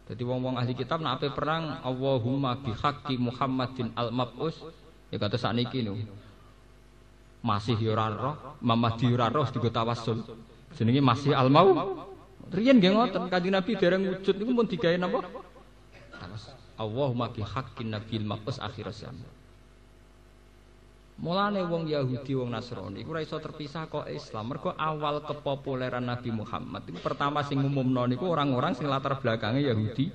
[0.03, 4.59] Jadi wong-wong ahli kitab nak ape perang Allahumma bihaqqi Muhammadin al-mab'us
[5.15, 6.03] ya kata sakniki niku.
[7.43, 9.71] Masih yo ora roh, Muhammad ora roh digo.
[10.75, 11.99] Jenenge masih al-mau.
[12.53, 15.21] Riyen nggih ngoten Kanjeng Nabi dereng wujud niku pun digawe napa?
[16.79, 19.42] Allahumma bihaqqin nabil mab'us akhir zaman.
[21.23, 24.51] Mulane wong Yahudi wong Nasrani iku ora terpisah kok Islam.
[24.51, 30.11] Mergo awal kepopuleran Nabi Muhammad itu pertama sing umumno niku orang-orang sing latar belakangnya Yahudi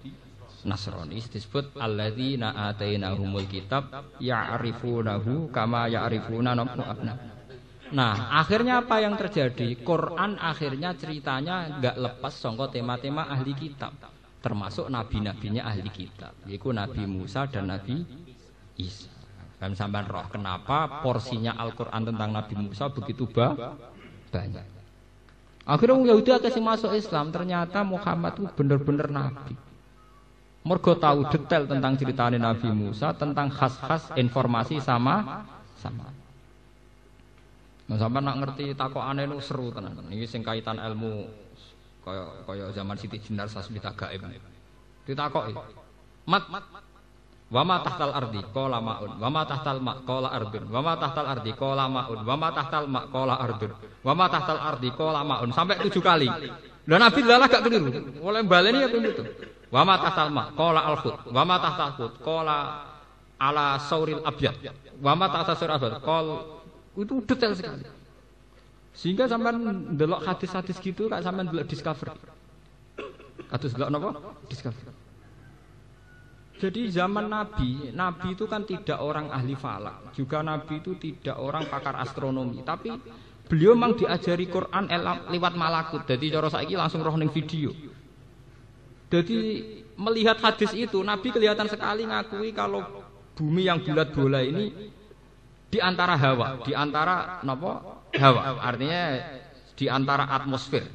[0.68, 3.88] Nasrani disebut alladzina atainahumul kitab
[4.20, 7.14] ya'rifunahu kama ya'rifuna abna.
[7.96, 9.80] Nah, akhirnya apa yang terjadi?
[9.80, 13.96] Quran akhirnya ceritanya nggak lepas songko tema-tema ahli kitab,
[14.44, 18.04] termasuk nabi-nabinya ahli kitab, yaitu Nabi Musa dan Nabi
[18.76, 19.17] Isa.
[19.58, 23.74] Dan sampai roh kenapa porsinya Al-Quran tentang Nabi Musa begitu ba
[24.30, 24.66] banyak.
[25.68, 29.58] Akhirnya orang Yahudi akhirnya masuk Islam ternyata Muhammad itu benar-benar Nabi.
[30.62, 35.44] Mergo tahu detail tentang ceritanya Nabi Musa tentang khas-khas informasi sama
[35.82, 36.06] sama.
[37.88, 39.96] Nah, sampai nak ngerti takokane nu seru tenan.
[40.12, 41.26] Ini sing kaitan ilmu
[42.04, 44.22] kaya kaya zaman Siti Jenar Sasmita Gaib.
[45.08, 45.56] Ditakoki.
[46.28, 46.87] Mat, mat Wa
[47.64, 49.12] ma tahtal ardi qala maun.
[49.24, 50.64] Wa ma tahtal ma qala ardun.
[50.68, 52.20] Wa ma tahtal ardi qala maun.
[52.28, 53.72] Wa ma tahtal ma qala ardun.
[54.04, 55.50] Wa ma tahtal ardi qala maun.
[55.56, 56.28] Sampai tujuh kali.
[56.88, 57.92] Lah Nabi lalah gak keliru.
[58.20, 59.24] Oleh baleni ya itu.
[59.72, 61.16] Wa ma tahtal ma qala al khut.
[61.32, 62.58] Wa ma tahtal khut qala
[63.40, 64.56] ala sauril abyad.
[65.00, 65.94] Wa ma tahtal sauril abyad.
[66.04, 66.28] Qal
[67.00, 67.86] itu detail sekali.
[68.92, 69.56] Sehingga sampai
[69.94, 72.12] ndelok hadis-hadis gitu kak sampai ndelok discovery.
[73.48, 74.10] Kados ndelok napa?
[74.52, 75.07] Discovery.
[76.58, 81.70] Jadi zaman Nabi, Nabi itu kan tidak orang ahli falak, juga Nabi itu tidak orang
[81.70, 82.90] pakar astronomi, tapi
[83.46, 84.90] beliau memang diajari Quran
[85.30, 86.02] lewat malakut.
[86.10, 87.70] Jadi cara saiki langsung roh ning video.
[89.08, 89.38] Jadi
[90.02, 93.06] melihat hadis itu, Nabi kelihatan sekali ngakui kalau
[93.38, 94.74] bumi yang bulat bola ini
[95.70, 98.02] di antara hawa, di antara napa?
[98.18, 98.66] Hawa.
[98.66, 99.02] Artinya
[99.78, 100.90] di antara atmosfer.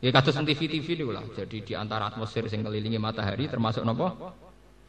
[0.00, 1.24] Ya kados TV-TV itu lah.
[1.32, 4.32] Jadi di antara atmosfer yang mengelilingi matahari termasuk napa?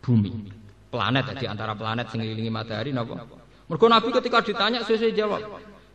[0.05, 0.53] Bumi.
[0.93, 3.25] Planet di antara planet sing ngelilingi matahari napa?
[3.65, 5.41] Mergo Nabi ketika ditanya sesuai jawab.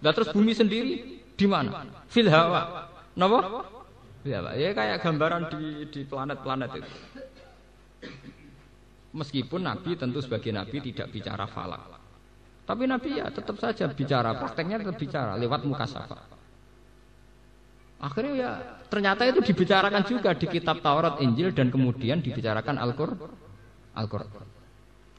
[0.02, 1.86] Lah terus bumi sendiri di mana?
[2.10, 2.90] Fil hawa.
[3.14, 3.38] Napa?
[4.26, 4.54] Ya, Pak.
[4.58, 6.92] Ya kayak gambaran di di planet-planet itu.
[9.10, 11.98] Meskipun Nabi tentu sebagai Nabi tidak bicara falak.
[12.68, 16.18] Tapi Nabi ya tetap saja bicara, prakteknya tetap bicara lewat muka safa.
[18.00, 18.50] Akhirnya ya
[18.86, 23.49] ternyata itu dibicarakan juga di kitab Taurat, Injil dan kemudian dibicarakan Al-Qur'an.
[23.94, 24.60] Al-Qur'an.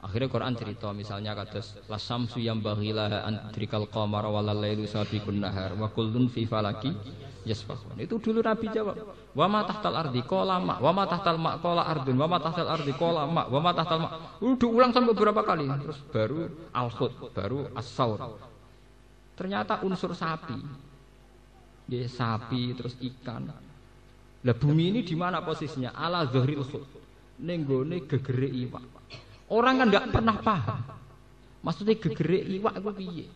[0.02, 5.94] Akhirnya Quran cerita misalnya kados lasamsu yang baghila antrikal qamar wal lailu sabiqun nahar wa
[5.94, 6.90] kullun fi falaki
[7.46, 8.02] yasbahun.
[8.02, 8.98] Itu dulu Nabi jawab.
[9.38, 12.66] Wa ma tahtal ardi qala ma wa ma tahtal ma qala ardun wa ma tahtal
[12.66, 14.10] ardi qala ma wa ma tahtal ma.
[14.42, 18.42] Udah ulang sampai beberapa kali terus baru al-khut, baru as-saur.
[19.38, 20.58] Ternyata unsur sapi.
[21.94, 23.54] Ya sapi terus ikan.
[24.42, 25.94] Lah bumi ini di mana posisinya?
[25.94, 27.01] Ala zahril khut
[27.42, 28.86] nenggone gegere iwak.
[29.52, 30.80] Orang kan nggak pernah paham.
[31.66, 33.28] Maksudnya gegere iwak itu piye?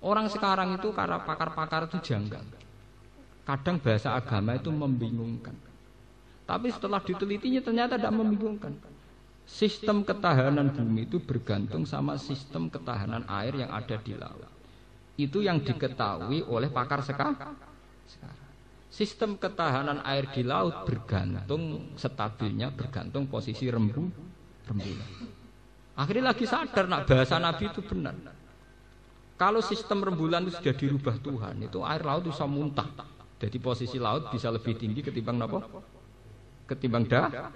[0.00, 2.44] Orang sekarang itu karena pakar-pakar itu janggal.
[3.44, 5.56] Kadang bahasa agama itu membingungkan.
[6.48, 8.72] Tapi setelah ditelitinya ternyata tidak membingungkan.
[9.44, 14.46] Sistem ketahanan bumi itu bergantung sama sistem ketahanan air yang ada di laut.
[15.18, 17.58] Itu yang diketahui oleh pakar sekarang.
[18.90, 24.02] Sistem ketahanan air di laut bergantung stabilnya bergantung posisi rembu
[24.66, 25.10] rembulan.
[25.94, 28.18] Akhirnya lagi sadar nak bahasa Nabi itu benar.
[29.38, 32.90] Kalau sistem rembulan itu sudah dirubah Tuhan, itu air laut bisa muntah.
[33.40, 35.64] Jadi posisi laut bisa lebih tinggi ketimbang apa?
[36.68, 37.48] Ketimbang dah,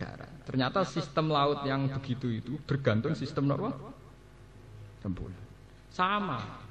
[0.00, 0.30] darat.
[0.48, 3.74] Ternyata sistem laut yang begitu itu bergantung sistem apa?
[5.04, 5.42] Rembulan.
[5.92, 6.65] Sama.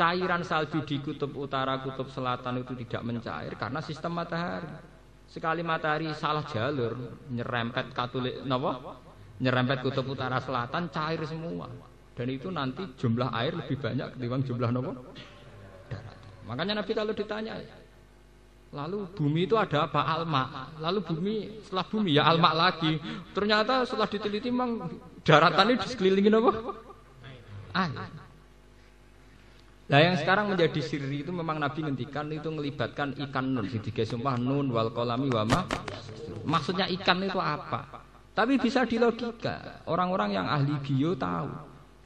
[0.00, 4.72] Cairan salju di kutub utara, kutub selatan itu tidak mencair karena sistem matahari.
[5.28, 8.96] Sekali matahari salah jalur, nyerempet katulik napa?
[9.44, 11.68] Nyerempet kutub utara selatan cair semua.
[12.16, 14.92] Dan itu nanti jumlah air lebih banyak ketimbang jumlah napa?
[15.92, 16.16] Darat.
[16.48, 17.60] Makanya Nabi kalau ditanya,
[18.70, 20.06] Lalu bumi itu ada apa?
[20.06, 20.70] Alma.
[20.78, 21.34] Lalu bumi
[21.66, 23.02] setelah bumi ya alma lagi.
[23.34, 24.86] Ternyata setelah diteliti memang
[25.26, 26.52] daratan ini disekelilingi apa?
[27.74, 28.19] Air.
[29.90, 33.66] Nah yang sekarang menjadi siri itu memang Nabi ngendikan itu melibatkan ikan nun.
[33.66, 35.66] Jadi sumpah nun wal kolami wama.
[36.46, 38.06] Maksudnya ikan itu apa?
[38.30, 39.82] Tapi bisa dilogika.
[39.90, 41.50] Orang-orang yang ahli bio tahu.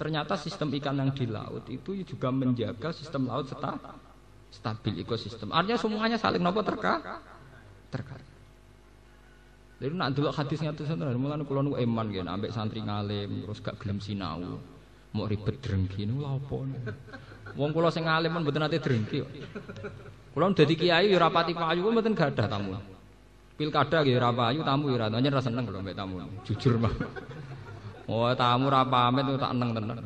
[0.00, 3.76] Ternyata sistem ikan yang di laut itu juga menjaga sistem laut serta
[4.48, 5.52] stabil ekosistem.
[5.52, 7.20] Artinya semuanya saling nopo terka
[7.92, 8.16] terka.
[9.78, 13.58] Jadi nak dulu hadisnya itu sebenarnya mulai kulo nu eman gitu, ambek santri ngalim terus
[13.60, 14.56] gak gelem sinau,
[15.12, 16.24] mau ribet drengki nu.
[17.54, 19.30] Wong kula sing alim mboten nate drengki kok.
[20.34, 22.74] Kula dadi kiai ya rapati payu mboten gadah tamu.
[23.54, 26.18] Pilkada nggih ora payu tamu ya ora ora seneng kula mbek tamu.
[26.42, 26.94] Jujur mah.
[28.10, 29.98] Oh tamu ra pamit tak eneng tenan.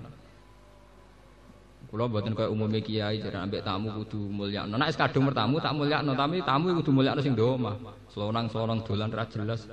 [1.89, 4.77] Kula mboten kaya umume kiai jarang ambek tamu kudu mulyakno.
[4.77, 7.81] Nek kadung bertamu tak mulyakno, tapi tamu kudu mulyakno sing do omah.
[8.13, 9.65] Selonang-selonang dolan ra jelas.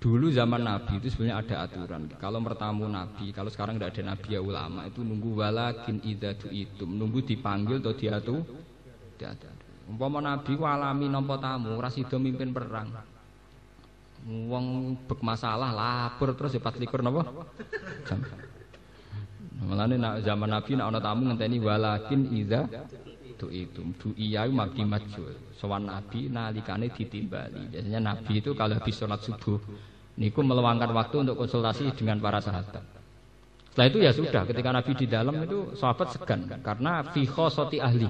[0.00, 2.08] Dulu zaman Nabi itu sebenarnya ada aturan.
[2.16, 6.88] Kalau bertamu Nabi, kalau sekarang tidak ada Nabi ya ulama itu nunggu walakin idza itu,
[6.88, 8.36] nunggu dipanggil atau diatu.
[9.20, 9.46] Diatu.
[9.92, 12.88] Umpama Nabi walami nampa tamu, ora mimpin perang.
[14.24, 17.22] Wong bek masalah lapor terus ya 24 napa?
[18.08, 18.20] Jam.
[19.60, 22.64] Nak zaman Nabi nak ana tamu ngenteni walakin idza
[23.40, 29.00] itu itu du iya mabdi majul sowan nabi nalikane ditimbali biasanya nabi itu kalau habis
[29.00, 29.56] sholat subuh
[30.18, 32.82] niku meluangkan waktu untuk konsultasi dengan para sahabat
[33.70, 38.08] setelah itu ya sudah ketika nabi di dalam itu sahabat segan karena fiho soti ahli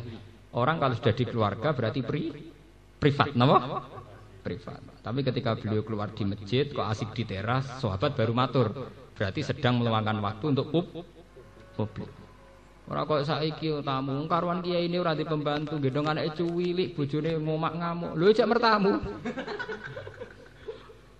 [0.57, 2.33] orang kalau sudah di keluarga berarti pri
[2.97, 3.85] privat nama
[4.41, 8.89] privat tapi ketika beliau keluar di masjid kok asik di teras sahabat baru matur
[9.21, 10.87] berarti sedang meluangkan waktu untuk pub
[11.77, 12.11] publik.
[12.91, 18.13] Ora kok saiki tamu karuan kiai ini di pembantu gendong anake cuwilik bojone ngomak ngamuk.
[18.19, 18.99] Lho cek mertamu.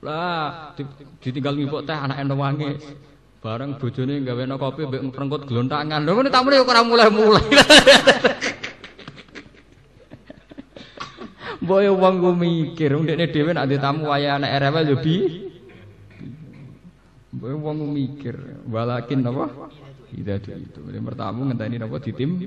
[0.01, 0.73] Lah
[1.21, 2.83] ditinggal ngipuk teh anake nangis.
[3.41, 6.05] Bareng bojone gaweno kopi mbek ngrengkut glontangan.
[6.05, 7.45] Lho ngene tamune ora mulai-mulai.
[11.61, 15.17] Boy wong ku mikir, ndekne dhewe nek tamu waya anak rewel yo bi.
[17.33, 19.71] Boy wong mikir, walakin apa?
[20.11, 20.81] Hidayah itu.
[20.89, 22.45] Yang pertama ngenteni napa ditim.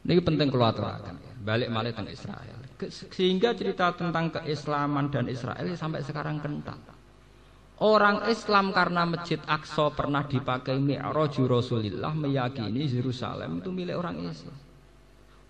[0.00, 1.16] Ini penting kalau aturakan.
[1.40, 2.59] Balik malih tentang Israel.
[2.88, 6.80] Sehingga cerita tentang keislaman dan Israel sampai sekarang kental.
[7.80, 14.56] Orang Islam karena Masjid Aqsa pernah dipakai Mi'raj Rasulullah meyakini Yerusalem itu milik orang Islam.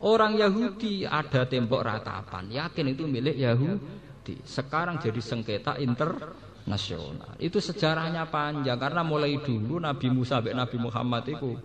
[0.00, 4.46] Orang Yahudi ada tembok ratapan, yakin itu milik Yahudi.
[4.46, 6.32] Sekarang jadi sengketa inter
[6.70, 7.34] nasional.
[7.42, 11.58] Itu sejarahnya panjang karena mulai dulu Nabi Musa dan Nabi Muhammad itu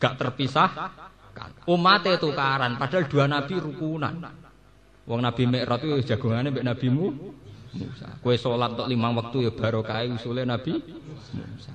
[0.00, 0.70] gak terpisah
[1.36, 1.52] kan.
[1.68, 4.14] Umatnya tukaran padahal dua nabi rukunan.
[5.06, 8.08] Wong Nabi Mi'raj itu jagungannya mbek Nabi Musa.
[8.18, 11.74] Kue sholat untuk lima waktu ya barokah usulnya Nabi Musa.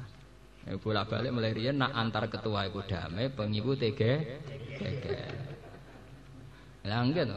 [0.68, 4.40] Ya bolak balik mulai rian nak antar ketua itu damai, pengibu tege,
[4.78, 5.18] tege.
[6.82, 7.30] Langgan,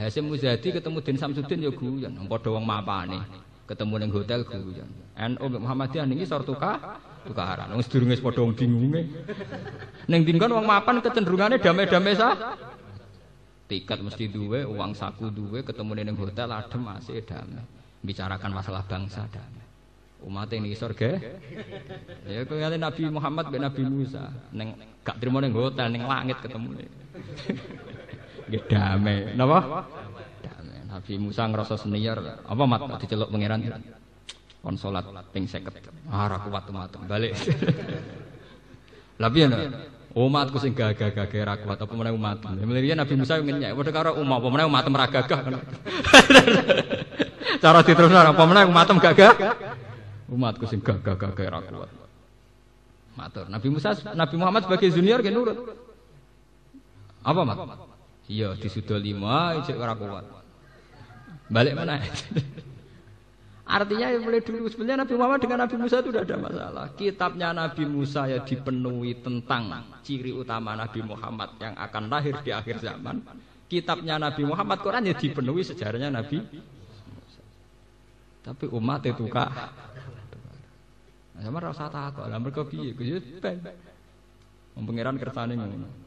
[0.00, 3.20] Hasim Muzadi ketemu Din Samsudin ya guyon, padha wong mapane
[3.68, 4.88] ketemu ning hotel guyon.
[5.16, 7.72] NU Muhammadiyah niki sor tukah tukaran.
[7.72, 9.02] Wong sedurunge padha wong bingunge.
[10.08, 12.34] Ning dingkon wong mapan kecenderungane damai-damai sah.
[13.66, 17.66] Tiket mesti duwe, uang saku duwe, ketemu ning hotel adem masih damai.
[18.06, 19.66] Bicarakan masalah bangsa damai.
[20.22, 21.18] Umat ini surga.
[22.30, 26.78] Ya kaya Nabi Muhammad bin Nabi Musa neng gak terima ning hotel ning langit ketemu.
[28.46, 29.34] Nggih damai.
[29.34, 29.58] Napa?
[30.86, 33.60] Nabi Musa ngerasa senior apa mat diceluk pangeran
[34.66, 37.38] kon salat ping 50 ah kuat umat balik
[39.30, 39.46] piye
[40.16, 42.40] umatku sing gagah-gagah ra kuat apa meneh umat?
[42.56, 45.40] Mlirian Nabi Musa ngenyek padha karo umat apa meneh umat ra gagah
[47.62, 49.32] cara diterusno apa meneh umat gagah
[50.32, 51.90] umatku sing gagah-gagah ra kuat.
[53.16, 53.44] Matur.
[53.52, 55.76] Nabi Musa Nabi Muhammad sebagai junior ge nurut.
[57.20, 57.56] Apa mat?
[58.26, 60.24] Iya disudol lima ijek ora kuat.
[61.52, 62.00] Balik mana?
[63.66, 66.86] Artinya ya mulai dulu sebenarnya Nabi Muhammad dengan Nabi Musa itu tidak ada masalah.
[66.94, 72.78] Kitabnya Nabi Musa ya dipenuhi tentang ciri utama Nabi Muhammad yang akan lahir di akhir
[72.78, 73.26] zaman.
[73.66, 76.38] Kitabnya Nabi Muhammad Quran ya dipenuhi sejarahnya Nabi.
[78.46, 79.50] Tapi umat itu kak.
[81.42, 82.94] Sama rasa takut lah mereka piye?
[82.94, 83.58] Gue ben.
[84.78, 86.06] Pengiran kersane ngono.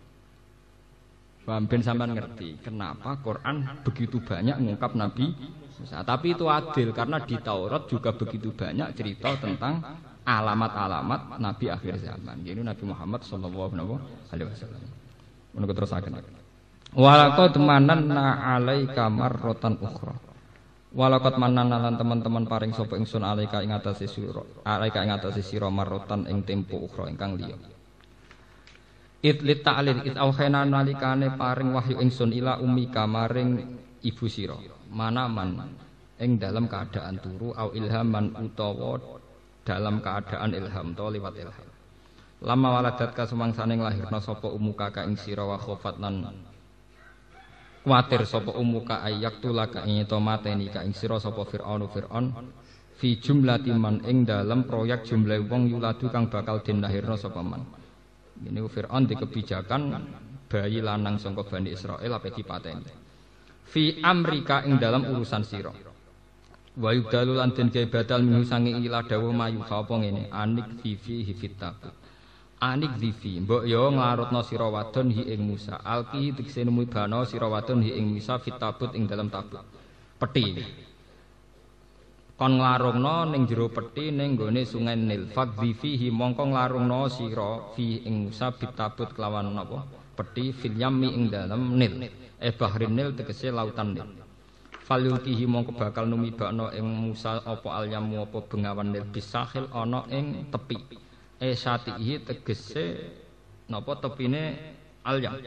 [1.44, 5.34] Paham sampean ngerti kenapa Quran begitu banyak mengungkap Nabi
[5.80, 6.04] Musa.
[6.04, 9.80] Tapi itu adil karena di Taurat juga begitu banyak cerita tentang
[10.28, 12.44] alamat-alamat Nabi akhir zaman.
[12.44, 13.96] Jadi Nabi Muhammad sallallahu
[14.30, 14.82] alaihi wasallam.
[15.56, 16.22] Menurut terus akan.
[16.94, 20.14] Walaqad mananna alaika marratan ukhra.
[20.90, 24.42] Walaqad mananna lan teman-teman paring sapa ingsun alaika ing atase sira.
[24.66, 27.58] Alaika ing atase sira marratan ing tempo ukhra ingkang liya.
[29.20, 34.58] Itlit ta'lil it auhena nalikane paring wahyu ingsun ila ummika maring ibu sira.
[34.90, 35.70] Manaman
[36.20, 38.98] ing dalam keadaan turu au ilhaman utawa
[39.64, 41.70] dalam keadaan ilham to liwat ilham.
[42.42, 46.26] Lama waladat ka sumangsane nglahirna sapa umuka ka ing sira wa khofat lan
[47.84, 52.26] kuwatir sapa umuka ayak tulaka ing to mateni ka ing sira sapa Firaun Firaun
[53.00, 57.64] fi jumlati man ing dalam proyek jumlah wong yuladu kang bakal den lahirna sapa man.
[58.40, 59.82] Ini Fir'aun di kebijakan
[60.48, 62.99] bayi lanang sangka Bani Israel apa dipateni.
[63.70, 65.70] Fi Amrika ing dalam urusan sira.
[66.80, 70.98] Wa yudalu lan den gawe badal minhu sanging ila dawuh mayu sapa ngene anik fi
[70.98, 71.60] fi hifit
[72.60, 75.80] Anik divi, mbok yo nglarutno sira wadon hi ing Musa.
[75.80, 79.64] Alki tegese nemu bano sira wadon hi ing Musa fitabut ing dalam tabut.
[80.20, 80.60] Peti.
[82.36, 85.32] Kon nglarungno ning jero peti ning gone sungai Nil.
[85.32, 89.99] Fadhi fihi mongko nglarungno sira fi ing Musa fitabut kelawan napa?
[90.20, 92.12] Peti fil yammi ing dalam Nil.
[92.44, 94.20] Eh bahrin Nil tegese lautan Nil.
[94.84, 101.08] Falyulkihi mongko bakal numibakno ing Musa apa alyamu apa bengawan Nil bisahil ana ing tepi.
[101.40, 102.86] eh satihi tegese
[103.72, 104.76] napa tepine
[105.08, 105.40] alyam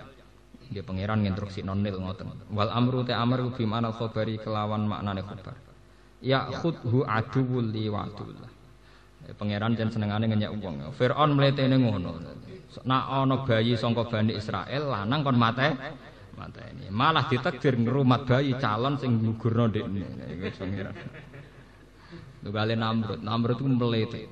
[0.72, 5.52] nggih pangeran nginstruksi nonil ngoten wal amru ta amr bi mana khabari kelawan maknane khabar
[6.24, 8.51] ya khudhu aduwul li wa eh,
[9.36, 12.10] pangeran jan senengane ngenyek wong Firaun mletene ngono
[12.88, 15.76] nak ana bayi sangka Bani Israel lanang kon mate
[16.38, 20.96] mateni malah ditakdir ngrumat bayi calon sing ngugurno ndekne iku pangeran
[22.42, 24.26] Lugale Namrud, Namrud ku mlete.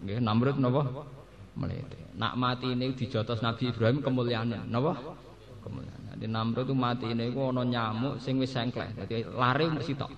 [0.00, 1.04] Nggih, Namrud napa?
[1.52, 2.16] Mlete.
[2.16, 4.96] Nak mati ini dijotos Nabi Ibrahim kemuliaan napa?
[5.60, 6.16] Kemuliaan.
[6.16, 8.96] Jadi Namrud itu mati ini ku ana nyamuk sing wis sengklek.
[8.96, 10.08] Dadi lare mung sitok.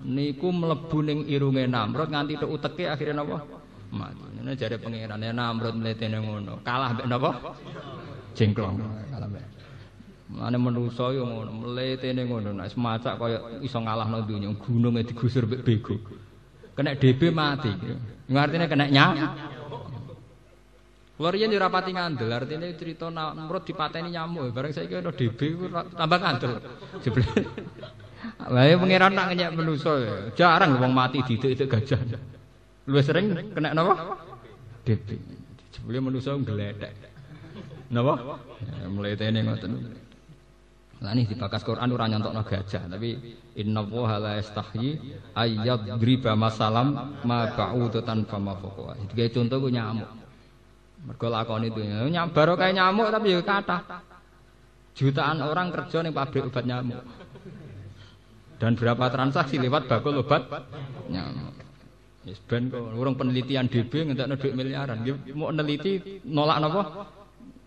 [0.00, 3.44] Niku mlebu ning irunge Namrud nganti tok uteke akhirnya napa?
[3.92, 4.40] Mati.
[4.40, 6.64] Ini jare pangeran Namrud mletene ngono.
[6.64, 7.30] Kalah mbek napa?
[8.32, 8.80] Jengklong.
[9.12, 9.44] Kalah mbek.
[10.30, 12.56] Mane manusa yo ngono, mletene ngono.
[12.56, 16.00] Nek semacak kaya iso ngalahno donya, gununge digusur mbek bego.
[16.72, 17.68] Kena DB mati.
[18.32, 19.16] Artinya kena nyam.
[21.20, 26.16] Kulo riyen ora pati ngandel, artinya cerita Namrud dipateni nyamuk, bareng saiki ana DB tambah
[26.16, 26.52] ngandel.
[28.50, 30.14] Lah ya pangeran nak ngenyek manusa ya.
[30.36, 32.00] Jarang wong mati didik-didik gajah.
[32.88, 34.16] Luwih sering kena napa?
[34.84, 35.16] DB.
[35.72, 36.92] Jebule manusa ngledek.
[37.92, 38.38] Napa?
[38.60, 39.72] Ya, mletene ngoten.
[41.00, 43.16] Lah ini dibakas Quran ora nyontokno gajah, tapi
[43.56, 49.00] inna wa la yastahyi ayyadriba masalam ma ba'udatan fama fawqa.
[49.08, 50.08] Iki contoh ku nyamuk.
[51.08, 54.04] Mergo lakon itu nyamuk baru kayak nyamuk tapi ya kata.
[54.92, 57.00] Jutaan orang kerja ning pabrik obat nyamuk.
[58.60, 59.56] Dan berapa transaksi?
[59.56, 60.44] Lewat bakul obat?
[61.08, 61.56] Nyamuk.
[62.28, 65.00] Yes, ben kok urung penelitian DB ngentekno duit miliaran.
[65.32, 66.82] Mau neliti nolak napa?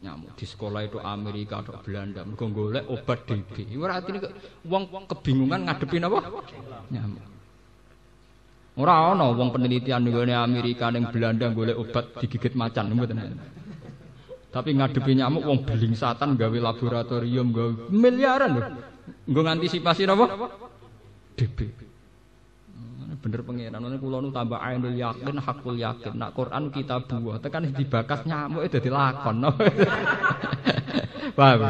[0.04, 4.20] nyamuk di sekolah itu Amerika atau Belanda mergo golek obat DB ora atine
[4.68, 6.20] wong kebingungan ngadepi napa?
[6.92, 7.24] Nyamuk
[8.84, 13.16] ora ana wong penelitian ning Amerika ning Belanda golek obat digigit macan mboten?
[14.52, 18.62] Tapi ngadepi nyamuk wong beling satan gawe laboratorium gawe miliaran lho.
[19.24, 20.52] Nggo ngantisipasi napa
[21.34, 21.58] DB
[23.24, 26.20] bener pangeran ngene kula nu tambah ainul yakin hakul yakin.
[26.20, 29.40] Nak Quran kita buah tekan dibakas nyamuk dadi lakon
[31.38, 31.62] paham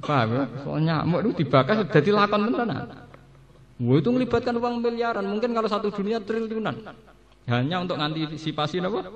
[0.00, 0.44] paham ya?
[0.64, 2.88] Soal nyamuk itu dibakas dadi lakon tenan
[3.80, 5.24] Wah itu melibatkan uang miliaran.
[5.24, 6.92] Mungkin kalau satu dunia triliunan.
[7.48, 9.08] Hanya untuk ngantisipasi apa?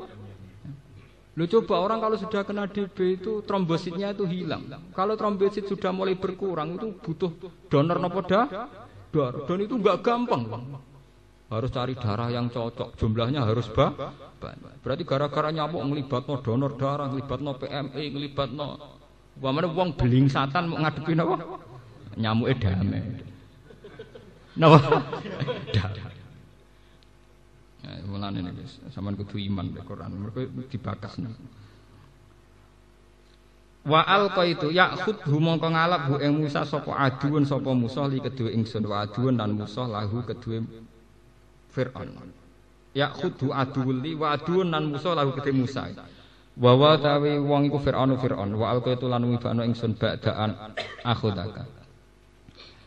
[1.37, 4.65] Lu coba orang kalau sudah kena DB itu trombositnya itu hilang.
[4.97, 7.29] Kalau trombosit sudah mulai berkurang itu butuh
[7.69, 8.49] donor nopo dah?
[9.15, 9.47] Donor.
[9.47, 10.43] Dan itu enggak gampang
[11.55, 13.95] harus cari darah yang cocok jumlahnya harus ba
[14.83, 18.67] berarti gara-gara nyamuk ngelibatno donor darah ngelibatno PMI ngelibatno
[19.43, 21.35] Wamane wong beling satan mau ngadepi napa?
[22.15, 23.03] Nyamuke damai.
[24.55, 24.79] Napa?
[25.75, 26.15] Damai.
[27.83, 28.65] Ya mulane niki
[28.95, 30.15] sampean kudu iman mek Quran.
[30.15, 31.35] Mergo dibakas nih.
[33.85, 38.17] Wa alqa itu ya khudhu mongko ngalap hu ing Musa sapa aduun sapa Musa li
[38.17, 40.65] kedue ingsun wa aduun lan Musa lahu kedue
[41.69, 42.33] Fir'aun.
[42.97, 45.93] Ya khudu aduwli wa aduun nan Musa lahu kete Musa.
[46.57, 50.73] Wa wa tawi wong iku Fir'aun Fir'aun wa alqa itu lan wibano ingsun ba'daan
[51.05, 51.69] akhudaka.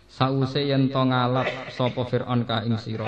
[0.10, 1.46] Sause yen to ngalap
[1.78, 3.06] sapa Fir'aun ka ing sira.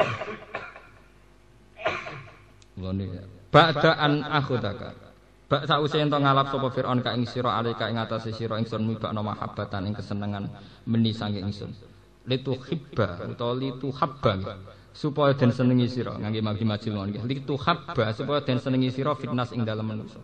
[2.78, 3.08] Lone
[3.50, 5.09] ba'daan akhudaka.
[5.50, 8.86] Bak sause yen to ngalap sapa Fir'aun ka ing sira alika ing atase sira ingsun
[8.86, 10.46] mibakno mahabbatan ing kesenengan
[10.86, 11.74] meni sange ingsun.
[12.30, 14.38] Litu hibba utawa litu habba
[14.94, 17.26] supaya den senengi sira ngangge magi majil nggih.
[17.26, 20.22] Litu habba supaya den senengi sira fitnas ing dalem manusa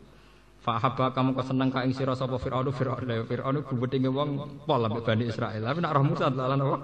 [0.61, 2.69] fa habba kamu keseneng ka ing sira sapa fir'aun?
[2.69, 5.65] Fir'aun fir'aun gubedinge wong pol ambek Bani Israil.
[5.65, 6.77] Tapi nak roh Musa lan apa?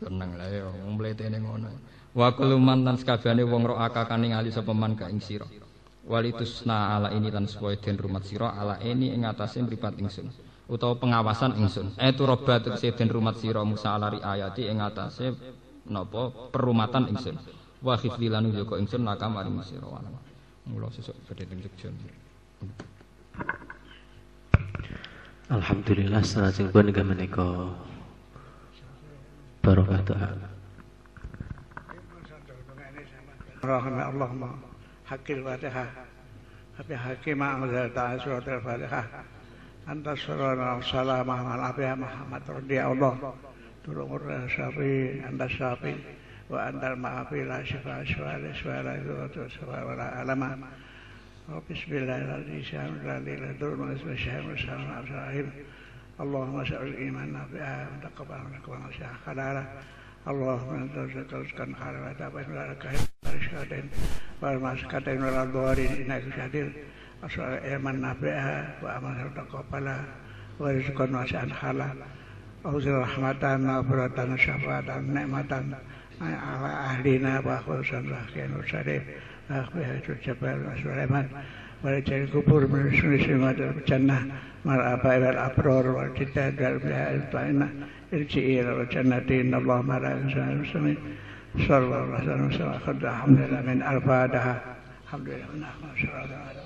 [0.00, 1.72] Seneng lah ya wong mletene ngono.
[2.12, 5.44] Wa kullu man lan sakabehane wong ro akakan ningali sapa man ka ing sira
[6.06, 10.30] walitusna ala ini lan supaya den rumat sira ala ini ing atase mripat ingsun
[10.66, 11.94] utawa pengawasan ingsun.
[11.98, 15.34] Etu robat tegese den rumat sira Musa ala ayati ing atase
[15.86, 17.38] napa perumatan ingsun.
[17.82, 20.02] Wa yo kok ingsun nakam maring sira wa
[20.66, 21.90] mula sesuk badhe teng Jogja.
[25.46, 27.70] Alhamdulillah salajeng pun inggih menika.
[29.62, 30.30] Barokah doa
[33.66, 34.75] Rahmat
[35.10, 35.86] حق الفاتحة
[36.80, 39.04] أبي ما أنزلت على سورة الفاتحة
[39.88, 43.34] أن تسرنا السلام على أبي محمد رضي الله.
[43.86, 45.94] تلوم الرسالي أنت الشافي
[46.50, 50.64] وأنت المعافي لا شفاء شفاء لا شفاء لا شفاء ولا ألم.
[51.70, 55.50] بسم الله الذي شام الذي لا يضر ما اسم الشام والشام
[56.20, 59.66] اللهم سأل إيماننا بها وتقبل منك ونشاء خلاله
[60.27, 62.85] اللهم انت رزقك رزقا خالا وتابعين لك
[63.35, 63.83] رشاد
[64.41, 66.71] والمسكتين ولا ضارين إنك شديد
[67.23, 70.05] أسأل الإيمان بها وأمن تقبلها
[70.59, 71.89] ورزقا واسعا خالا
[72.65, 75.63] أوزر رحمة مغفرة شفاعة نعمة
[76.21, 79.03] على أهلنا وخصوصا رحمة وسليم
[79.51, 81.27] أخبها الجبال وسليمان
[81.83, 84.25] ولجل القبور من سنة سمات الجنة
[84.65, 87.69] مع الآباء والأبرار والجداد والبهاء الطائنة
[88.12, 90.96] ارجعي إلى الجنة إن الله مع المسلمين
[91.68, 92.70] صلى الله عليه وسلم.
[93.04, 94.62] الحمد لله من أربادها
[95.06, 96.65] الحمد لله من أحمد